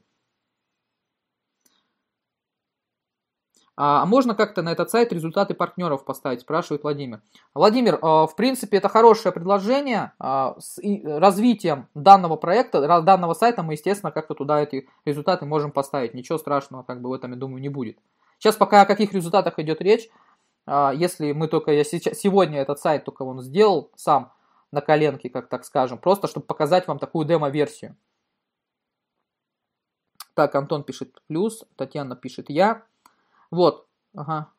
[3.78, 7.22] А можно как-то на этот сайт результаты партнеров поставить, спрашивает Владимир.
[7.54, 10.14] Владимир, а, в принципе, это хорошее предложение.
[10.18, 16.14] А, с развитием данного проекта, данного сайта мы, естественно, как-то туда эти результаты можем поставить.
[16.14, 17.98] Ничего страшного, как бы в этом, я думаю, не будет.
[18.40, 20.10] Сейчас пока о каких результатах идет речь,
[20.66, 24.34] а, если мы только, я сейчас, сегодня этот сайт только он сделал сам
[24.72, 27.96] на коленке, как так скажем, просто чтобы показать вам такую демо-версию.
[30.34, 32.84] Так, Антон пишет плюс, Татьяна пишет я.
[33.52, 34.50] Вот, ага.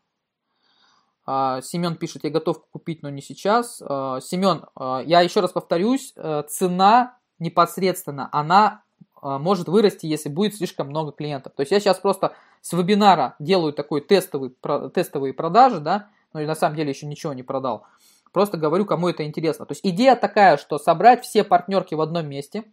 [1.27, 3.83] А, Семен пишет, я готов купить, но не сейчас.
[3.85, 4.65] А, Семен,
[5.07, 8.83] я еще раз повторюсь, э, цена непосредственно, она
[9.23, 11.53] может вырасти, если будет слишком много клиентов.
[11.57, 12.37] То есть я сейчас просто
[12.67, 14.53] с вебинара делаю такой тестовый,
[14.93, 17.87] тестовые продажи, да, но и на самом деле еще ничего не продал.
[18.33, 19.67] Просто говорю, кому это интересно.
[19.67, 22.65] То есть идея такая, что собрать все партнерки в одном месте,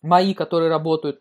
[0.00, 1.20] мои, которые работают,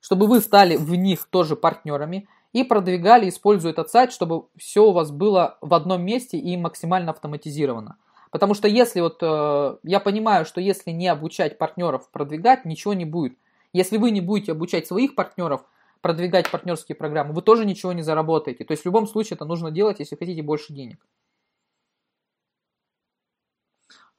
[0.00, 4.92] чтобы вы стали в них тоже партнерами и продвигали, используя этот сайт, чтобы все у
[4.92, 7.98] вас было в одном месте и максимально автоматизировано.
[8.30, 13.04] Потому что если вот, э, я понимаю, что если не обучать партнеров продвигать, ничего не
[13.04, 13.36] будет.
[13.74, 15.66] Если вы не будете обучать своих партнеров
[16.00, 18.64] продвигать партнерские программы, вы тоже ничего не заработаете.
[18.64, 21.04] То есть в любом случае это нужно делать, если хотите больше денег.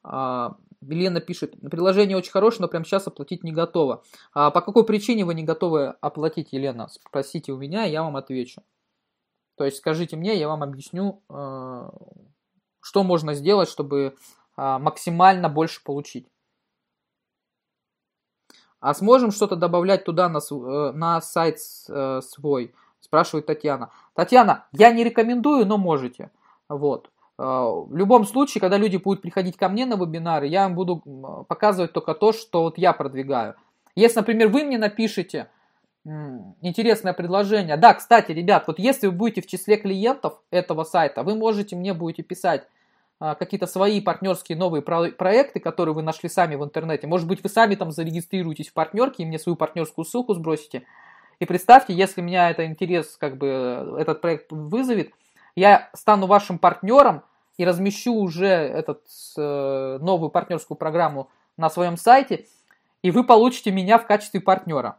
[0.04, 4.02] А, Елена пишет, приложение очень хорошее, но прямо сейчас оплатить не готово.
[4.32, 6.88] А по какой причине вы не готовы оплатить, Елена?
[6.88, 8.62] Спросите у меня, я вам отвечу.
[9.56, 11.90] То есть скажите мне, я вам объясню, э,
[12.80, 14.16] что можно сделать, чтобы
[14.56, 16.26] а, максимально больше получить.
[18.82, 22.74] А сможем что-то добавлять туда на, э, на сайт э, свой?
[23.00, 23.90] Спрашивает Татьяна.
[24.14, 26.32] Татьяна, я не рекомендую, но можете.
[26.68, 27.08] Вот.
[27.38, 30.96] А, в любом случае, когда люди будут приходить ко мне на вебинары, я им буду
[31.48, 33.54] показывать только то, что вот я продвигаю.
[33.94, 35.48] Если, например, вы мне напишите
[36.60, 37.76] интересное предложение.
[37.76, 41.94] Да, кстати, ребят, вот если вы будете в числе клиентов этого сайта, вы можете мне
[41.94, 42.66] будете писать
[43.38, 47.06] какие-то свои партнерские новые проекты, которые вы нашли сами в интернете.
[47.06, 50.82] Может быть, вы сами там зарегистрируетесь в партнерке и мне свою партнерскую ссылку сбросите.
[51.38, 55.12] И представьте, если меня это интерес, как бы этот проект вызовет,
[55.54, 57.22] я стану вашим партнером
[57.58, 59.02] и размещу уже этот,
[59.36, 62.46] э, новую партнерскую программу на своем сайте,
[63.02, 64.98] и вы получите меня в качестве партнера.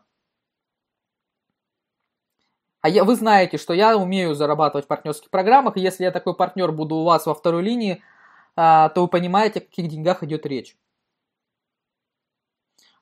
[2.82, 6.36] А я, вы знаете, что я умею зарабатывать в партнерских программах, и если я такой
[6.36, 8.13] партнер буду у вас во второй линии, а,
[8.56, 10.78] то вы понимаете, о каких деньгах идет речь.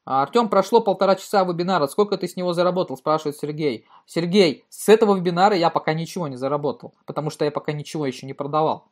[0.03, 1.87] А, Артем, прошло полтора часа вебинара.
[1.87, 2.97] Сколько ты с него заработал?
[2.97, 3.85] Спрашивает Сергей.
[4.05, 8.25] Сергей, с этого вебинара я пока ничего не заработал, потому что я пока ничего еще
[8.25, 8.87] не продавал.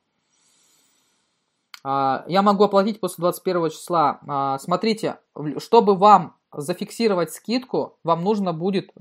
[1.83, 4.19] А, я могу оплатить после 21 числа.
[4.27, 5.17] А, смотрите,
[5.57, 8.99] чтобы вам зафиксировать скидку, вам нужно будет э,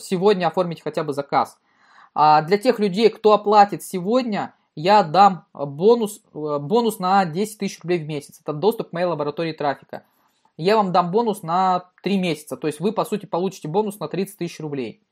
[0.00, 1.56] сегодня оформить хотя бы заказ.
[2.12, 7.80] А для тех людей, кто оплатит сегодня, я дам бонус, э, бонус на 10 тысяч
[7.82, 8.40] рублей в месяц.
[8.40, 10.04] Это доступ к моей лаборатории трафика
[10.58, 12.56] я вам дам бонус на 3 месяца.
[12.56, 15.02] То есть вы, по сути, получите бонус на 30 тысяч рублей.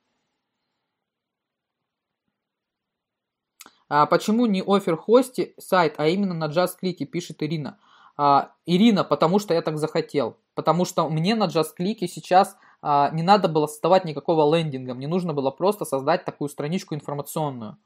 [3.88, 7.78] А почему не офер хости сайт, а именно на JustClick, пишет Ирина.
[8.16, 10.36] А, Ирина, потому что я так захотел.
[10.54, 14.94] Потому что мне на JustClick сейчас а, не надо было создавать никакого лендинга.
[14.94, 17.78] Мне нужно было просто создать такую страничку информационную.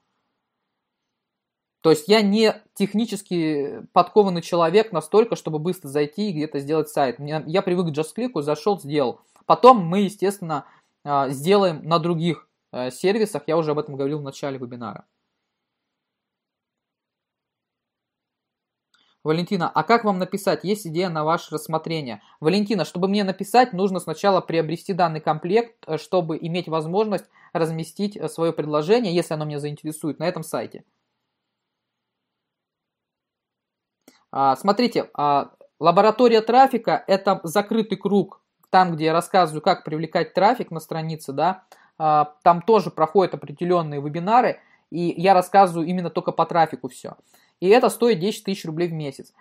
[1.80, 7.16] То есть я не технически подкованный человек настолько, чтобы быстро зайти и где-то сделать сайт.
[7.18, 9.20] Я привык к JustClick, зашел, сделал.
[9.46, 10.66] Потом мы, естественно,
[11.04, 13.44] а, сделаем на других э, сервисах.
[13.46, 15.06] Я уже об этом говорил в начале вебинара.
[19.22, 20.64] Валентина, а как вам написать?
[20.64, 22.22] Есть идея на ваше рассмотрение.
[22.40, 28.28] Валентина, чтобы мне написать, нужно сначала приобрести данный комплект, э, чтобы иметь возможность разместить э,
[28.28, 30.84] свое предложение, если оно меня заинтересует, на этом сайте.
[34.06, 34.10] А,
[34.56, 38.40] смотрите, а, лаборатория трафика– это закрытый круг,
[38.70, 41.64] там, где я рассказываю, как привлекать трафик на странице, да,
[41.98, 47.16] а, там тоже проходят определенные вебинары, и я рассказываю именно только по трафику все.
[47.60, 49.32] И это стоит 10 тысяч рублей в месяц.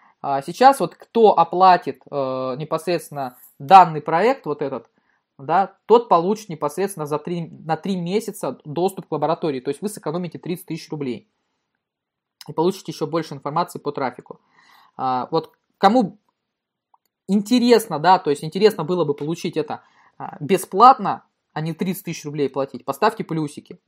[0.45, 4.89] Сейчас вот кто оплатит э, непосредственно данный проект, вот этот,
[5.37, 9.61] да, тот получит непосредственно за 3, на 3 месяца доступ к лаборатории.
[9.61, 11.29] То есть вы сэкономите 30 тысяч рублей.
[12.47, 14.41] И получите еще больше информации по трафику.
[15.01, 16.19] А, вот кому
[17.29, 19.81] интересно, да, то есть интересно было бы получить это
[20.17, 21.23] а, бесплатно,
[21.53, 23.79] а не 30 тысяч рублей платить, поставьте плюсики.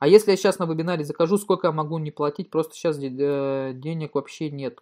[0.00, 2.50] А если я сейчас на вебинаре закажу, сколько я могу не платить?
[2.50, 4.80] Просто сейчас э, денег вообще нет.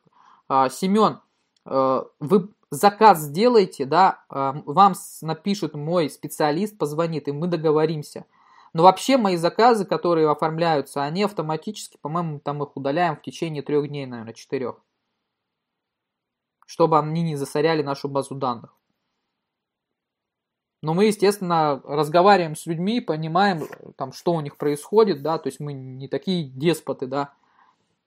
[0.49, 1.21] А, Семен,
[1.67, 8.25] э, вы заказ сделаете, да, вам напишет мой специалист, позвонит, и мы договоримся.
[8.77, 13.89] Но вообще мои заказы, которые оформляются, они автоматически, по-моему, там их удаляем в течение трех
[13.89, 14.83] дней, наверное, четырех.
[16.67, 18.77] Чтобы они не засоряли нашу базу данных.
[20.83, 23.67] Но мы, естественно, разговариваем с людьми, понимаем,
[23.97, 27.33] там, что у них происходит, да, то есть мы не такие деспоты, да.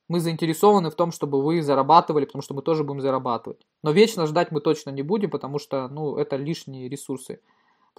[0.08, 3.66] мы заинтересованы в том, чтобы вы зарабатывали, потому что мы тоже будем зарабатывать.
[3.82, 7.42] Но вечно ждать мы точно не будем, потому что, ну, это лишние ресурсы.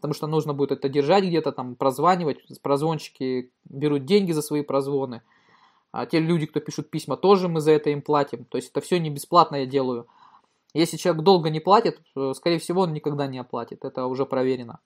[0.00, 2.38] Потому что нужно будет это держать где-то, там, прозванивать.
[2.62, 5.22] Прозвонщики берут деньги за свои прозвоны.
[5.92, 8.44] А те люди, кто пишут письма, тоже мы за это им платим.
[8.46, 10.06] То есть это все не бесплатно я делаю.
[10.72, 12.00] Если человек долго не платит,
[12.34, 13.84] скорее всего, он никогда не оплатит.
[13.84, 14.80] Это уже проверено.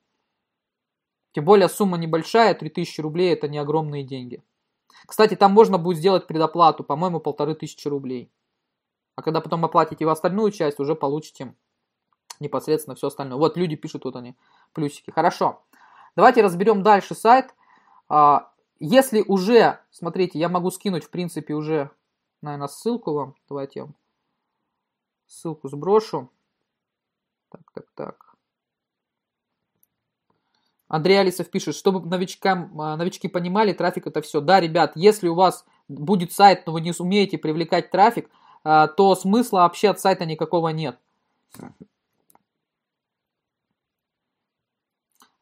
[1.32, 4.42] Тем более сумма небольшая, 3000 рублей это не огромные деньги.
[5.06, 8.30] Кстати, там можно будет сделать предоплату, по-моему, полторы тысячи рублей.
[9.16, 11.54] А когда потом оплатите в остальную часть, уже получите
[12.40, 13.38] непосредственно все остальное.
[13.38, 14.36] Вот люди пишут, вот они,
[14.72, 15.10] плюсики.
[15.10, 15.62] Хорошо.
[16.16, 17.54] Давайте разберем дальше сайт.
[18.08, 21.90] А, если уже, смотрите, я могу скинуть, в принципе, уже,
[22.42, 23.34] наверное, ссылку вам.
[23.48, 23.88] Давайте я
[25.26, 26.30] ссылку сброшу.
[27.50, 28.34] Так, так, так.
[30.88, 34.40] Андрей Алисов пишет, чтобы новичкам, а, новички понимали, трафик это все.
[34.40, 38.30] Да, ребят, если у вас будет сайт, но вы не сумеете привлекать трафик,
[38.62, 40.98] а, то смысла вообще от сайта никакого нет.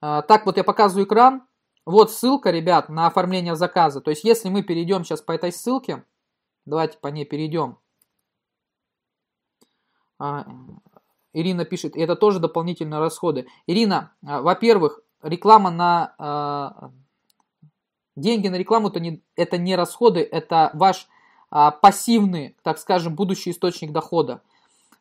[0.02, 1.46] Так, вот я показываю экран.
[1.86, 4.00] Вот ссылка, ребят, на оформление заказа.
[4.00, 6.04] То есть, если мы перейдем сейчас по этой ссылке,
[6.66, 7.78] давайте по ней перейдем.
[11.32, 13.46] Ирина пишет, это тоже дополнительные расходы.
[13.66, 16.92] Ирина, во-первых, реклама на
[18.14, 21.08] деньги на рекламу это не, это не расходы, это ваш
[21.48, 24.42] пассивный, так скажем, будущий источник дохода.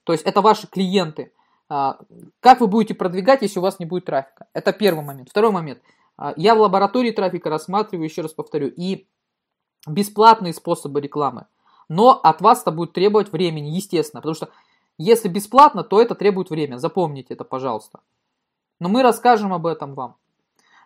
[0.03, 1.34] То есть это ваши клиенты.
[1.72, 1.93] Э,
[2.41, 4.48] как вы будете продвигать, если у вас не будет трафика?
[4.53, 5.30] Это первый момент.
[5.30, 5.80] Второй момент.
[6.18, 9.07] Э, я в лаборатории трафика рассматриваю, еще раз повторю, и
[9.88, 11.45] бесплатные способы рекламы.
[11.88, 14.22] Но от вас это будет требовать времени, естественно.
[14.22, 14.49] Потому что
[14.98, 16.77] если бесплатно, то это требует время.
[16.77, 18.02] Запомните это, пожалуйста.
[18.80, 20.15] Но мы расскажем об этом вам.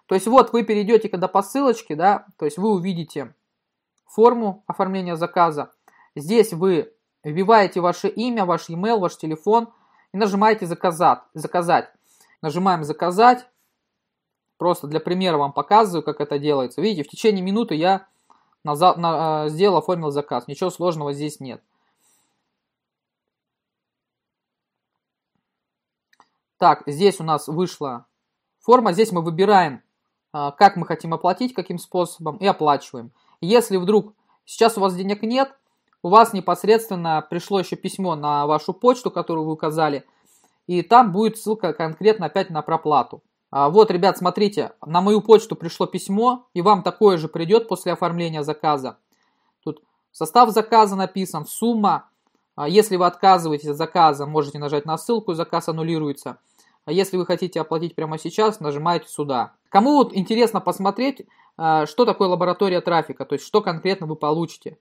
[0.06, 3.34] То есть вот вы перейдете когда по ссылочке, да, то есть вы увидите
[4.06, 5.72] форму оформления заказа.
[6.16, 6.94] Здесь вы
[7.24, 9.70] вбиваете ваше имя, ваш email, ваш телефон
[10.16, 11.20] и нажимаете заказать.
[11.34, 11.92] заказать.
[12.42, 13.46] Нажимаем заказать.
[14.58, 16.80] Просто для примера вам показываю, как это делается.
[16.80, 18.08] Видите, в течение минуты я
[18.64, 20.48] назад, на, э, сделал, оформил заказ.
[20.48, 21.62] Ничего сложного здесь нет.
[26.60, 28.06] Так, здесь у нас вышла
[28.62, 28.94] форма.
[28.94, 29.84] Здесь мы выбираем,
[30.32, 33.12] а, как мы хотим оплатить, каким способом, и оплачиваем.
[33.42, 34.14] Если вдруг
[34.46, 35.60] сейчас у вас денег нет,
[36.06, 40.06] у вас непосредственно пришло еще письмо на вашу почту, которую вы указали,
[40.68, 43.24] и там будет ссылка конкретно опять на проплату.
[43.50, 47.92] А, вот, ребят, смотрите, на мою почту пришло письмо, и вам такое же придет после
[47.92, 49.00] оформления заказа.
[49.64, 52.08] Тут состав заказа написан, сумма,
[52.56, 56.38] а если вы отказываетесь от заказа, можете нажать на ссылку, заказ аннулируется.
[56.86, 59.54] А если вы хотите оплатить прямо сейчас, нажимаете сюда.
[59.70, 61.26] Кому вот интересно посмотреть,
[61.58, 64.78] а, что такое лаборатория трафика, то есть что конкретно вы получите.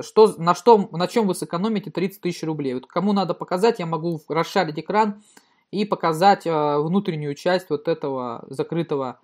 [0.00, 2.74] Что, на, что, на чем вы сэкономите 30 тысяч рублей.
[2.74, 5.22] Вот кому надо показать, я могу расшарить экран
[5.72, 9.18] и показать а, внутреннюю часть вот этого закрытого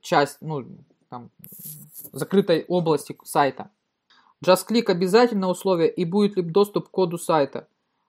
[0.00, 0.66] часть, ну,
[1.10, 1.30] там,
[2.12, 3.70] закрытой области сайта.
[4.44, 7.68] JustClick обязательно условие и будет ли доступ к коду сайта?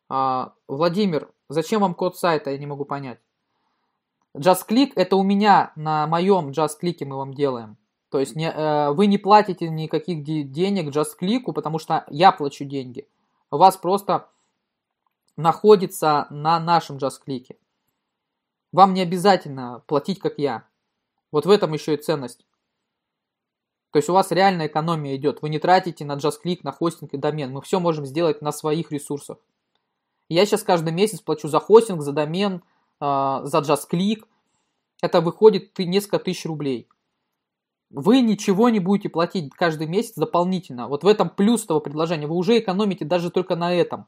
[0.09, 3.19] А, Владимир, зачем вам код сайта, я не могу понять.
[4.35, 7.77] JustClick это у меня на моем JustClick мы вам делаем.
[8.09, 13.07] То есть не, э, вы не платите никаких денег JustClick, потому что я плачу деньги.
[13.51, 14.29] У вас просто
[15.35, 17.55] находится на нашем JustClick.
[18.71, 20.65] Вам не обязательно платить, как я.
[21.31, 22.45] Вот в этом еще и ценность.
[23.91, 25.41] То есть у вас реальная экономия идет.
[25.41, 27.51] Вы не тратите на JustClick, на хостинг и домен.
[27.51, 29.38] Мы все можем сделать на своих ресурсах.
[30.29, 32.61] Я сейчас каждый месяц плачу за хостинг, за домен,
[32.99, 34.25] а, за JustClick.
[35.01, 36.88] Это выходит несколько тысяч рублей.
[37.89, 40.88] Вы ничего не будете платить каждый месяц дополнительно.
[40.88, 42.27] Вот в этом плюс этого предложения.
[42.27, 44.07] Вы уже экономите даже только на этом.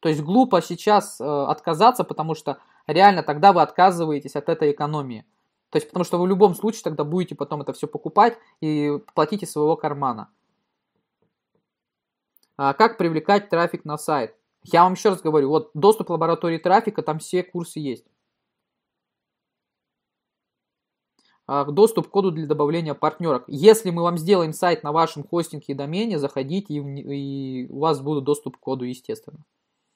[0.00, 5.24] То есть глупо сейчас э, отказаться, потому что реально тогда вы отказываетесь от этой экономии.
[5.70, 8.98] То есть, потому что вы в любом случае тогда будете потом это все покупать и
[9.14, 10.28] платить из своего кармана.
[12.56, 14.34] А как привлекать трафик на сайт?
[14.64, 18.04] Я вам еще раз говорю, вот доступ к лаборатории трафика, там все курсы есть.
[21.68, 23.44] Доступ к коду для добавления партнерок.
[23.48, 28.24] Если мы вам сделаем сайт на вашем хостинге и домене, заходите, и, у вас будет
[28.24, 29.38] доступ к коду, естественно.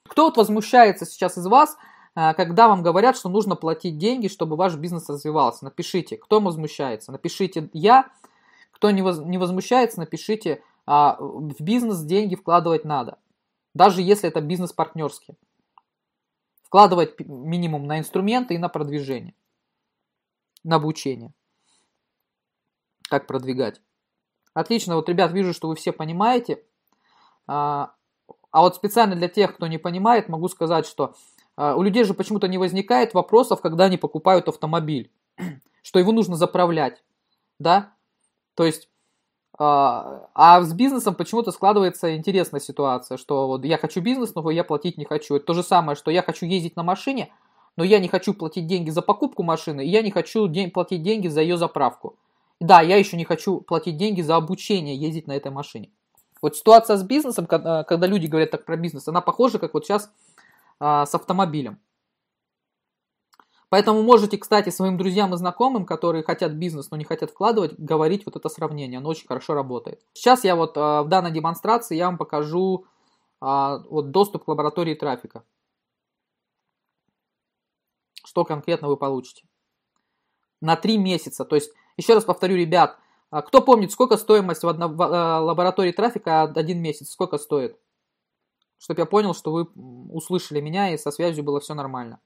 [0.07, 1.77] Кто вот возмущается сейчас из вас,
[2.13, 5.65] а, когда вам говорят, что нужно платить деньги, чтобы ваш бизнес развивался.
[5.65, 7.11] Напишите, кто возмущается.
[7.11, 8.09] Напишите «я».
[8.71, 13.17] Кто не возмущается, напишите а, «в бизнес деньги вкладывать надо».
[13.73, 15.35] Даже если это бизнес партнерский.
[16.63, 19.33] Вкладывать минимум на инструменты и на продвижение.
[20.63, 21.33] На обучение.
[23.09, 23.81] Как продвигать.
[24.53, 26.63] Отлично, вот, ребят, вижу, что вы все понимаете.
[27.47, 27.93] А,
[28.51, 31.13] а вот специально для тех, кто не понимает, могу сказать, что
[31.57, 35.11] а, у людей же почему-то не возникает вопросов, когда они покупают автомобиль,
[35.81, 37.03] что его нужно заправлять,
[37.59, 37.93] да?
[38.55, 38.89] То есть,
[39.59, 44.63] а, а с бизнесом почему-то складывается интересная ситуация, что вот я хочу бизнес, но я
[44.63, 45.35] платить не хочу.
[45.35, 47.33] Это то же самое, что я хочу ездить на машине,
[47.75, 51.27] но я не хочу платить деньги за покупку машины, и я не хочу платить деньги
[51.27, 52.17] за ее заправку.
[52.59, 55.91] Да, я еще не хочу платить деньги за обучение ездить на этой машине.
[56.41, 59.85] Вот ситуация с бизнесом, когда, когда люди говорят так про бизнес, она похожа, как вот
[59.85, 60.11] сейчас
[60.79, 61.79] а, с автомобилем.
[63.69, 68.25] Поэтому можете, кстати, своим друзьям и знакомым, которые хотят бизнес, но не хотят вкладывать, говорить
[68.25, 68.99] вот это сравнение.
[68.99, 70.01] Оно очень хорошо работает.
[70.13, 72.85] Сейчас я вот а, в данной демонстрации я вам покажу
[73.41, 75.43] а, вот доступ к лаборатории трафика.
[78.23, 79.47] Что конкретно вы получите.
[80.61, 81.43] На три месяца.
[81.43, 82.97] То есть, еще раз повторю, ребят,
[83.29, 87.09] а кто помнит, сколько стоимость в, одно, в э, лаборатории трафика один месяц?
[87.09, 87.77] Сколько стоит?
[88.77, 89.63] Чтобы я понял, что вы
[90.09, 92.19] услышали меня и со связью было все нормально.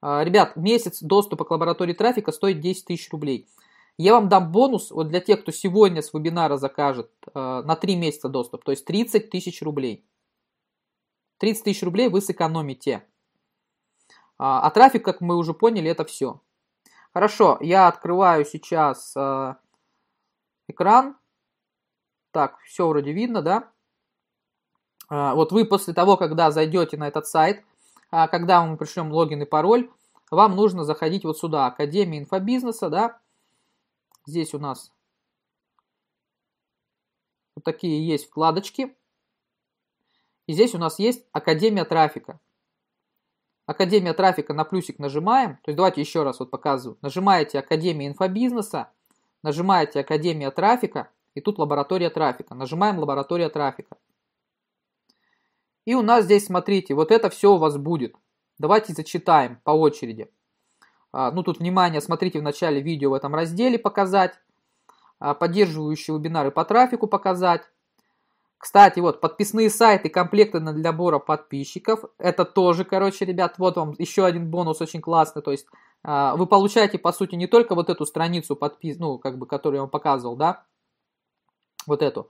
[0.00, 3.48] А, ребят, месяц доступа к лаборатории трафика стоит 10 тысяч рублей.
[3.98, 7.96] Я вам дам бонус вот для тех, кто сегодня с вебинара закажет э, на 3
[7.96, 10.06] месяца доступ, то есть 30 тысяч рублей.
[11.38, 13.04] 30 тысяч рублей вы сэкономите.
[14.38, 16.40] А, а трафик, как мы уже поняли, это все.
[17.12, 19.54] Хорошо, я открываю сейчас э,
[20.68, 21.16] экран.
[22.30, 23.72] Так, все вроде видно, да?
[25.10, 27.64] Э, вот вы после того, когда зайдете на этот сайт,
[28.12, 29.90] э, когда мы пришлем логин и пароль,
[30.30, 33.20] вам нужно заходить вот сюда, Академия инфобизнеса, да?
[34.26, 34.92] Здесь у нас
[37.56, 38.96] вот такие есть вкладочки.
[40.46, 42.38] И здесь у нас есть Академия трафика.
[43.70, 45.54] Академия трафика на плюсик нажимаем.
[45.62, 46.98] То есть давайте еще раз вот показываю.
[47.02, 48.90] Нажимаете Академия инфобизнеса,
[49.44, 52.56] нажимаете Академия трафика и тут лаборатория трафика.
[52.56, 53.96] Нажимаем лаборатория трафика.
[55.84, 58.16] И у нас здесь, смотрите, вот это все у вас будет.
[58.58, 60.28] Давайте зачитаем по очереди.
[61.12, 64.34] А, ну тут, внимание, смотрите в начале видео в этом разделе показать.
[65.20, 67.62] А, поддерживающие вебинары по трафику показать.
[68.60, 72.04] Кстати, вот подписные сайты, комплекты для набора подписчиков.
[72.18, 75.40] Это тоже, короче, ребят, вот вам еще один бонус очень классный.
[75.40, 75.66] То есть
[76.04, 79.78] э, вы получаете, по сути, не только вот эту страницу подпис, ну, как бы, которую
[79.78, 80.64] я вам показывал, да,
[81.86, 82.28] вот эту,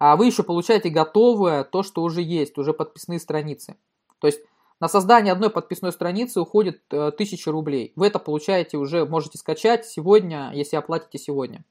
[0.00, 3.76] а вы еще получаете готовое, то, что уже есть, уже подписные страницы.
[4.18, 4.40] То есть
[4.80, 7.92] на создание одной подписной страницы уходит э, 1000 рублей.
[7.94, 11.64] Вы это получаете уже, можете скачать сегодня, если оплатите сегодня.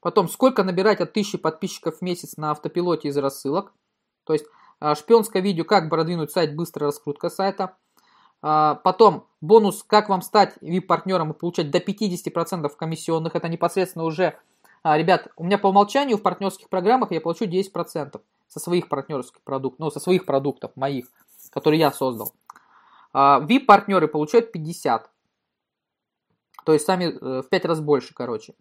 [0.00, 3.72] Потом, сколько набирать от 1000 подписчиков в месяц на автопилоте из рассылок.
[4.24, 4.46] То есть,
[4.80, 7.76] а, шпионское видео, как продвинуть сайт, быстрая раскрутка сайта.
[8.42, 13.34] А, потом, бонус, как вам стать VIP-партнером и получать до 50% комиссионных.
[13.34, 14.38] Это непосредственно уже,
[14.82, 19.40] а, ребят, у меня по умолчанию в партнерских программах я получу 10% со своих партнерских
[19.42, 21.06] продуктов, ну, со своих продуктов моих,
[21.50, 22.32] которые я создал.
[23.14, 25.10] VIP-партнеры получают 50.
[26.66, 28.54] То есть сами э, в 5 раз больше, короче.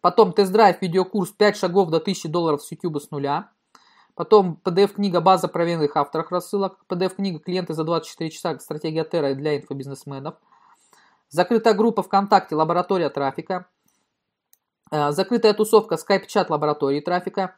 [0.00, 3.50] Потом тест-драйв, видеокурс 5 шагов до 1000 долларов с YouTube с нуля.
[4.14, 6.78] Потом PDF-книга «База проверенных авторов рассылок».
[6.88, 8.58] PDF-книга «Клиенты за 24 часа.
[8.58, 10.34] Стратегия Терра для инфобизнесменов».
[11.28, 13.66] Закрытая группа ВКонтакте «Лаборатория трафика».
[14.90, 17.56] Э, закрытая тусовка Skype-чат лаборатории трафика.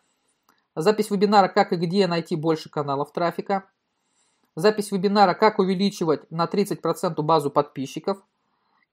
[0.75, 3.65] Запись вебинара «Как и где найти больше каналов трафика».
[4.55, 8.19] Запись вебинара «Как увеличивать на 30% базу подписчиков».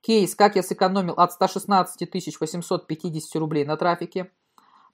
[0.01, 2.09] Кейс, как я сэкономил от 116
[2.39, 4.31] 850 рублей на трафике.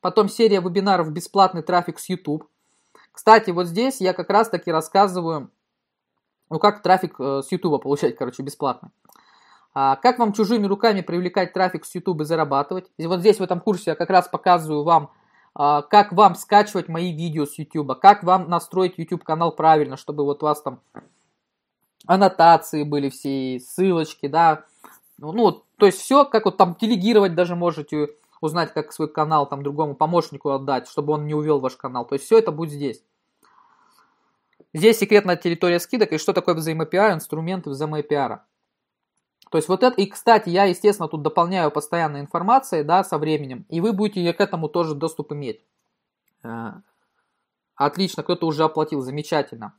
[0.02, 2.48] Потом серия вебинаров «Бесплатный трафик с YouTube».
[3.12, 5.50] Кстати, вот здесь я как раз таки рассказываю,
[6.50, 8.92] ну как трафик э, с YouTube получать, короче, бесплатно.
[9.74, 12.86] А, как вам чужими руками привлекать трафик с YouTube и зарабатывать.
[12.98, 15.12] И вот здесь в этом курсе я как раз показываю вам,
[15.54, 20.24] а, как вам скачивать мои видео с YouTube, как вам настроить YouTube канал правильно, чтобы
[20.24, 20.80] вот у вас там
[22.08, 24.64] аннотации были все, ссылочки, да,
[25.18, 28.10] ну, ну, то есть все, как вот там делегировать даже можете,
[28.42, 32.06] узнать, как свой канал там другому помощнику отдать, чтобы он не увел ваш канал.
[32.06, 33.04] То есть все это будет здесь.
[34.74, 38.46] Здесь секретная территория скидок и что такое взаимопиар, инструменты взаимопиара.
[39.50, 43.66] То есть вот это, и кстати, я, естественно, тут дополняю постоянной информацией, да, со временем,
[43.70, 45.64] и вы будете к этому тоже доступ иметь.
[46.44, 46.74] Э,
[47.76, 49.74] отлично, кто-то уже оплатил, замечательно.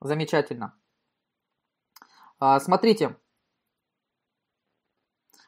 [0.00, 0.74] Замечательно.
[2.40, 3.16] А, смотрите,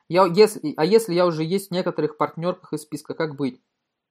[0.08, 3.60] я, если, а если я уже есть в некоторых партнерках из списка, как быть?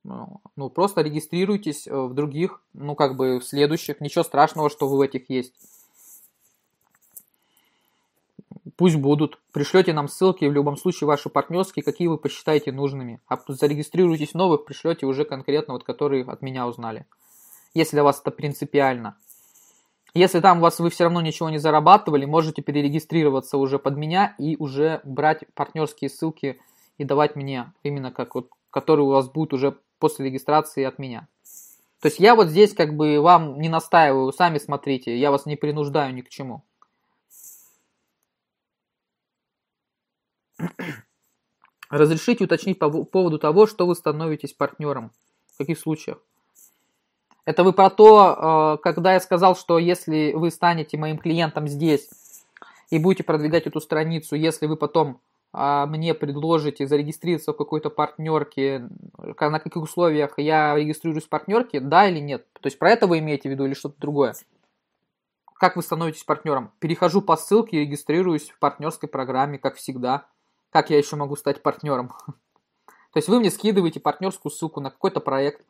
[0.04, 4.02] Ну, ну, просто регистрируйтесь э, в других, ну, как бы в следующих.
[4.02, 5.54] Ничего страшного, что вы в этих есть.
[8.78, 9.40] Пусть будут.
[9.52, 13.20] Пришлете нам ссылки, в любом случае, ваши партнерские, какие вы посчитаете нужными.
[13.28, 17.06] А зарегистрируйтесь новых, пришлете уже конкретно, вот которые от меня узнали.
[17.76, 19.18] Если для вас это принципиально.
[20.14, 24.36] Если там у вас вы все равно ничего не зарабатывали, можете перерегистрироваться уже под меня
[24.38, 26.60] и уже брать партнерские ссылки
[26.98, 31.28] и давать мне, именно как вот, которые у вас будут уже после регистрации от меня.
[32.02, 35.56] То есть я вот здесь как бы вам не настаиваю, сами смотрите, я вас не
[35.56, 36.64] принуждаю ни к чему.
[41.90, 45.12] Разрешите уточнить по поводу того, что вы становитесь партнером.
[45.54, 46.20] В каких случаях?
[47.46, 52.10] Это вы про то, э, когда я сказал, что если вы станете моим клиентом здесь
[52.90, 55.20] и будете продвигать эту страницу, если вы потом
[55.54, 58.88] а, мне предложите зарегистрироваться в какой-то партнерке,
[59.18, 62.46] на каких условиях я регистрируюсь в партнерке, да или нет?
[62.54, 64.34] То есть про это вы имеете в виду или что-то другое?
[65.54, 66.72] Как вы становитесь партнером?
[66.80, 70.26] Перехожу по ссылке и регистрируюсь в партнерской программе, как всегда.
[70.70, 72.14] Как я еще могу стать партнером?
[72.86, 75.66] То есть вы мне скидываете партнерскую ссылку на какой-то проект,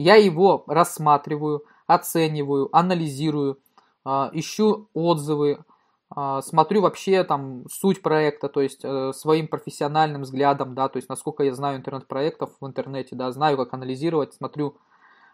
[0.00, 3.58] я его рассматриваю, оцениваю, анализирую,
[4.02, 5.62] а, ищу отзывы,
[6.08, 11.10] а, смотрю вообще там суть проекта, то есть э, своим профессиональным взглядом, да, то есть
[11.10, 14.78] насколько я знаю интернет-проектов в интернете, да, знаю, как анализировать, смотрю,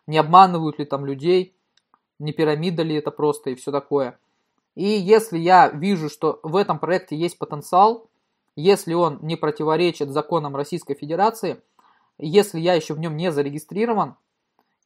[0.08, 1.54] не обманывают ли там людей,
[2.18, 4.18] не пирамида ли это просто и все такое.
[4.74, 8.10] И если я вижу, что в этом проекте есть потенциал,
[8.56, 11.62] если он не противоречит законам Российской Федерации,
[12.18, 14.16] если я еще в нем не зарегистрирован,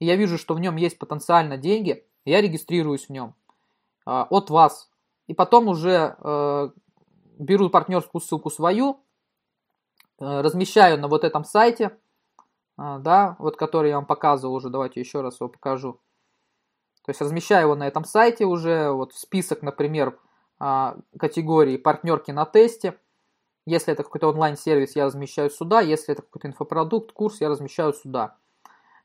[0.00, 3.34] и я вижу, что в нем есть потенциально деньги, я регистрируюсь в нем
[4.06, 4.90] э, от вас.
[5.26, 6.70] И потом уже э,
[7.38, 9.04] беру партнерскую ссылку свою,
[10.18, 11.98] э, размещаю на вот этом сайте,
[12.78, 16.00] э, да, вот который я вам показывал уже, давайте еще раз его покажу.
[17.04, 20.18] То есть размещаю его на этом сайте уже, вот в список, например,
[20.60, 22.98] э, категории партнерки на тесте.
[23.66, 25.82] Если это какой-то онлайн-сервис, я размещаю сюда.
[25.82, 28.38] Если это какой-то инфопродукт, курс, я размещаю сюда.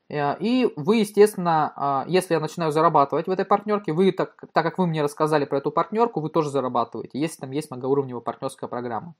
[0.08, 4.64] Э, и вы, естественно, а, если я начинаю зарабатывать в этой партнерке, вы, так, так
[4.64, 8.68] как вы мне рассказали про эту партнерку, вы тоже зарабатываете, если там есть многоуровневая партнерская
[8.68, 9.14] программа.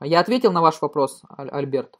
[0.00, 1.98] Я ответил на ваш вопрос, Альберт.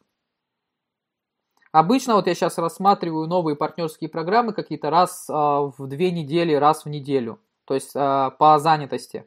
[1.71, 6.85] Обычно вот я сейчас рассматриваю новые партнерские программы какие-то раз а, в две недели, раз
[6.85, 7.39] в неделю.
[7.65, 9.25] То есть а, по занятости.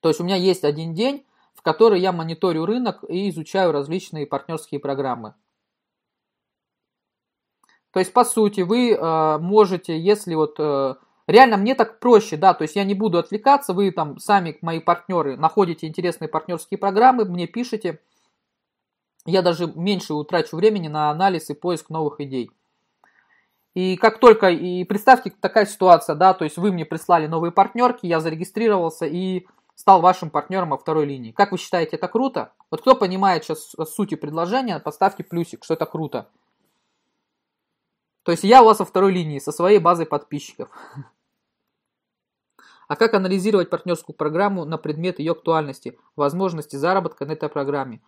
[0.00, 1.24] То есть у меня есть один день,
[1.68, 5.34] в который я мониторю рынок и изучаю различные партнерские программы.
[7.92, 10.94] То есть, по сути, вы э, можете, если вот э,
[11.26, 14.80] реально мне так проще, да, то есть я не буду отвлекаться, вы там сами, мои
[14.80, 18.00] партнеры, находите интересные партнерские программы, мне пишите,
[19.26, 22.50] я даже меньше утрачу времени на анализ и поиск новых идей.
[23.74, 28.06] И как только, и представьте такая ситуация, да, то есть вы мне прислали новые партнерки,
[28.06, 29.46] я зарегистрировался и
[29.78, 31.30] стал вашим партнером во второй линии.
[31.30, 32.52] Как вы считаете, это круто?
[32.68, 36.28] Вот кто понимает сейчас сути предложения, поставьте плюсик, что это круто.
[38.24, 40.68] То есть я у вас во второй линии со своей базой подписчиков.
[42.88, 48.00] А как анализировать партнерскую программу на предмет ее актуальности, возможности заработка на этой программе?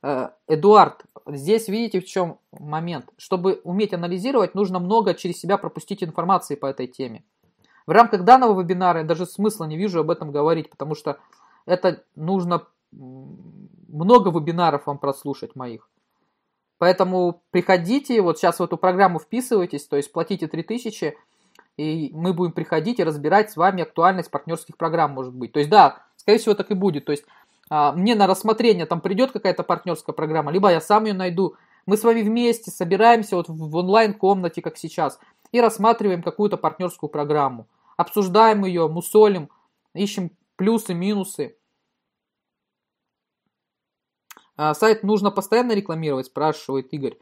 [0.00, 3.10] Э, Эдуард, здесь видите в чем момент.
[3.18, 7.24] Чтобы уметь анализировать, нужно много через себя пропустить информации по этой теме.
[7.88, 11.20] В рамках данного вебинара я даже смысла не вижу об этом говорить, потому что
[11.64, 15.88] это нужно много вебинаров вам прослушать моих.
[16.76, 21.16] Поэтому приходите, вот сейчас в эту программу вписывайтесь, то есть платите 3000,
[21.78, 25.52] и мы будем приходить и разбирать с вами актуальность партнерских программ, может быть.
[25.52, 27.06] То есть да, скорее всего так и будет.
[27.06, 27.24] То есть
[27.70, 31.54] а, мне на рассмотрение там придет какая-то партнерская программа, либо я сам ее найду.
[31.86, 35.18] Мы с вами вместе собираемся вот в онлайн-комнате, как сейчас,
[35.52, 37.66] и рассматриваем какую-то партнерскую программу
[37.98, 39.50] обсуждаем ее, мусолим,
[39.94, 41.58] ищем плюсы, минусы.
[44.56, 47.18] А сайт нужно постоянно рекламировать, спрашивает Игорь.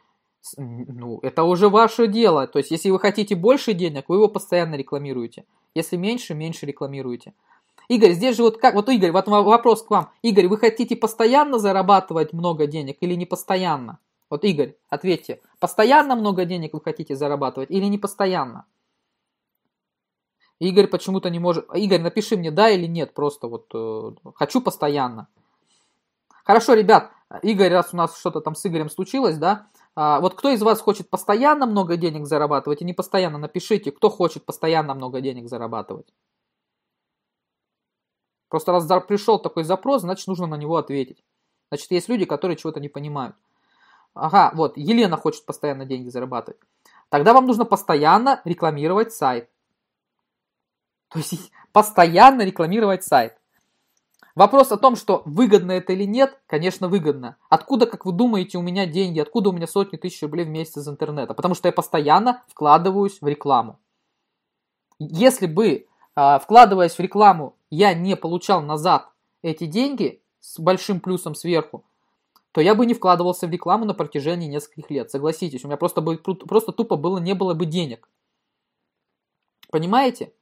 [0.57, 2.47] Ну, это уже ваше дело.
[2.47, 5.45] То есть, если вы хотите больше денег, вы его постоянно рекламируете.
[5.75, 7.35] Если меньше, меньше рекламируете.
[7.89, 10.11] Игорь, здесь же вот как, вот Игорь, вот вопрос к вам.
[10.23, 13.99] Игорь, вы хотите постоянно зарабатывать много денег или не постоянно?
[14.29, 18.67] Вот Игорь, ответьте, постоянно много денег вы хотите зарабатывать или не постоянно?
[20.59, 21.67] Игорь почему-то не может...
[21.75, 25.29] Игорь, напиши мне да или нет, просто вот э, хочу постоянно.
[26.45, 27.11] Хорошо, ребят,
[27.43, 29.67] Игорь, раз у нас что-то там с Игорем случилось, да,
[29.97, 34.11] а, вот кто из вас хочет постоянно много денег зарабатывать и не постоянно, напишите, кто
[34.11, 36.07] хочет постоянно много денег зарабатывать.
[38.49, 41.25] Просто раз пришел такой запрос, значит нужно на него ответить.
[41.71, 43.35] Значит, есть люди, которые чего-то не понимают.
[44.15, 46.61] Ага, вот, Елена хочет постоянно деньги зарабатывать.
[47.09, 49.51] Тогда вам нужно постоянно рекламировать сайт.
[51.11, 53.37] То есть постоянно рекламировать сайт.
[54.35, 57.37] Вопрос о том, что выгодно это или нет, конечно, выгодно.
[57.49, 60.77] Откуда, как вы думаете, у меня деньги, откуда у меня сотни тысяч рублей в месяц
[60.77, 61.33] из интернета?
[61.33, 63.79] Потому что я постоянно вкладываюсь в рекламу.
[64.99, 69.11] Если бы, а, вкладываясь в рекламу, я не получал назад
[69.41, 71.87] эти деньги с большим плюсом сверху,
[72.53, 75.11] то я бы не вкладывался в рекламу на протяжении нескольких лет.
[75.11, 78.09] Согласитесь, у меня просто, бы, просто тупо было, не было бы денег.
[79.71, 80.33] Понимаете?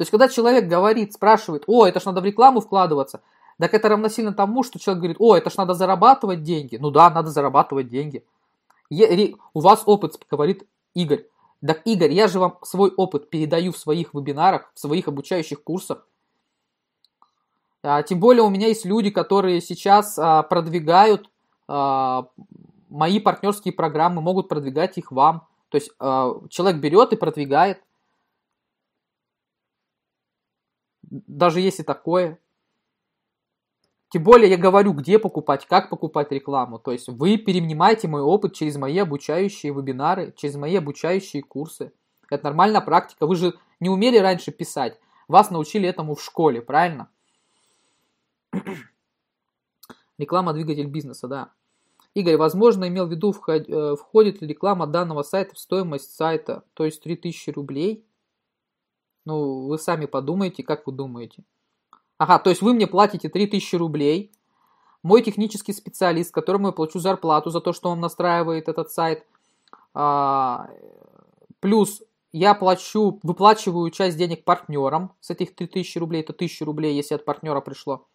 [0.00, 3.20] То есть, когда человек говорит, спрашивает, о, это ж надо в рекламу вкладываться,
[3.58, 6.78] так это равносильно тому, что человек говорит, о, это ж надо зарабатывать деньги.
[6.80, 8.24] Ну да, надо зарабатывать деньги.
[8.88, 11.26] У вас опыт, говорит Игорь.
[11.60, 16.06] Так, Игорь, я же вам свой опыт передаю в своих вебинарах, в своих обучающих курсах.
[17.82, 21.28] А, тем более у меня есть люди, которые сейчас а, продвигают
[21.68, 22.28] а,
[22.88, 25.46] мои партнерские программы, могут продвигать их вам.
[25.68, 27.82] То есть а, человек берет и продвигает.
[31.10, 32.38] Даже если такое.
[34.08, 36.78] Тем более я говорю, где покупать, как покупать рекламу.
[36.78, 41.92] То есть вы перенимаете мой опыт через мои обучающие вебинары, через мои обучающие курсы.
[42.28, 43.26] Это нормальная практика.
[43.26, 44.98] Вы же не умели раньше писать.
[45.28, 47.08] Вас научили этому в школе, правильно?
[50.18, 51.52] Реклама двигатель бизнеса, да.
[52.14, 56.84] Игорь, возможно, имел в виду, э, входит ли реклама данного сайта в стоимость сайта, то
[56.84, 58.04] есть 3000 рублей?
[59.30, 61.44] Ну, вы сами подумайте, как вы думаете.
[62.18, 64.32] Ага, то есть вы мне платите 3000 рублей.
[65.04, 69.24] Мой технический специалист, которому я плачу зарплату за то, что он настраивает этот сайт.
[69.94, 70.68] А,
[71.60, 72.02] плюс
[72.32, 77.24] я плачу, выплачиваю часть денег партнерам с этих 3000 рублей, это 1000 рублей, если от
[77.24, 78.08] партнера пришло.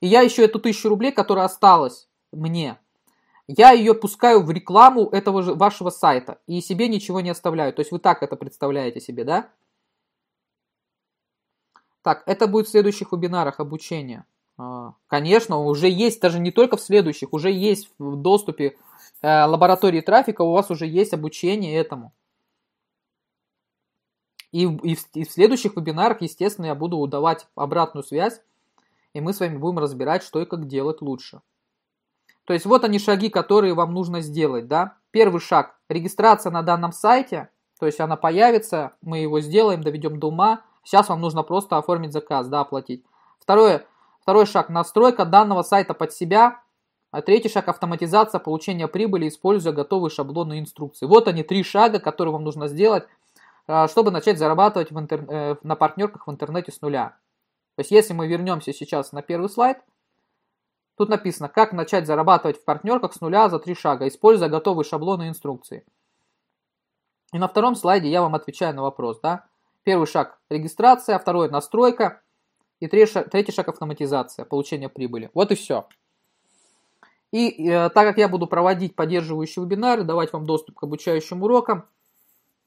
[0.00, 2.78] И я еще эту 1000 рублей, которая осталась мне,
[3.48, 7.74] я ее пускаю в рекламу этого же вашего сайта и себе ничего не оставляю.
[7.74, 9.50] То есть вы так это представляете себе, да?
[12.04, 14.26] Так, это будет в следующих вебинарах обучения.
[14.58, 18.76] А, конечно, уже есть, даже не только в следующих, уже есть в доступе
[19.22, 22.12] э, лаборатории трафика, у вас уже есть обучение этому.
[24.52, 28.38] И, и, в, и в следующих вебинарах, естественно, я буду давать обратную связь,
[29.14, 31.40] и мы с вами будем разбирать, что и как делать лучше.
[32.44, 34.68] То есть вот они шаги, которые вам нужно сделать.
[34.68, 34.98] Да?
[35.10, 37.48] Первый шаг– регистрация на данном сайте,
[37.80, 42.12] то есть она появится, мы его сделаем, доведем до ума– Сейчас вам нужно просто оформить
[42.12, 43.04] заказ, да, оплатить.
[43.40, 43.86] Второе,
[44.20, 46.62] второй шаг– настройка данного сайта под себя.
[47.10, 51.06] А третий шаг– автоматизация получения прибыли, используя готовые шаблоны инструкции.
[51.06, 53.04] Вот они, три шага, которые вам нужно сделать,
[53.66, 55.24] а, чтобы начать зарабатывать в интер...
[55.28, 57.16] Э, на партнерках в интернете с нуля.
[57.76, 59.78] То есть, если мы вернемся сейчас на первый слайд,
[60.96, 65.28] тут написано, как начать зарабатывать в партнерках с нуля за три шага, используя готовые шаблоны
[65.28, 65.84] инструкции.
[67.32, 69.46] И на втором слайде я вам отвечаю на вопрос, да,
[69.84, 72.22] Первый шаг– регистрация, второй– настройка,
[72.80, 75.30] и третий шаг, автоматизация, получение прибыли.
[75.34, 75.86] Вот и все.
[77.30, 81.86] И э, так как я буду проводить поддерживающие вебинары, давать вам доступ к обучающим урокам,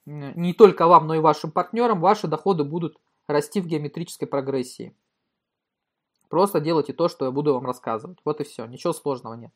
[0.05, 4.95] не только вам, но и вашим партнерам, ваши доходы будут расти в геометрической прогрессии.
[6.29, 8.17] Просто делайте то, что я буду вам рассказывать.
[8.23, 8.65] Вот и все.
[8.65, 9.51] Ничего сложного нет.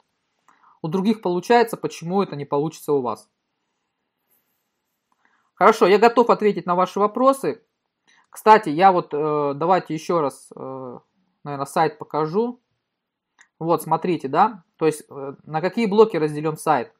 [0.82, 3.30] У других получается, почему это не получится у вас?
[5.62, 7.62] Хорошо, я готов ответить на ваши вопросы.
[8.32, 11.00] Кстати, я вот, э, давайте еще раз, э,
[11.44, 12.60] наверное, сайт покажу.
[13.60, 16.92] Вот, смотрите, да, то есть э, на какие блоки разделен сайт.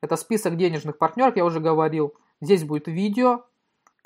[0.00, 2.14] Это список денежных партнеров, я уже говорил.
[2.40, 3.44] Здесь будет видео,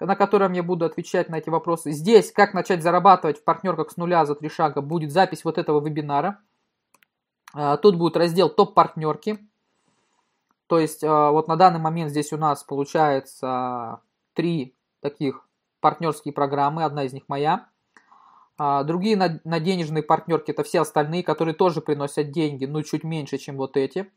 [0.01, 1.93] на котором я буду отвечать на эти вопросы.
[1.93, 5.81] Здесь, как начать зарабатывать в партнерках с нуля за три шага, будет запись вот этого
[5.81, 6.41] вебинара.
[7.81, 9.39] Тут будет раздел топ-партнерки.
[10.71, 14.03] То есть э, вот на данный момент здесь у нас получается
[14.35, 15.45] три таких
[15.81, 17.67] партнерские программы, одна из них моя.
[18.57, 23.39] А, другие на, денежные партнерки это все остальные, которые тоже приносят деньги, но чуть меньше,
[23.39, 24.13] чем вот эти.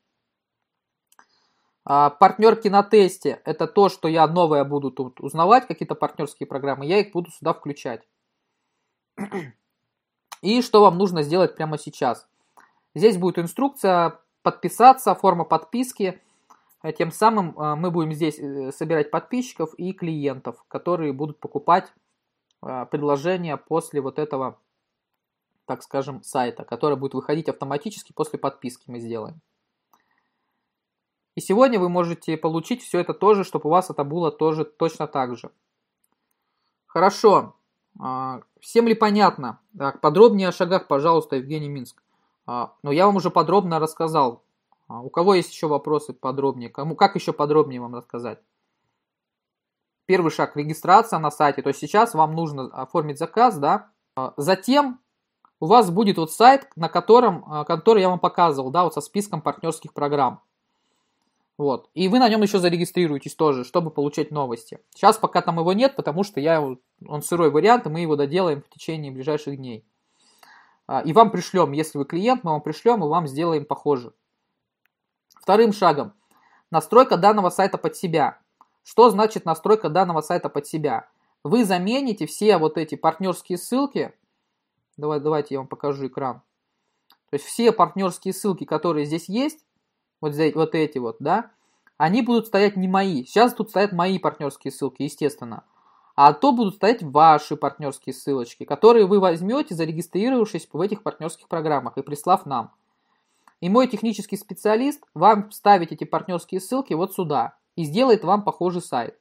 [1.85, 6.85] А, партнерки на тесте это то, что я новое буду тут узнавать, какие-то партнерские программы,
[6.85, 8.07] я их буду сюда включать.
[10.43, 12.27] И что вам нужно сделать прямо сейчас?
[12.93, 16.21] Здесь будет инструкция подписаться, форма подписки–
[16.91, 21.93] тем самым а, мы будем здесь э, собирать подписчиков и клиентов, которые будут покупать
[22.61, 24.59] а, предложения после вот этого,
[25.65, 29.39] так скажем, сайта, который будет выходить автоматически после подписки мы сделаем.
[31.35, 35.07] И сегодня вы можете получить все это тоже, чтобы у вас это было тоже точно
[35.07, 35.51] так же.
[36.85, 37.55] Хорошо.
[38.59, 39.59] Всем ли понятно?
[39.75, 42.03] Так, подробнее о шагах, пожалуйста, Евгений Минск.
[42.45, 44.42] Но я вам уже подробно рассказал,
[44.93, 46.69] а у кого есть еще вопросы подробнее?
[46.69, 48.37] Кому, как еще подробнее вам рассказать?
[50.05, 51.63] Первый шаг– регистрация на сайте.
[51.63, 53.89] То есть сейчас вам нужно оформить заказ, да.
[54.15, 54.99] А, затем
[55.59, 59.01] у вас будет вот сайт, на котором, а, который я вам показывал, да, вот со
[59.01, 60.43] списком партнерских программ.
[61.57, 61.89] Вот.
[61.95, 64.79] И вы на нем еще зарегистрируетесь тоже, чтобы получать новости.
[64.93, 68.61] Сейчас пока там его нет, потому что я, он сырой вариант, и мы его доделаем
[68.61, 69.83] в течение ближайших дней.
[71.05, 74.13] И вам пришлем, если вы клиент, мы вам пришлем и вам сделаем похоже.
[75.43, 76.13] Вторым шагом–
[76.71, 78.39] настройка данного сайта под себя.
[78.81, 81.09] Что значит настройка данного сайта под себя?
[81.43, 84.13] Вы замените все вот эти партнерские ссылки.
[84.95, 86.43] Давай, давайте я вам покажу экран.
[87.29, 89.65] То есть все партнерские ссылки, которые здесь есть,
[90.21, 91.51] вот, здесь, вот эти вот, да,
[91.97, 93.25] они будут стоять не мои.
[93.25, 95.65] Сейчас тут стоят мои партнерские ссылки, естественно.
[96.15, 101.97] А то будут стоять ваши партнерские ссылочки, которые вы возьмете, зарегистрировавшись в этих партнерских программах
[101.97, 102.71] и прислав нам.
[103.63, 108.81] И мой технический специалист вам ставит эти партнерские ссылки вот сюда и сделает вам похожий
[108.81, 109.17] сайт.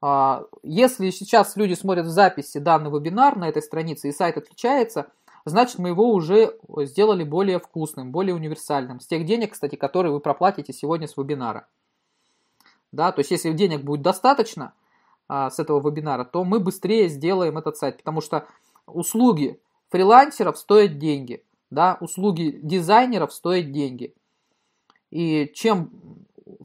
[0.00, 5.12] А, если сейчас люди смотрят в записи данный вебинар на этой странице и сайт отличается,
[5.44, 8.98] значит мы его уже сделали более вкусным, более универсальным.
[8.98, 11.68] С тех денег, кстати, которые вы проплатите сегодня с вебинара.
[12.90, 14.72] Да, то есть если денег будет достаточно
[15.28, 18.48] а, с этого вебинара, то мы быстрее сделаем этот сайт, потому что
[18.88, 19.60] услуги
[19.90, 24.14] фрилансеров стоят деньги, да, услуги дизайнеров стоят деньги.
[25.10, 25.90] И чем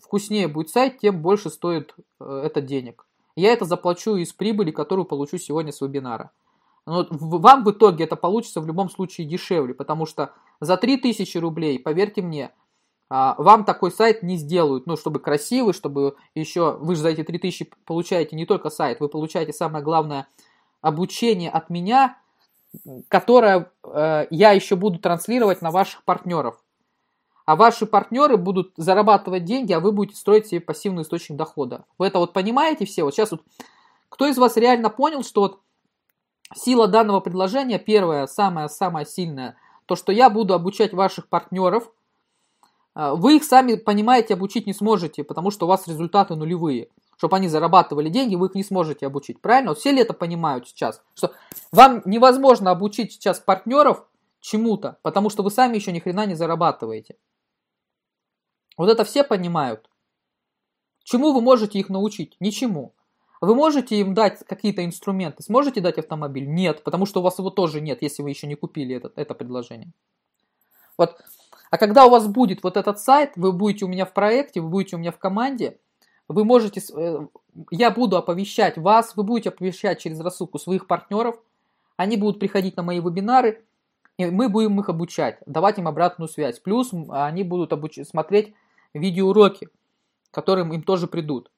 [0.02, 3.06] вкуснее будет сайт, тем больше стоит э, это денег.
[3.36, 6.32] Я это заплачу из прибыли, которую получу сегодня с вебинара.
[6.86, 11.80] Но вам в итоге это получится в любом случае дешевле, потому что за 3000 рублей,
[11.80, 12.52] поверьте мне,
[13.10, 17.24] а, вам такой сайт не сделают, ну, чтобы красивый, чтобы еще, вы же за эти
[17.24, 20.28] 3000 получаете не только сайт, вы получаете самое главное
[20.82, 22.18] обучение от меня,
[23.08, 26.64] которое э, я еще буду транслировать на ваших партнеров
[27.46, 31.86] а ваши партнеры будут зарабатывать деньги, а вы будете строить себе пассивный источник дохода.
[31.98, 33.04] Вы это вот понимаете все?
[33.04, 33.42] Вот сейчас вот
[34.10, 35.60] кто из вас реально понял, что вот
[36.56, 41.92] сила данного предложения, первая, самая-самая сильная, то, что я буду обучать ваших партнеров,
[42.94, 46.90] а, вы их сами, понимаете, обучить не сможете, потому что у вас результаты нулевые.
[47.24, 49.40] Чтобы они зарабатывали деньги, вы их не сможете обучить.
[49.40, 49.70] Правильно?
[49.70, 51.02] Вот все ли это понимают сейчас?
[51.16, 51.32] Что
[51.72, 54.06] вам невозможно обучить сейчас партнеров
[54.42, 57.16] чему-то, потому что вы сами еще ни хрена не зарабатываете.
[58.76, 59.90] Вот это все понимают.
[61.06, 62.36] Чему вы можете их научить?
[62.42, 62.94] Ничему.
[63.40, 65.44] Вы можете им дать какие-то инструменты?
[65.44, 66.46] Сможете дать автомобиль?
[66.46, 69.34] Нет, потому что у вас его тоже нет, если вы еще не купили это, это
[69.34, 69.94] предложение.
[70.98, 71.16] Вот.
[71.72, 74.68] А когда у вас будет вот этот сайт, вы будете у меня в проекте, вы
[74.68, 75.80] будете у меня в команде,
[76.28, 77.28] вы можете, э,
[77.72, 81.38] я буду оповещать вас, вы будете оповещать через рассылку своих партнеров,
[81.98, 83.64] они будут приходить на мои вебинары,
[84.18, 86.60] и мы будем их обучать, давать им обратную связь.
[86.60, 88.00] Плюс они будут обуч...
[88.06, 88.54] смотреть
[88.94, 89.70] видеоуроки,
[90.32, 91.50] которым им тоже придут.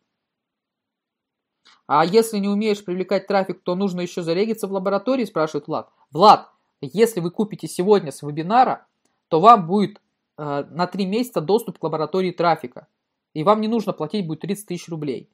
[1.88, 5.90] А если не умеешь привлекать трафик, то нужно еще зарегиться в лаборатории, спрашивает Влад.
[6.12, 6.50] Влад,
[6.82, 8.88] если вы купите сегодня с вебинара,
[9.28, 10.02] то вам будет
[10.38, 12.88] э, на 3 месяца доступ к лаборатории трафика.
[13.36, 15.30] И вам не нужно платить будет 30 тысяч рублей.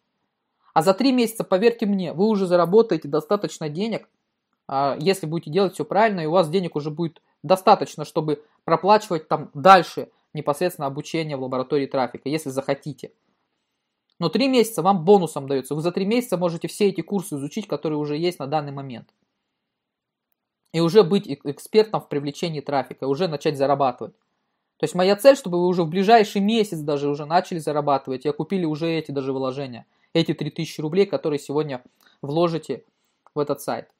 [0.73, 4.09] А за 3 месяца, поверьте мне, вы уже заработаете достаточно денег,
[4.67, 9.27] э, если будете делать все правильно, и у вас денег уже будет достаточно, чтобы проплачивать
[9.27, 13.11] там дальше непосредственно обучение в лаборатории трафика, если захотите.
[14.17, 15.75] Но три месяца вам бонусом дается.
[15.75, 19.09] Вы за три месяца можете все эти курсы изучить, которые уже есть на данный момент.
[20.73, 24.15] И уже быть экспертом в привлечении трафика, уже начать зарабатывать.
[24.81, 28.29] То есть моя цель, чтобы вы уже в ближайший месяц даже уже начали зарабатывать, и
[28.29, 31.83] окупили уже эти даже вложения, эти 3000 рублей, которые сегодня
[32.23, 32.83] вложите
[33.35, 33.91] в этот сайт.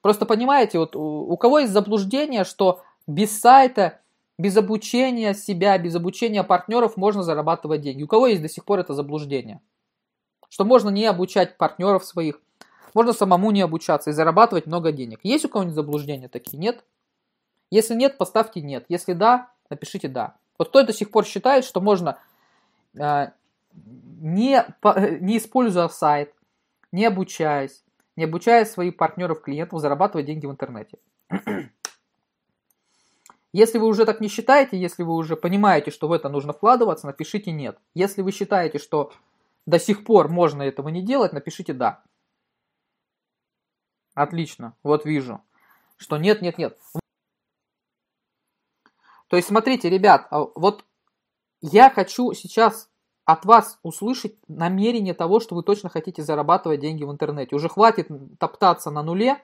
[0.00, 4.00] Просто понимаете, вот у кого есть заблуждение, что без сайта
[4.38, 8.02] без обучения себя, без обучения партнеров можно зарабатывать деньги.
[8.02, 9.60] У кого есть до сих пор это заблуждение?
[10.48, 12.40] Что можно не обучать партнеров своих,
[12.94, 15.20] можно самому не обучаться и зарабатывать много денег.
[15.22, 16.58] Есть у кого-нибудь заблуждения такие?
[16.58, 16.82] Нет?
[17.70, 18.86] Если нет, поставьте нет.
[18.88, 20.36] Если да, напишите да.
[20.58, 22.18] Вот кто до сих пор считает, что можно,
[22.98, 23.28] э,
[24.20, 24.64] не,
[25.20, 26.34] не используя сайт,
[26.92, 27.82] не обучаясь,
[28.16, 30.98] не обучая своих партнеров, клиентов, зарабатывать деньги в интернете.
[33.52, 37.06] Если вы уже так не считаете, если вы уже понимаете, что в это нужно вкладываться,
[37.06, 37.78] напишите «нет».
[37.92, 39.12] Если вы считаете, что
[39.66, 42.02] до сих пор можно этого не делать, напишите «да».
[44.14, 45.42] Отлично, вот вижу,
[45.98, 46.78] что нет, нет, нет.
[49.32, 50.84] То есть, смотрите, ребят, а вот
[51.62, 52.90] я хочу сейчас
[53.24, 57.56] от вас услышать намерение того, что вы точно хотите зарабатывать деньги в интернете.
[57.56, 59.42] Уже хватит топтаться на нуле,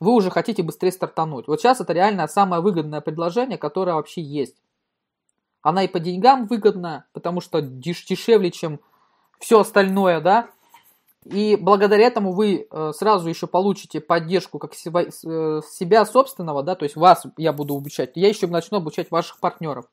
[0.00, 1.46] вы уже хотите быстрее стартануть.
[1.46, 4.56] Вот сейчас это реально самое выгодное предложение, которое вообще есть.
[5.62, 8.80] Она и по деньгам выгодна, потому что деш дешевле, чем
[9.38, 10.48] все остальное, да.
[11.24, 16.84] И благодаря этому вы э, сразу еще получите поддержку как э, себя собственного, да, то
[16.84, 19.86] есть вас я буду обучать, я еще начну обучать ваших партнеров.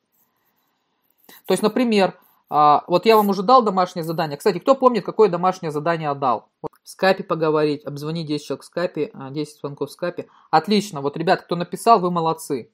[1.46, 4.36] То есть, например, а, вот я вам уже дал домашнее задание.
[4.36, 6.48] Кстати, кто помнит, какое домашнее задание отдал?
[6.62, 10.28] В скайпе поговорить, обзвонить 10 человек в скайпе, 10 звонков в скайпе.
[10.50, 11.00] Отлично.
[11.00, 12.70] Вот, ребят, кто написал, вы молодцы,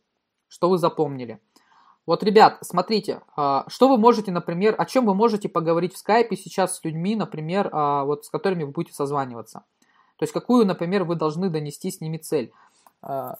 [0.48, 1.40] что вы запомнили.
[2.04, 6.36] Вот, ребят, смотрите, а, что вы можете, например, о чем вы можете поговорить в скайпе
[6.36, 9.64] сейчас с людьми, например, а, вот с которыми вы будете созваниваться.
[10.16, 12.52] То есть, какую, например, вы должны донести с ними цель,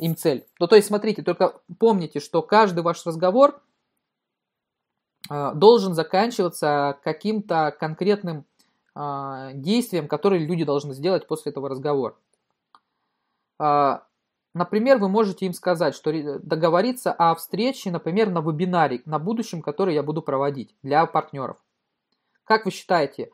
[0.01, 0.44] им цель.
[0.59, 3.60] Ну, то есть, смотрите, только помните, что каждый ваш разговор–
[5.28, 8.44] должен заканчиваться каким-то конкретным
[8.94, 12.16] действием, которое люди должны сделать после этого разговора.
[14.54, 19.94] Например, вы можете им сказать, что договориться о встрече, например, на вебинаре, на будущем, который
[19.94, 21.56] я буду проводить для партнеров.
[22.44, 23.30] Как вы считаете,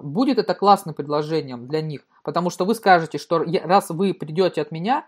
[0.00, 2.02] будет это классным предложением для них?
[2.22, 5.06] Потому что вы скажете, что раз вы придете от меня,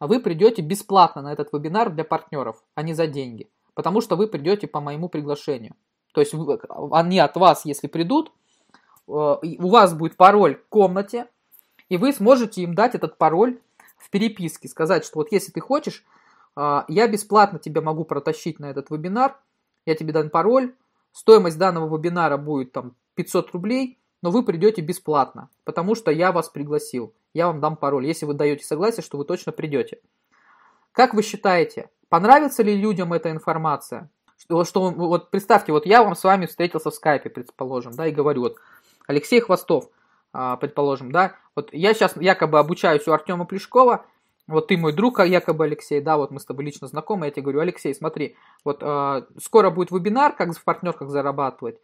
[0.00, 4.26] вы придете бесплатно на этот вебинар для партнеров, а не за деньги потому что вы
[4.26, 5.74] придете по моему приглашению.
[6.12, 6.32] То есть
[6.92, 8.32] они от вас, если придут,
[9.08, 11.26] э, у вас будет пароль в комнате,
[11.88, 13.60] и вы сможете им дать этот пароль
[14.04, 16.04] в переписке, сказать, что вот если ты хочешь,
[16.56, 19.38] э, я бесплатно тебя могу протащить на этот вебинар,
[19.86, 20.74] я тебе дам пароль,
[21.12, 26.48] стоимость данного вебинара будет там 500 рублей, но вы придете бесплатно, потому что я вас
[26.48, 30.00] пригласил, я вам дам пароль, если вы даете согласие, что вы точно придете.
[30.92, 34.08] Как вы считаете, Понравится ли людям эта информация?
[34.38, 38.12] Что, что вот представьте, вот я вам с вами встретился в скайпе, предположим, да, и
[38.12, 38.56] говорю, вот
[39.08, 39.90] Алексей Хвостов,
[40.32, 44.06] а, предположим, да, вот я сейчас якобы обучаюсь у Артема Плешкова,
[44.46, 47.30] вот ты мой друг, а якобы Алексей, да, вот мы с тобой лично знакомы, я
[47.30, 51.76] тебе говорю, Алексей, смотри, вот э, скоро будет вебинар, как в партнерках зарабатывать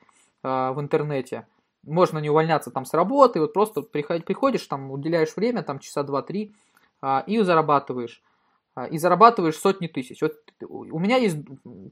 [0.42, 1.46] э, в интернете,
[1.82, 6.02] можно не увольняться там с работы, вот просто приходишь, приходишь там уделяешь время, там часа
[6.02, 6.54] два-три,
[7.02, 8.22] э, и зарабатываешь.
[8.74, 10.22] А, и зарабатываешь сотни тысяч.
[10.22, 10.34] Вот
[10.68, 11.36] у меня есть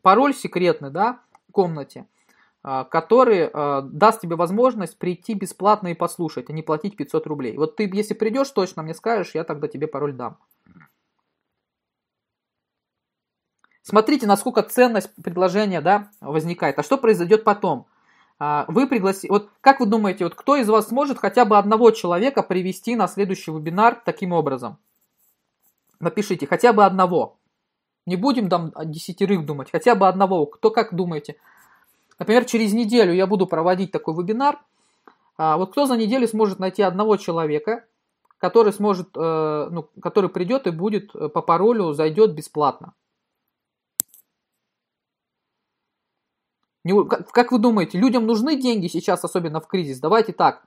[0.02, 2.06] пароль секретный, да, в комнате,
[2.62, 7.56] который а, даст тебе возможность прийти бесплатно и послушать, а не платить 500 рублей.
[7.56, 10.38] Вот ты, если придешь, точно мне скажешь, я тогда тебе пароль дам.
[13.82, 16.78] Смотрите, насколько ценность предложения да, возникает.
[16.78, 17.86] А что произойдет потом?
[18.38, 22.42] Вы пригласите, вот как вы думаете, вот кто из вас сможет хотя бы одного человека
[22.42, 24.76] привести на следующий вебинар таким образом?
[26.00, 27.38] Напишите хотя бы одного.
[28.04, 30.44] Не будем там десятерых думать, хотя бы одного.
[30.46, 31.36] Кто как думаете?
[32.18, 34.60] Например, через неделю я буду проводить такой вебинар.
[35.36, 37.84] А вот кто за неделю сможет найти одного человека,
[38.38, 42.94] который сможет, э, ну, который придет и будет э, по паролю, зайдет бесплатно.
[47.32, 50.00] Как вы думаете, людям нужны деньги сейчас, особенно в кризис?
[50.00, 50.64] Давайте так.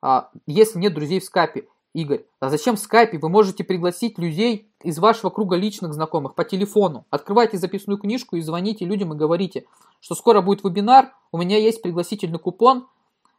[0.00, 3.18] А, если нет друзей в скайпе, Игорь, а зачем в скайпе?
[3.18, 7.06] Вы можете пригласить людей из вашего круга личных знакомых по телефону.
[7.08, 9.64] Открывайте записную книжку и звоните людям и говорите,
[10.00, 12.88] что скоро будет вебинар, у меня есть пригласительный купон,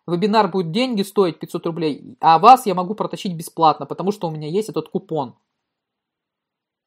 [0.07, 4.31] вебинар будет деньги стоить 500 рублей, а вас я могу протащить бесплатно, потому что у
[4.31, 5.35] меня есть этот купон.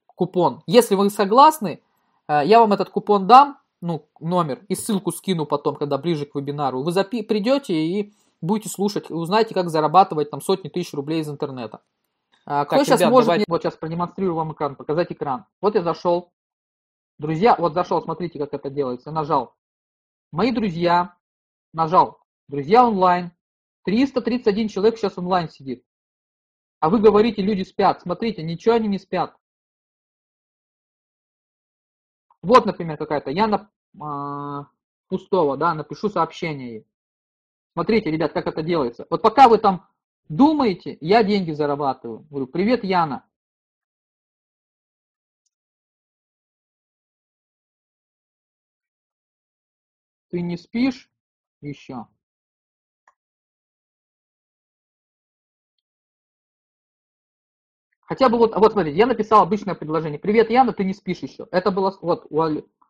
[0.07, 0.63] Купон.
[0.67, 1.83] Если вы согласны,
[2.29, 6.35] э, я вам этот купон дам, ну, номер, и ссылку скину потом, когда ближе к
[6.35, 6.83] вебинару.
[6.83, 11.83] Вы запи- придете и будете слушать, узнаете, как зарабатывать там сотни тысяч рублей из интернета.
[12.47, 13.27] А, Кто так, сейчас ребят, может...
[13.27, 13.45] Давайте...
[13.49, 15.47] Вот сейчас продемонстрирую вам экран, показать экран.
[15.61, 16.33] Вот я зашел.
[17.19, 19.11] Друзья, вот зашел, смотрите, как это делается.
[19.11, 19.55] Нажал.
[20.33, 21.17] Мои друзья.
[21.73, 22.21] Нажал.
[22.49, 23.33] Друзья онлайн.
[23.85, 25.85] 331 человек сейчас онлайн сидит.
[26.81, 28.03] А вы говорите, люди спят.
[28.03, 29.35] Смотрите, ничего они не спят.
[32.41, 33.31] Вот, например, какая-то.
[33.31, 34.65] Я на э,
[35.09, 36.87] пустого, да, напишу сообщение ей.
[37.79, 39.07] Смотрите, ребят, как это делается.
[39.09, 39.87] Вот пока вы там
[40.29, 42.27] думаете, я деньги зарабатываю.
[42.29, 43.25] Говорю, привет, Яна.
[50.31, 51.09] Ты не спишь
[51.61, 52.09] еще?
[58.01, 60.19] Хотя бы вот, вот смотрите, я написал обычное предложение.
[60.19, 61.47] Привет, Яна, ты не спишь еще.
[61.53, 62.43] Это было, вот, у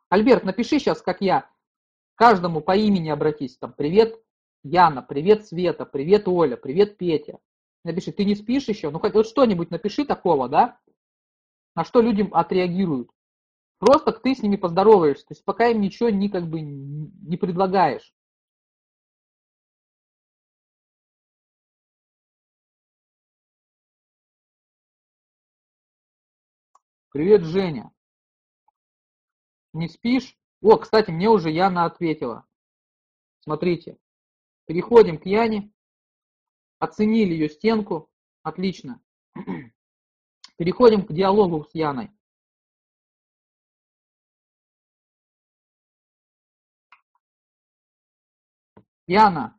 [0.09, 1.47] Альберт, напиши сейчас, как я.
[2.15, 3.59] Каждому по имени обратись.
[3.59, 4.19] Там, привет,
[4.71, 7.39] Яна, привет, Света, привет, Оля, привет, Петя.
[7.85, 8.91] Напиши, ты не спишь еще?
[8.91, 10.79] Ну, хоть вот что-нибудь напиши такого, да?
[11.75, 13.11] На что люди отреагируют.
[13.79, 15.25] Просто ты с ними поздороваешься.
[15.27, 18.15] То есть пока им ничего не, как бы, не предлагаешь.
[27.11, 27.91] Привет, Женя.
[29.73, 30.37] Не спишь?
[30.61, 32.45] О, кстати, мне уже Яна ответила.
[33.41, 33.97] Смотрите.
[34.69, 35.73] Переходим к Яне.
[36.79, 38.11] Оценили ее стенку.
[38.43, 39.03] Отлично.
[40.59, 42.11] Переходим к диалогу с Яной.
[49.07, 49.59] Яна,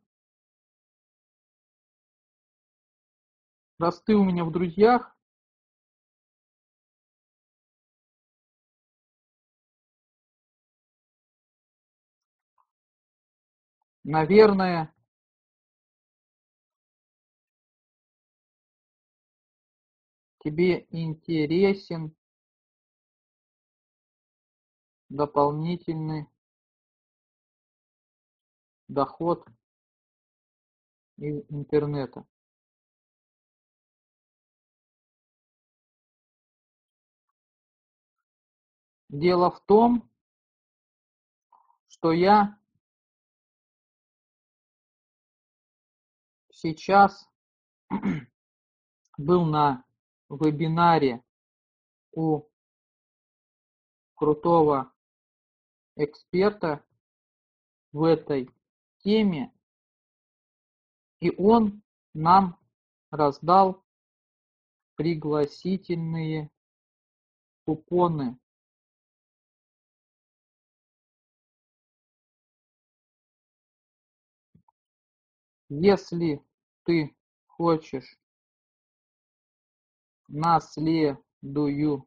[3.79, 5.17] раз ты у меня в друзьях,
[14.03, 14.93] наверное,
[20.39, 22.15] тебе интересен
[25.09, 26.27] дополнительный
[28.87, 29.45] доход
[31.17, 32.25] из интернета.
[39.09, 40.09] Дело в том,
[41.87, 42.59] что я
[46.51, 47.27] сейчас
[49.17, 49.83] был на
[50.29, 51.23] вебинаре
[52.11, 52.43] у
[54.15, 54.93] крутого
[55.95, 56.83] эксперта
[57.91, 58.49] в этой
[58.99, 59.53] теме,
[61.19, 61.81] и он
[62.13, 62.59] нам
[63.11, 63.83] раздал
[64.95, 66.51] пригласительные
[67.65, 68.37] купоны.
[75.69, 76.43] Если
[76.83, 77.15] ты
[77.45, 78.19] хочешь
[80.29, 82.03] наследующий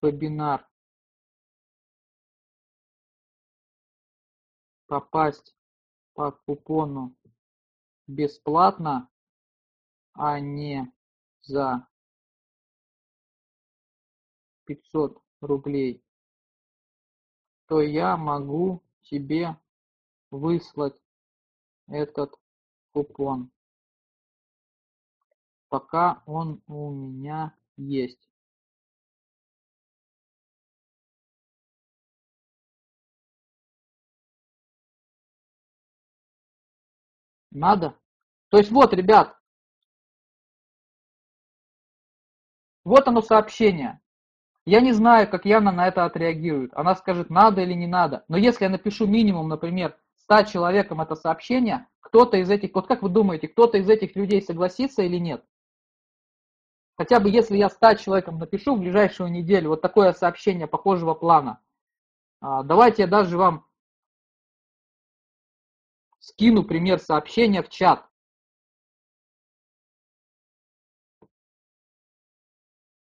[0.00, 0.68] вебинар.
[4.86, 5.54] Попасть
[6.14, 7.14] по купону
[8.06, 9.10] бесплатно,
[10.12, 10.90] а не
[11.42, 11.86] за
[14.64, 16.02] 500 рублей,
[17.66, 19.60] то я могу тебе
[20.30, 21.02] выслать
[21.88, 22.32] этот
[22.92, 23.50] купон
[25.76, 28.30] пока он у меня есть
[37.50, 37.94] надо
[38.50, 39.36] то есть вот ребят
[42.84, 44.00] вот оно сообщение
[44.66, 46.72] я не знаю, как Яна на это отреагирует.
[46.74, 48.24] Она скажет, надо или не надо.
[48.28, 53.02] Но если я напишу минимум, например, 100 человекам это сообщение, кто-то из этих, вот как
[53.02, 55.44] вы думаете, кто-то из этих людей согласится или нет?
[56.96, 61.60] Хотя бы если я 100 человекам напишу в ближайшую неделю вот такое сообщение похожего плана,
[62.40, 63.66] а, давайте я даже вам
[66.20, 68.06] скину пример сообщения в чат.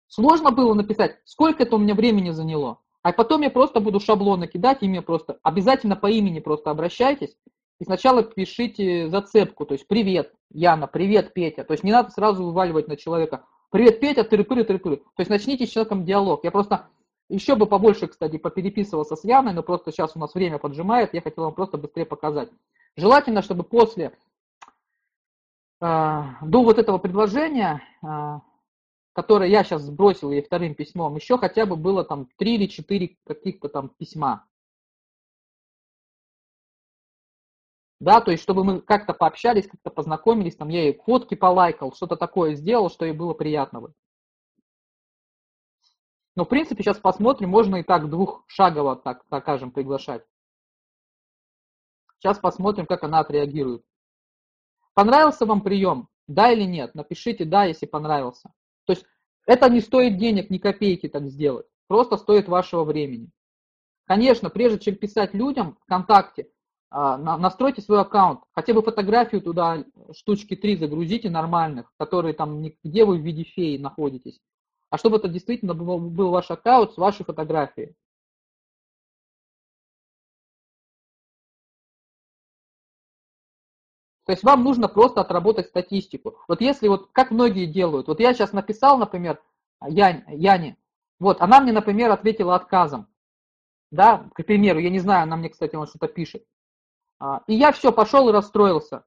[0.08, 2.80] Сложно было написать, сколько это у меня времени заняло.
[3.02, 7.36] А потом я просто буду шаблоны кидать, и мне просто обязательно по имени просто обращайтесь.
[7.80, 11.64] И сначала пишите зацепку, то есть привет, Яна, привет, Петя.
[11.64, 14.98] То есть не надо сразу вываливать на человека, привет, Петя, тыры-пыры, тыры-пыры.
[14.98, 16.44] То есть начните с человеком диалог.
[16.44, 16.86] Я просто
[17.28, 21.20] еще бы побольше, кстати, попереписывался с Яной, но просто сейчас у нас время поджимает, я
[21.20, 22.48] хотел вам просто быстрее показать.
[22.96, 24.16] Желательно, чтобы после,
[25.80, 28.38] э, до вот этого предложения, э,
[29.12, 33.16] которое я сейчас сбросил ей вторым письмом, еще хотя бы было там три или четыре
[33.26, 34.46] каких-то там письма.
[38.04, 42.16] Да, то есть, чтобы мы как-то пообщались, как-то познакомились, там я ей фотки полайкал, что-то
[42.16, 43.94] такое сделал, что ей было приятного.
[46.36, 50.22] Но, в принципе, сейчас посмотрим, можно и так двухшагово, так, так скажем, приглашать.
[52.18, 53.82] Сейчас посмотрим, как она отреагирует.
[54.92, 56.08] Понравился вам прием?
[56.26, 56.94] Да или нет?
[56.94, 58.52] Напишите «да», если понравился.
[58.84, 59.06] То есть
[59.46, 61.66] это не стоит денег, ни копейки так сделать.
[61.86, 63.30] Просто стоит вашего времени.
[64.04, 66.53] Конечно, прежде чем писать людям ВКонтакте, а,
[66.94, 73.18] настройте свой аккаунт, хотя бы фотографию туда, штучки три загрузите нормальных, которые там, где вы
[73.18, 74.40] в виде феи находитесь,
[74.90, 77.96] а чтобы это действительно был, был ваш аккаунт с вашей фотографией.
[84.26, 86.38] То есть вам нужно просто отработать статистику.
[86.48, 89.42] Вот если вот, как многие делают, вот я сейчас написал, например,
[89.86, 90.78] Янь, Яне,
[91.18, 93.08] вот, она мне, например, ответила отказом.
[93.90, 96.44] Да, к примеру, я не знаю, она мне, кстати, он что-то пишет.
[97.18, 99.04] А, и я все, пошел и расстроился.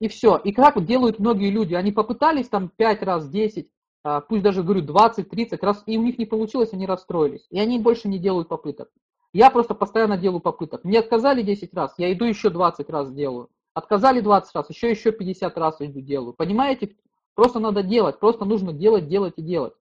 [0.00, 0.36] И все.
[0.36, 3.70] И как вот делают многие люди, они попытались там 5 раз, 10,
[4.02, 7.46] а, пусть даже, говорю, 20, 30 раз, и у них не получилось, они расстроились.
[7.50, 8.90] И они больше не делают попыток.
[9.32, 10.84] Я просто постоянно делаю попыток.
[10.84, 13.48] Мне отказали 10 раз, я иду еще 20 раз делаю.
[13.72, 16.34] Отказали 20 раз, еще еще 50 раз иду делаю.
[16.34, 16.96] Понимаете?
[17.34, 19.74] Просто надо делать, просто нужно делать, делать и делать.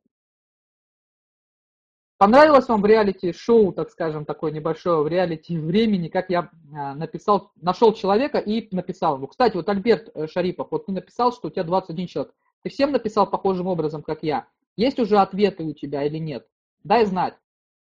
[2.24, 7.52] Понравилось вам в реалити-шоу, так скажем, такое небольшое в реалити времени, как я а, написал,
[7.58, 9.28] нашел человека и написал ему.
[9.28, 12.34] Кстати, вот Альберт э, Шарипов, вот ты написал, что у тебя 21 человек.
[12.62, 14.48] Ты всем написал похожим образом, как я.
[14.78, 16.48] Есть уже ответы у тебя или нет?
[16.86, 17.38] Дай знать.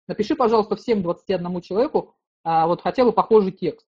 [0.08, 3.86] Напиши, пожалуйста, всем 21 человеку а, вот хотя бы похожий текст.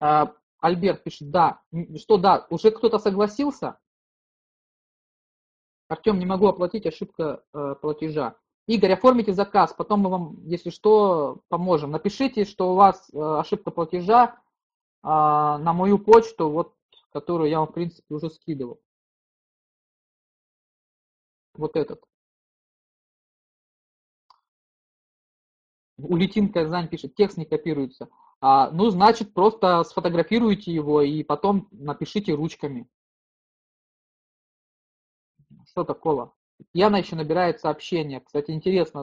[0.00, 1.60] Альберт пишет, да.
[1.98, 3.78] Что да, уже кто-то согласился?
[5.88, 8.36] Артем, не могу оплатить, ошибка э, платежа.
[8.66, 11.92] Игорь, оформите заказ, потом мы вам, если что, поможем.
[11.92, 16.74] Напишите, что у вас э, ошибка платежа э, на мою почту, вот,
[17.12, 18.80] которую я вам, в принципе, уже скидывал.
[21.54, 22.02] Вот этот.
[25.98, 28.08] Улетин Казань пишет, текст не копируется.
[28.40, 32.88] А, ну, значит, просто сфотографируйте его и потом напишите ручками.
[35.76, 36.32] Что такого?
[36.72, 38.20] Яна еще набирает сообщения.
[38.20, 39.02] Кстати, интересно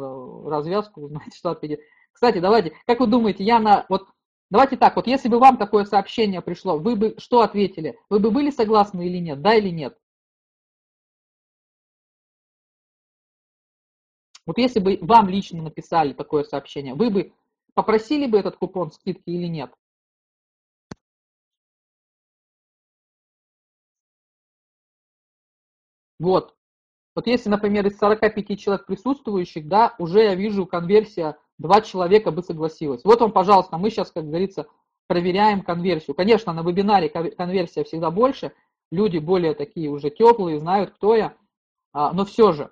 [0.50, 1.82] развязку узнать, что ответит.
[2.12, 4.08] Кстати, давайте, как вы думаете, Яна, вот
[4.50, 8.00] давайте так, вот если бы вам такое сообщение пришло, вы бы что ответили?
[8.10, 9.40] Вы бы были согласны или нет?
[9.44, 9.96] Да или нет?
[14.48, 17.34] Вот если бы вам лично написали такое сообщение, вы бы
[17.76, 19.72] попросили бы этот купон скидки или нет?
[26.18, 26.56] Вот.
[27.16, 32.42] Вот если, например, из 45 человек присутствующих, да, уже я вижу конверсия, два человека бы
[32.42, 33.04] согласилось.
[33.04, 34.68] Вот вам, пожалуйста, мы сейчас, как говорится,
[35.08, 36.16] проверяем конверсию.
[36.16, 38.52] Конечно, на вебинаре конверсия всегда больше,
[38.92, 41.38] люди более такие уже теплые, знают, кто я,
[41.92, 42.72] а, но все же.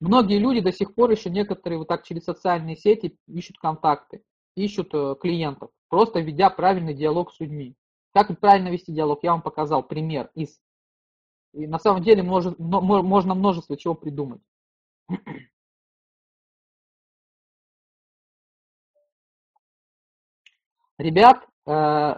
[0.00, 4.22] Многие люди до сих пор еще некоторые вот так через социальные сети ищут контакты,
[4.54, 7.76] ищут э, клиентов, просто ведя правильный диалог с людьми.
[8.12, 10.58] Как правильно вести диалог, я вам показал пример из
[11.56, 14.42] и на самом деле может, можно множество чего придумать.
[20.98, 22.14] Ребят, э,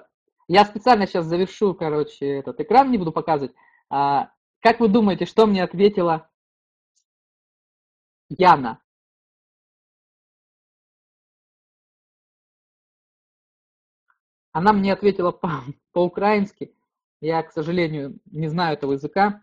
[0.48, 3.55] я специально сейчас завершу, короче, этот экран, не буду показывать.
[3.90, 6.28] А, как вы думаете, что мне ответила
[8.28, 8.82] Яна?
[14.51, 15.31] Она мне ответила
[15.93, 16.74] по-украински.
[17.20, 19.43] Я, к сожалению, не знаю этого языка.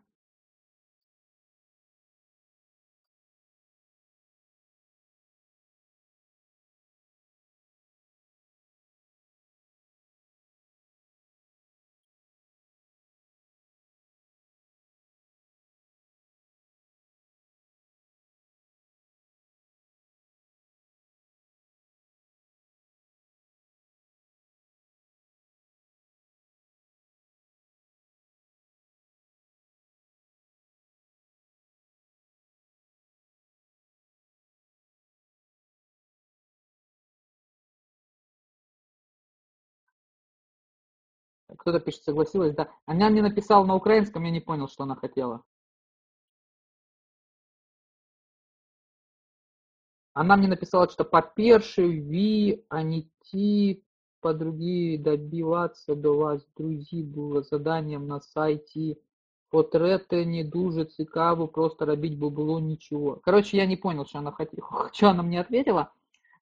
[41.64, 42.70] Кто-то пишет, согласилась, да.
[42.86, 45.42] Она мне написала на украинском, я не понял, что она хотела.
[50.12, 53.82] Она мне написала, что по перший ви, а не ті,
[54.20, 58.98] по другие добиваться до вас, друзі, було заданням на сайті.
[59.50, 63.20] Потрете не дуже цікаво, просто робить бы было ничего.
[63.24, 65.90] Короче, я не понял, что она хотела, что она мне ответила.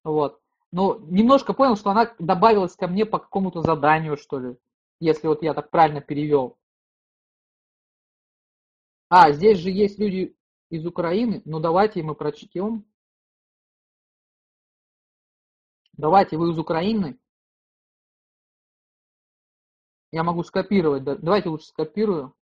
[0.03, 0.39] Вот.
[0.71, 4.57] Но немножко понял, что она добавилась ко мне по какому-то заданию, что ли
[5.04, 6.58] если вот я так правильно перевел.
[9.10, 10.34] А, здесь же есть люди
[10.70, 12.86] из Украины, ну давайте мы прочтем.
[15.92, 17.20] Давайте, вы из Украины.
[20.10, 22.34] Я могу скопировать, давайте лучше скопирую.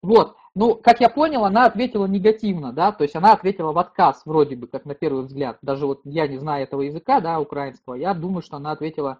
[0.00, 4.22] Вот, ну, как я понял, она ответила негативно, да, то есть она ответила в отказ,
[4.24, 5.58] вроде бы, как на первый взгляд.
[5.60, 9.18] Даже вот я не знаю этого языка, да, украинского, я думаю, что она ответила,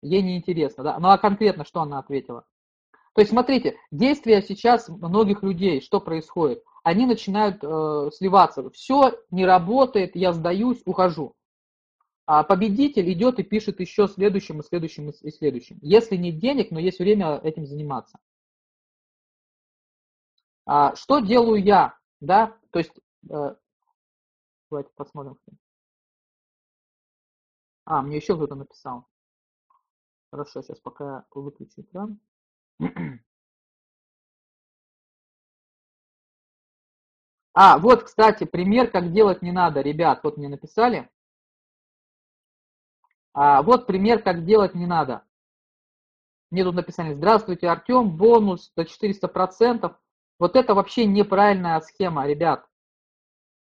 [0.00, 0.98] ей неинтересно, да.
[0.98, 2.46] Ну, а конкретно что она ответила?
[3.14, 6.64] То есть, смотрите, действия сейчас многих людей, что происходит?
[6.82, 8.70] Они начинают э, сливаться.
[8.70, 11.34] Все, не работает, я сдаюсь, ухожу.
[12.24, 15.78] А победитель идет и пишет еще следующим и следующим и следующим.
[15.82, 18.18] Если нет денег, но есть время этим заниматься.
[20.68, 21.96] А, что делаю я?
[22.20, 22.92] Да, то есть,
[23.30, 23.54] э,
[24.70, 25.38] давайте посмотрим.
[27.86, 29.06] А, мне еще кто-то написал.
[30.30, 32.20] Хорошо, сейчас пока выключу экран.
[37.54, 39.80] А, вот, кстати, пример, как делать не надо.
[39.80, 41.10] Ребят, вот мне написали.
[43.32, 45.24] А, вот пример, как делать не надо.
[46.50, 49.96] Мне тут написали, здравствуйте, Артем, бонус до 400%.
[50.38, 52.68] Вот это вообще неправильная схема, ребят.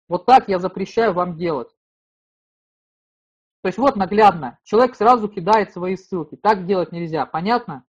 [0.08, 1.70] Вот так я запрещаю вам делать.
[3.62, 6.36] То есть вот наглядно, человек сразу кидает свои ссылки.
[6.36, 7.86] Так делать нельзя, понятно?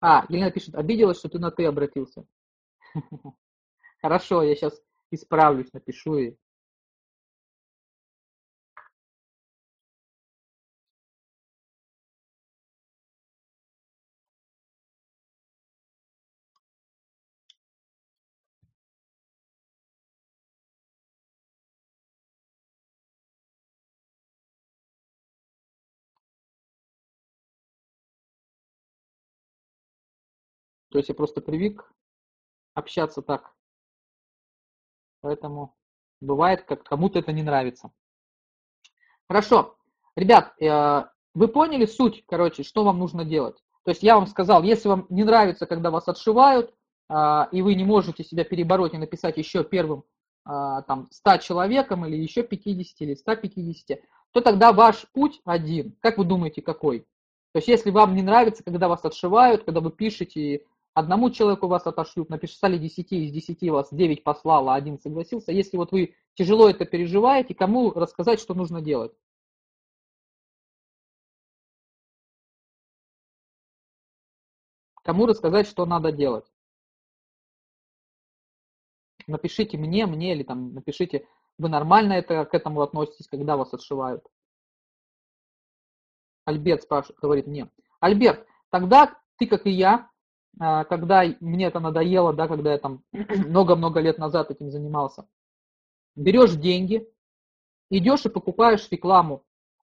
[0.00, 2.26] А, Елена пишет, обиделась, что ты на ты обратился.
[4.02, 4.80] Хорошо, я сейчас
[5.10, 6.38] исправлюсь, напишу ей.
[30.98, 31.88] То есть я просто привык
[32.74, 33.54] общаться так.
[35.20, 35.76] Поэтому
[36.20, 37.92] бывает, как кому-то это не нравится.
[39.28, 39.76] Хорошо.
[40.16, 41.04] Ребят, э,
[41.34, 43.62] вы поняли суть, короче, что вам нужно делать?
[43.84, 46.74] То есть я вам сказал, если вам не нравится, когда вас отшивают,
[47.08, 47.14] э,
[47.52, 50.02] и вы не можете себя перебороть и написать еще первым
[50.46, 54.00] э, там 100 человеком или еще 50 или 150,
[54.32, 55.96] то тогда ваш путь один.
[56.00, 57.06] Как вы думаете, какой?
[57.52, 60.64] То есть если вам не нравится, когда вас отшивают, когда вы пишете
[60.98, 65.52] одному человеку вас отошлют, написали 10, из 10 вас 9 послало, один согласился.
[65.52, 69.12] Если вот вы тяжело это переживаете, кому рассказать, что нужно делать?
[75.04, 76.44] Кому рассказать, что надо делать?
[79.26, 84.26] Напишите мне, мне или там напишите, вы нормально это, к этому относитесь, когда вас отшивают.
[86.44, 87.70] Альберт спрашивает, говорит мне.
[88.00, 90.10] Альберт, тогда ты, как и я,
[90.58, 95.28] когда мне это надоело, да, когда я там много-много лет назад этим занимался,
[96.16, 97.08] берешь деньги,
[97.90, 99.44] идешь и покупаешь рекламу,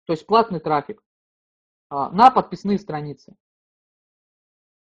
[0.05, 1.03] то есть платный трафик
[1.89, 3.35] а, на подписные страницы.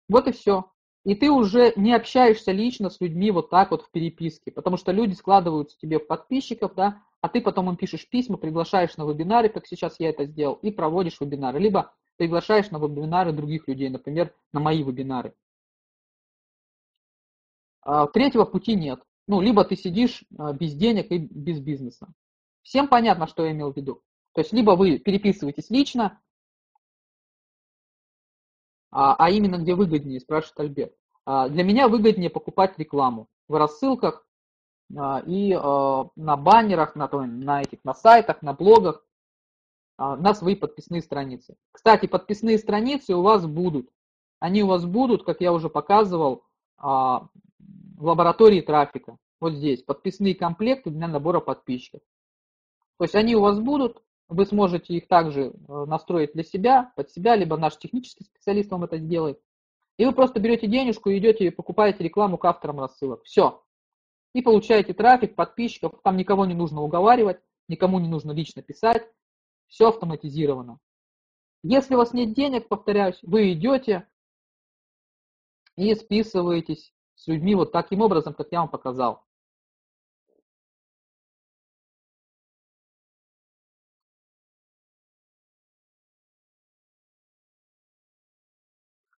[0.08, 0.70] Вот и все.
[1.04, 4.92] И ты уже не общаешься лично с людьми вот так вот в переписке, потому что
[4.92, 9.48] люди складываются тебе в подписчиков, да, а ты потом им пишешь письма, приглашаешь на вебинары,
[9.48, 11.58] как сейчас я это сделал, и проводишь вебинары.
[11.58, 15.34] Либо приглашаешь на вебинары других людей, например, на мои вебинары.
[17.82, 19.02] А, третьего пути нет.
[19.26, 22.12] Ну, либо ты сидишь а, без денег и без бизнеса.
[22.62, 24.02] Всем понятно, что я имел в виду.
[24.34, 26.20] То есть, либо вы переписываетесь лично,
[28.90, 30.94] а, а именно где выгоднее, спрашивает Альберт.
[31.26, 34.26] Для меня выгоднее покупать рекламу в рассылках
[34.90, 39.04] и на баннерах, на, на, этих, на сайтах, на блогах,
[39.96, 41.56] на свои подписные страницы.
[41.70, 43.90] Кстати, подписные страницы у вас будут.
[44.40, 46.42] Они у вас будут, как я уже показывал,
[48.00, 49.18] в лаборатории трафика.
[49.40, 52.00] Вот здесь подписные комплекты для набора подписчиков.
[52.98, 57.10] То есть они у вас будут, вы сможете их также э, настроить для себя, под
[57.10, 59.38] себя, либо наш технический специалист вам это сделает.
[59.98, 63.22] И вы просто берете денежку и идете и покупаете рекламу к авторам рассылок.
[63.24, 63.62] Все.
[64.34, 69.06] И получаете трафик, подписчиков, там никого не нужно уговаривать, никому не нужно лично писать,
[69.68, 70.78] все автоматизировано.
[71.62, 74.08] Если у вас нет денег, повторяюсь, вы идете
[75.76, 79.22] и списываетесь с людьми вот таким образом, как я вам показал.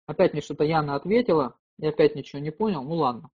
[0.06, 3.30] Опять мне что-то Яна ответила, я опять ничего не понял, ну ладно.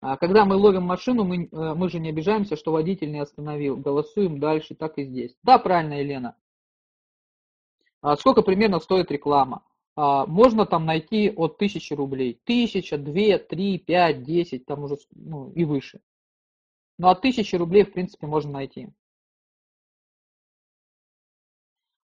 [0.00, 3.76] А когда мы ловим машину, мы, э, мы же не обижаемся, что водитель не остановил.
[3.76, 5.34] Голосуем дальше, так и здесь.
[5.44, 6.36] Да, правильно, Елена.
[8.02, 9.64] А сколько примерно стоит реклама?
[9.94, 12.40] А, можно там найти от 1000 рублей.
[12.44, 16.00] 1000, 2, 3, 5, 10, там уже ну, и выше.
[16.98, 18.92] Но от 1000 рублей, в принципе, можно найти.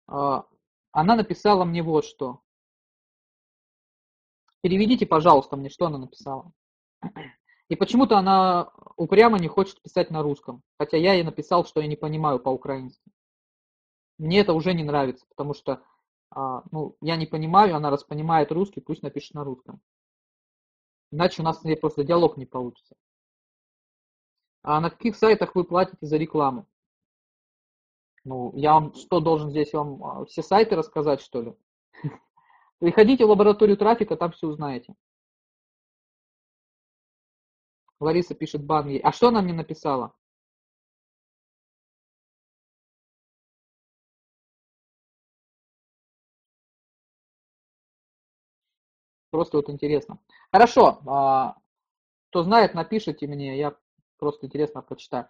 [0.09, 0.45] А,
[0.91, 2.41] она написала мне вот что.
[4.63, 6.53] Переведите, пожалуйста, мне, что она написала.
[7.69, 10.63] И почему-то она упрямо не хочет писать на русском.
[10.79, 13.14] Хотя я ей написал, что я не понимаю по-украински.
[14.19, 15.83] Мне это уже не нравится, потому что
[16.31, 19.81] а, ну, я не понимаю, она раз понимает русский, пусть напишет на русском.
[21.13, 22.97] Иначе у нас с ней просто диалог не получится.
[24.63, 26.67] А на каких сайтах вы платите за рекламу?
[28.25, 31.55] Ну, я вам что, должен здесь вам а, все сайты рассказать, что ли?
[32.79, 34.95] Приходите в лабораторию трафика, там все узнаете.
[38.01, 38.99] Лариса пишет бан ей.
[38.99, 40.15] А что она мне написала?
[49.35, 50.19] Просто вот интересно.
[50.53, 51.01] Хорошо.
[51.09, 51.57] А,
[52.31, 53.75] кто знает, напишите мне, я
[54.17, 55.27] просто интересно почитаю.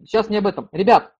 [0.00, 0.68] Сейчас не об этом.
[0.72, 1.16] Ребят,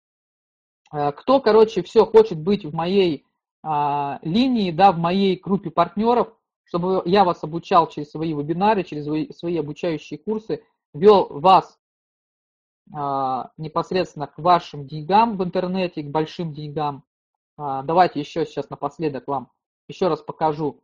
[0.92, 3.24] э, кто, короче, все хочет быть в моей
[3.62, 6.28] а, линии, да, в моей группе партнеров,
[6.64, 9.06] чтобы я вас обучал через свои вебинары, через
[9.38, 11.78] свои, обучающие курсы, вел вас
[12.94, 17.02] а, непосредственно к вашим деньгам в интернете, к большим деньгам.
[17.56, 19.50] Давайте еще сейчас напоследок вам
[19.88, 20.82] еще раз покажу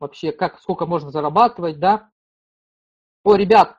[0.00, 2.10] вообще, как, сколько можно зарабатывать, да.
[3.22, 3.76] О, ребят,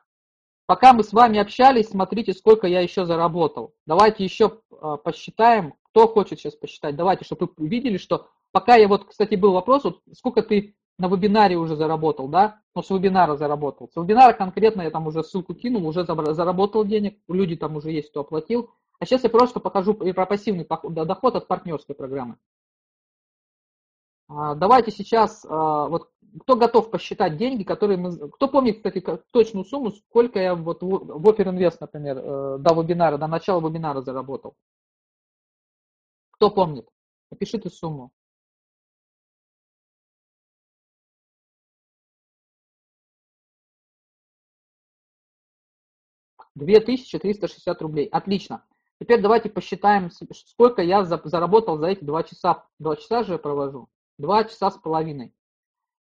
[0.67, 3.73] пока мы с вами общались, смотрите, сколько я еще заработал.
[3.85, 4.61] Давайте еще
[5.03, 6.95] посчитаем, кто хочет сейчас посчитать.
[6.95, 11.07] Давайте, чтобы вы увидели, что пока я вот, кстати, был вопрос, вот сколько ты на
[11.07, 12.61] вебинаре уже заработал, да?
[12.75, 13.89] Ну, с вебинара заработал.
[13.89, 18.11] С вебинара конкретно я там уже ссылку кинул, уже заработал денег, люди там уже есть,
[18.11, 18.69] кто оплатил.
[18.99, 22.37] А сейчас я просто покажу про пассивный доход от партнерской программы.
[24.33, 26.09] А, давайте сейчас, а, вот
[26.41, 28.29] кто готов посчитать деньги, которые мы...
[28.29, 33.17] Кто помнит, кстати, точную сумму, сколько я вот в Offer Invest, например, э, до вебинара,
[33.17, 34.55] до начала вебинара заработал?
[36.31, 36.87] Кто помнит?
[37.29, 38.11] Напишите сумму.
[46.55, 48.05] 2360 рублей.
[48.07, 48.63] Отлично.
[49.01, 52.65] Теперь давайте посчитаем, сколько я заработал за эти два часа.
[52.79, 53.89] Два часа же я провожу.
[54.21, 55.33] Два часа с половиной.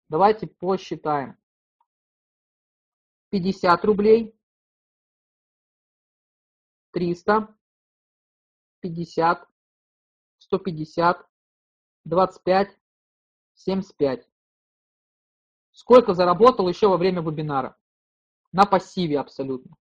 [0.08, 1.36] Давайте посчитаем.
[3.30, 4.38] 50 рублей.
[6.92, 7.52] 300.
[8.78, 9.48] 50.
[10.38, 11.28] 150.
[12.04, 12.78] 25.
[13.54, 14.28] 75.
[15.72, 17.76] Сколько заработал еще во время вебинара?
[18.52, 19.76] На пассиве абсолютно.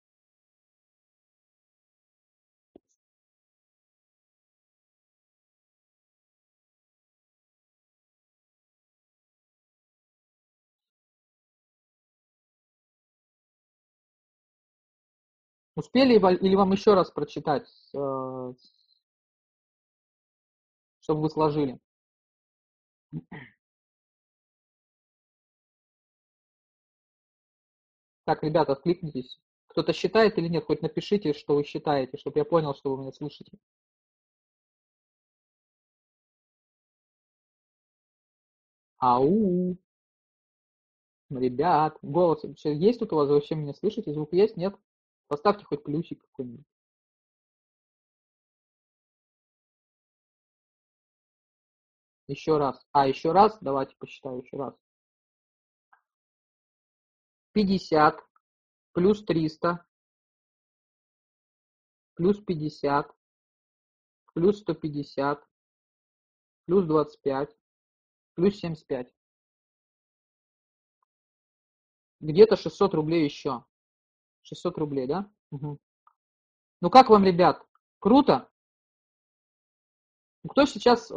[15.79, 18.53] Успели или вам еще раз прочитать, э,
[21.01, 21.79] чтобы вы сложили?
[28.25, 29.41] Так, ребята, откликнитесь.
[29.67, 33.13] Кто-то считает или нет, хоть напишите, что вы считаете, чтобы я понял, что вы меня
[33.13, 33.51] слышите.
[39.09, 39.77] Ау.
[41.31, 43.29] Ребят, голос есть тут у вас?
[43.31, 44.13] Вообще меня слышите?
[44.13, 44.57] Звук есть?
[44.59, 44.75] Нет?
[45.29, 46.67] Поставьте хоть плюсик какой-нибудь.
[52.27, 52.87] Еще раз.
[52.93, 53.59] А, еще раз.
[53.61, 54.75] Давайте посчитаю еще раз.
[57.53, 58.23] 50
[58.93, 59.85] плюс 300
[62.15, 63.11] плюс 50
[64.35, 65.49] плюс 150
[66.67, 67.57] плюс 25
[68.35, 69.13] плюс 75.
[72.21, 73.65] Где-то 600 рублей еще.
[74.49, 75.31] 600 рублей, да?
[75.51, 75.79] Угу.
[76.81, 77.63] Ну как вам, ребят?
[77.99, 78.49] Круто?
[80.49, 81.15] Кто сейчас э,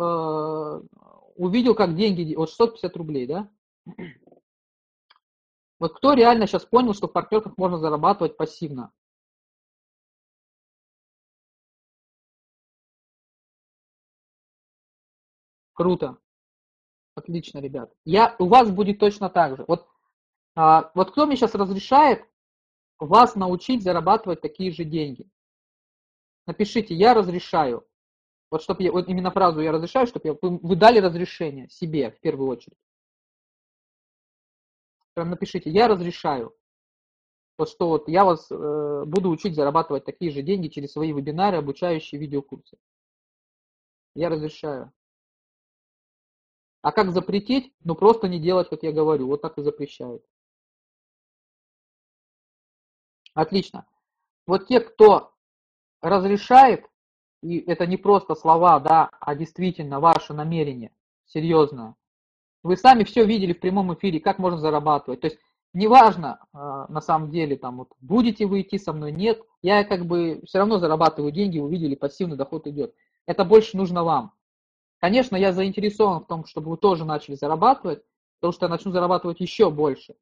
[1.35, 3.49] увидел, как деньги, вот 650 рублей, да?
[5.79, 8.91] Вот кто реально сейчас понял, что в партнерках можно зарабатывать пассивно?
[15.73, 16.17] Круто.
[17.15, 17.91] Отлично, ребят.
[18.05, 19.65] Я, у вас будет точно так же.
[19.67, 19.87] Вот,
[20.55, 22.27] а, вот кто мне сейчас разрешает
[23.05, 25.29] вас научить зарабатывать такие же деньги.
[26.47, 27.85] Напишите «я разрешаю».
[28.49, 32.11] Вот чтобы я, вот именно фразу «я разрешаю», чтобы я, вы, вы дали разрешение себе
[32.11, 32.77] в первую очередь.
[35.13, 36.55] Прям напишите «я разрешаю».
[37.57, 41.57] Вот что вот я вас э, буду учить зарабатывать такие же деньги через свои вебинары,
[41.57, 42.77] обучающие видеокурсы.
[44.15, 44.91] Я разрешаю.
[46.81, 47.73] А как запретить?
[47.83, 49.27] Ну просто не делать, как я говорю.
[49.27, 50.25] Вот так и запрещают.
[53.33, 53.85] Отлично.
[54.47, 55.31] Вот те, кто
[56.01, 56.85] разрешает,
[57.41, 60.91] и это не просто слова, да, а действительно ваше намерение
[61.25, 61.95] серьезное.
[62.63, 65.21] Вы сами все видели в прямом эфире, как можно зарабатывать.
[65.21, 65.39] То есть
[65.73, 70.05] неважно, а, на самом деле, там, вот, будете вы идти со мной, нет, я как
[70.05, 72.93] бы все равно зарабатываю деньги, увидели, пассивный доход идет.
[73.25, 74.33] Это больше нужно вам.
[74.99, 78.03] Конечно, я заинтересован в том, чтобы вы тоже начали зарабатывать,
[78.39, 80.15] потому что я начну зарабатывать еще больше.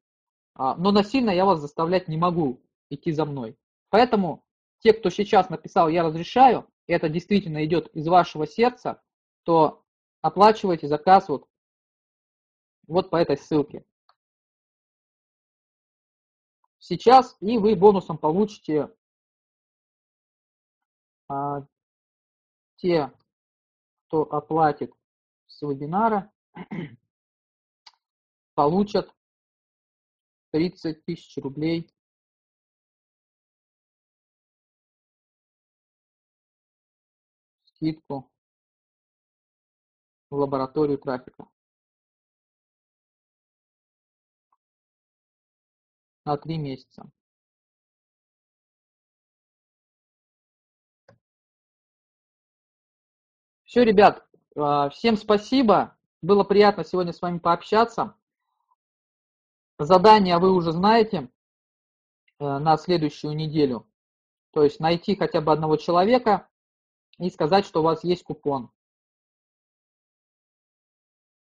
[0.54, 3.56] А, но насильно я вас заставлять не могу идти за мной.
[3.88, 4.44] Поэтому
[4.80, 9.02] те, кто сейчас написал «я разрешаю», и это действительно идет из вашего сердца,
[9.44, 9.84] то
[10.20, 11.48] оплачивайте заказ вот,
[12.86, 13.84] вот по этой ссылке.
[16.78, 18.90] Сейчас и вы бонусом получите
[21.28, 21.66] а,
[22.76, 23.12] те,
[24.06, 24.92] кто оплатит
[25.46, 26.32] с вебинара,
[28.54, 29.14] получат
[30.52, 31.92] 30 тысяч рублей
[37.80, 38.30] скидку
[40.28, 41.48] в лабораторию трафика.
[46.26, 47.10] На три месяца.
[53.64, 55.96] Все, ребят, а, всем спасибо.
[56.20, 58.14] Было приятно сегодня с вами пообщаться.
[59.78, 61.30] Задание вы уже знаете
[62.38, 63.88] э, на следующую неделю.
[64.50, 66.49] То есть найти хотя бы одного человека
[67.20, 68.70] и сказать, что у вас есть купон.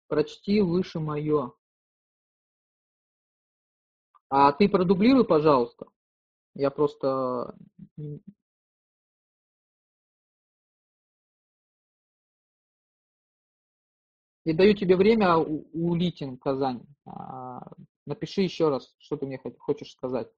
[0.09, 1.53] Прочти выше мое.
[4.29, 5.87] А ты продублируй, пожалуйста.
[6.55, 7.55] Я просто
[14.45, 16.83] И даю тебе время у Литин Казань.
[17.05, 17.61] А,
[18.07, 20.29] напиши еще раз, что ты мне хочешь сказать.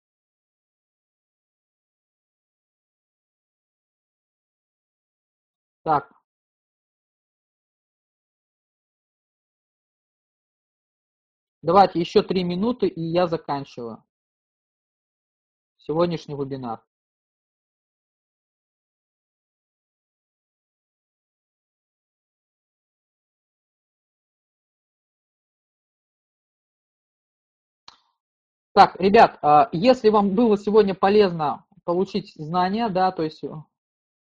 [5.83, 6.13] Так.
[11.63, 14.05] Давайте еще три минуты, и я заканчиваю
[15.77, 16.83] сегодняшний вебинар.
[28.75, 33.43] Так, ребят, а, если вам было сегодня полезно получить знания, да, то есть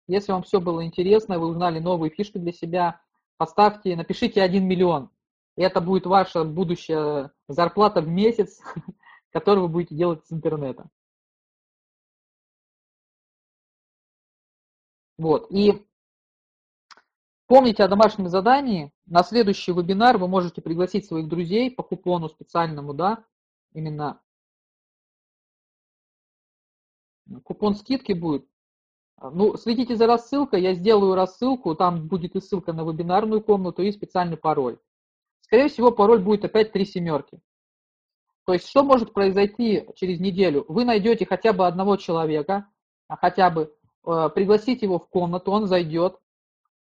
[0.07, 3.01] если вам все было интересно, вы узнали новые фишки для себя,
[3.37, 5.11] поставьте, напишите 1 миллион.
[5.57, 8.61] И это будет ваша будущая зарплата в месяц,
[9.33, 10.89] которую вы будете делать с интернета.
[15.19, 15.51] Вот.
[15.51, 15.87] И
[17.47, 18.93] помните о домашнем задании.
[19.07, 23.25] На следующий вебинар вы можете пригласить своих друзей по купону специальному, да,
[23.73, 24.21] именно
[27.45, 28.47] Купон скидки будет.
[29.21, 33.91] Ну, следите за рассылкой, я сделаю рассылку, там будет и ссылка на вебинарную комнату, и
[33.91, 34.79] специальный пароль.
[35.41, 37.41] Скорее всего, пароль будет опять три семерки.
[38.45, 40.65] То есть, что может произойти через неделю?
[40.69, 42.69] Вы найдете хотя бы одного человека,
[43.09, 43.75] а хотя бы
[44.07, 46.19] э, пригласите его в комнату, он зайдет,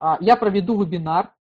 [0.00, 1.34] э, я проведу вебинар,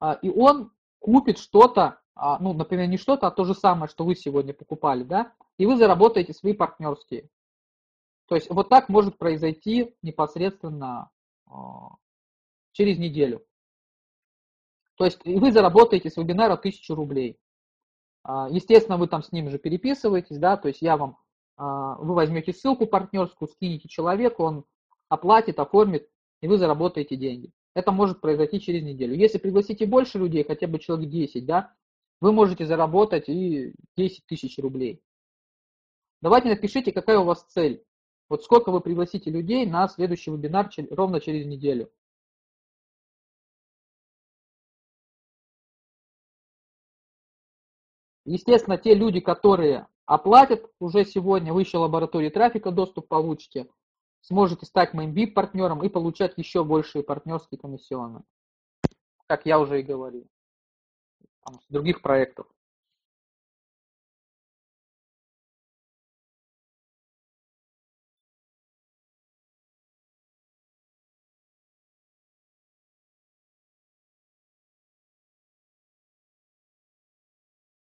[0.00, 4.04] э, и он купит что-то, э, ну, например, не что-то, а то же самое, что
[4.04, 7.28] вы сегодня покупали, да, и вы заработаете свои партнерские.
[8.30, 11.10] То есть вот так может произойти непосредственно
[11.46, 11.96] а,
[12.70, 13.44] через неделю.
[14.94, 17.40] То есть вы заработаете с вебинара 1000 рублей.
[18.22, 21.18] А, естественно, вы там с ним же переписываетесь, да, то есть я вам,
[21.56, 24.64] а, вы возьмете ссылку партнерскую, скинете человеку, он
[25.08, 26.08] оплатит, оформит,
[26.40, 27.50] и вы заработаете деньги.
[27.74, 29.16] Это может произойти через неделю.
[29.16, 31.74] Если пригласите больше людей, хотя бы человек 10, да,
[32.20, 35.02] вы можете заработать и 10 тысяч рублей.
[36.22, 37.84] Давайте напишите, какая у вас цель.
[38.30, 41.90] Вот сколько вы пригласите людей на следующий вебинар ровно через неделю.
[48.24, 53.68] Естественно, те люди, которые оплатят уже сегодня, вы еще лаборатории трафика доступ получите,
[54.20, 58.22] сможете стать моим VIP-партнером и получать еще большие партнерские комиссионные.
[59.26, 60.28] Как я уже и говорил.
[61.44, 62.46] С других проектов.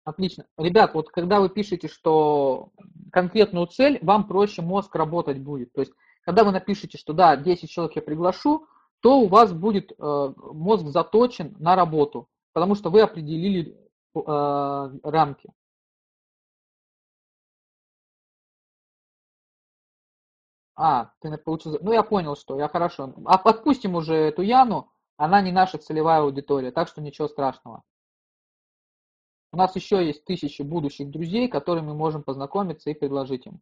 [0.04, 0.46] Отлично.
[0.56, 2.70] Ребят, вот когда вы пишете, что
[3.12, 5.72] конкретную цель, вам проще мозг работать будет.
[5.72, 5.92] То есть,
[6.24, 8.66] когда вы напишете, что да, 10 человек я приглашу,
[9.00, 9.94] то у вас будет э,
[10.36, 13.76] мозг заточен на работу, потому что вы определили
[14.14, 15.50] э, рамки.
[20.76, 21.78] А, ты получил...
[21.82, 23.12] Ну, я понял, что я хорошо.
[23.26, 27.82] А отпустим уже эту Яну, она не наша целевая аудитория, так что ничего страшного.
[29.52, 33.60] У нас еще есть тысячи будущих друзей, которыми мы можем познакомиться и предложить им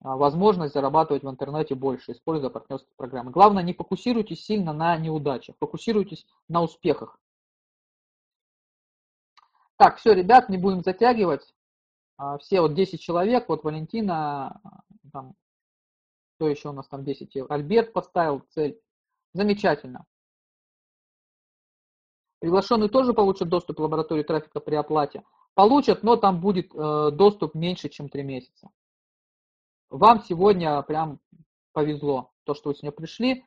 [0.00, 3.32] а, возможность зарабатывать в интернете больше, используя партнерские программы.
[3.32, 7.18] Главное, не фокусируйтесь сильно на неудачах, фокусируйтесь на успехах.
[9.76, 11.52] Так, все, ребят, не будем затягивать.
[12.18, 14.60] А, все вот 10 человек, вот Валентина,
[15.12, 15.34] там,
[16.36, 18.80] кто еще у нас там 10, Альберт поставил цель.
[19.34, 20.06] Замечательно.
[22.38, 25.24] Приглашенные тоже получат доступ в лабораторию трафика при оплате.
[25.54, 28.68] Получат, но там будет э, доступ меньше, чем 3 месяца.
[29.88, 31.18] Вам сегодня прям
[31.72, 33.44] повезло, то, что вы сегодня пришли.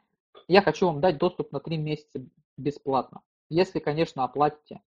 [0.47, 2.25] Я хочу вам дать доступ на 3 месяца
[2.57, 4.81] бесплатно, если, конечно, оплатите.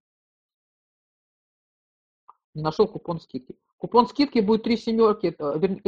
[2.55, 3.57] Не нашел купон скидки.
[3.79, 5.37] Купон скидки будет 3 семерки.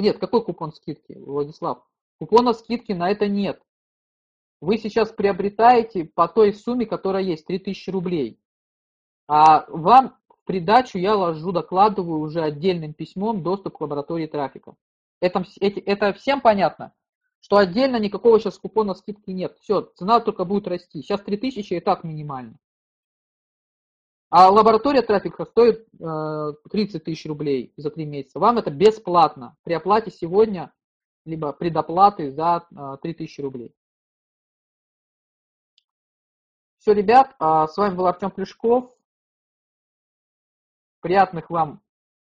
[0.01, 1.85] Нет, какой купон скидки, Владислав?
[2.21, 3.61] Купона скидки на это нет.
[4.61, 8.41] Вы сейчас приобретаете по той сумме, которая есть, 3000 рублей.
[9.27, 14.75] А вам в придачу я ложу, докладываю уже отдельным письмом доступ к лаборатории трафика.
[15.21, 16.93] Это, это всем понятно?
[17.41, 19.57] Что отдельно никакого сейчас купона скидки нет.
[19.61, 21.03] Все, цена только будет расти.
[21.03, 22.59] Сейчас 3000 и так минимально.
[24.31, 28.41] А лаборатория трафика стоит э, 30 тысяч рублей за 3 месяца.
[28.41, 30.73] Вам это бесплатно при оплате сегодня,
[31.25, 33.75] либо предоплаты за э, 3000 рублей.
[36.85, 38.95] Все, ребят, а с вами был Артем Плюшков.
[41.01, 41.81] Приятных вам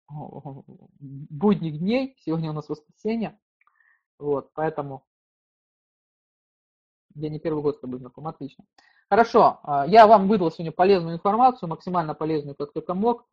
[0.09, 2.15] будних дней.
[2.21, 3.41] Сегодня у нас воскресенье.
[4.21, 5.05] Вот, поэтому
[7.17, 8.65] я не первый год с тобой знаком, отлично.
[9.11, 13.27] Хорошо, а, я вам выдал сегодня полезную информацию, максимально полезную, как только мог.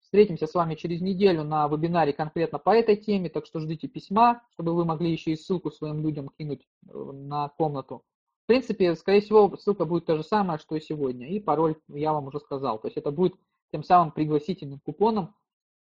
[0.00, 4.42] Встретимся с вами через неделю на вебинаре конкретно по этой теме, так что ждите письма,
[4.54, 8.02] чтобы вы могли еще и ссылку своим людям кинуть э, на комнату
[8.50, 11.28] принципе, скорее всего, ссылка будет та же самая, что и сегодня.
[11.28, 12.80] И пароль я вам уже сказал.
[12.80, 13.36] То есть это будет
[13.70, 15.36] тем самым пригласительным купоном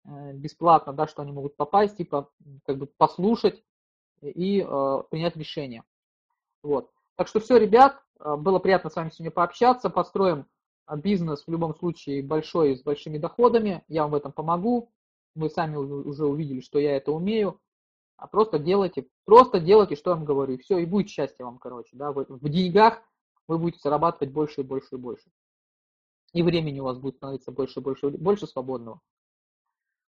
[0.06, 2.30] э, бесплатно, да, что они могут попасть, типа,
[2.68, 3.64] как бы послушать
[4.22, 5.84] и э, принять решение.
[6.62, 6.92] Вот.
[7.16, 9.90] Так что все, ребят, э, было приятно с вами сегодня пообщаться.
[9.90, 10.46] Построим
[10.88, 13.84] э, бизнес в любом случае большой, с большими доходами.
[13.88, 14.92] Я вам в этом помогу.
[15.34, 17.60] Вы сами уже увидели, что я это умею
[18.20, 21.58] а просто делайте, просто делайте, что я вам говорю, и все, и будет счастье вам,
[21.58, 23.02] короче, да, в, в деньгах
[23.48, 25.32] вы будете зарабатывать больше и больше и больше.
[26.34, 29.02] И времени у вас будет становиться больше и больше, больше свободного.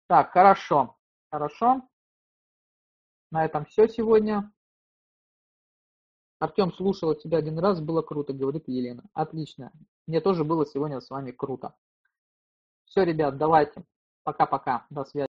[0.08, 0.96] Так, хорошо,
[1.30, 1.82] хорошо.
[3.30, 4.50] На этом все сегодня.
[6.40, 9.04] Артем слушала тебя один раз, было круто, говорит Елена.
[9.12, 9.70] Отлично.
[10.06, 11.76] Мне тоже было сегодня с вами круто.
[12.86, 13.84] Все, ребят, давайте.
[14.24, 14.86] Пока-пока.
[14.90, 15.28] До связи.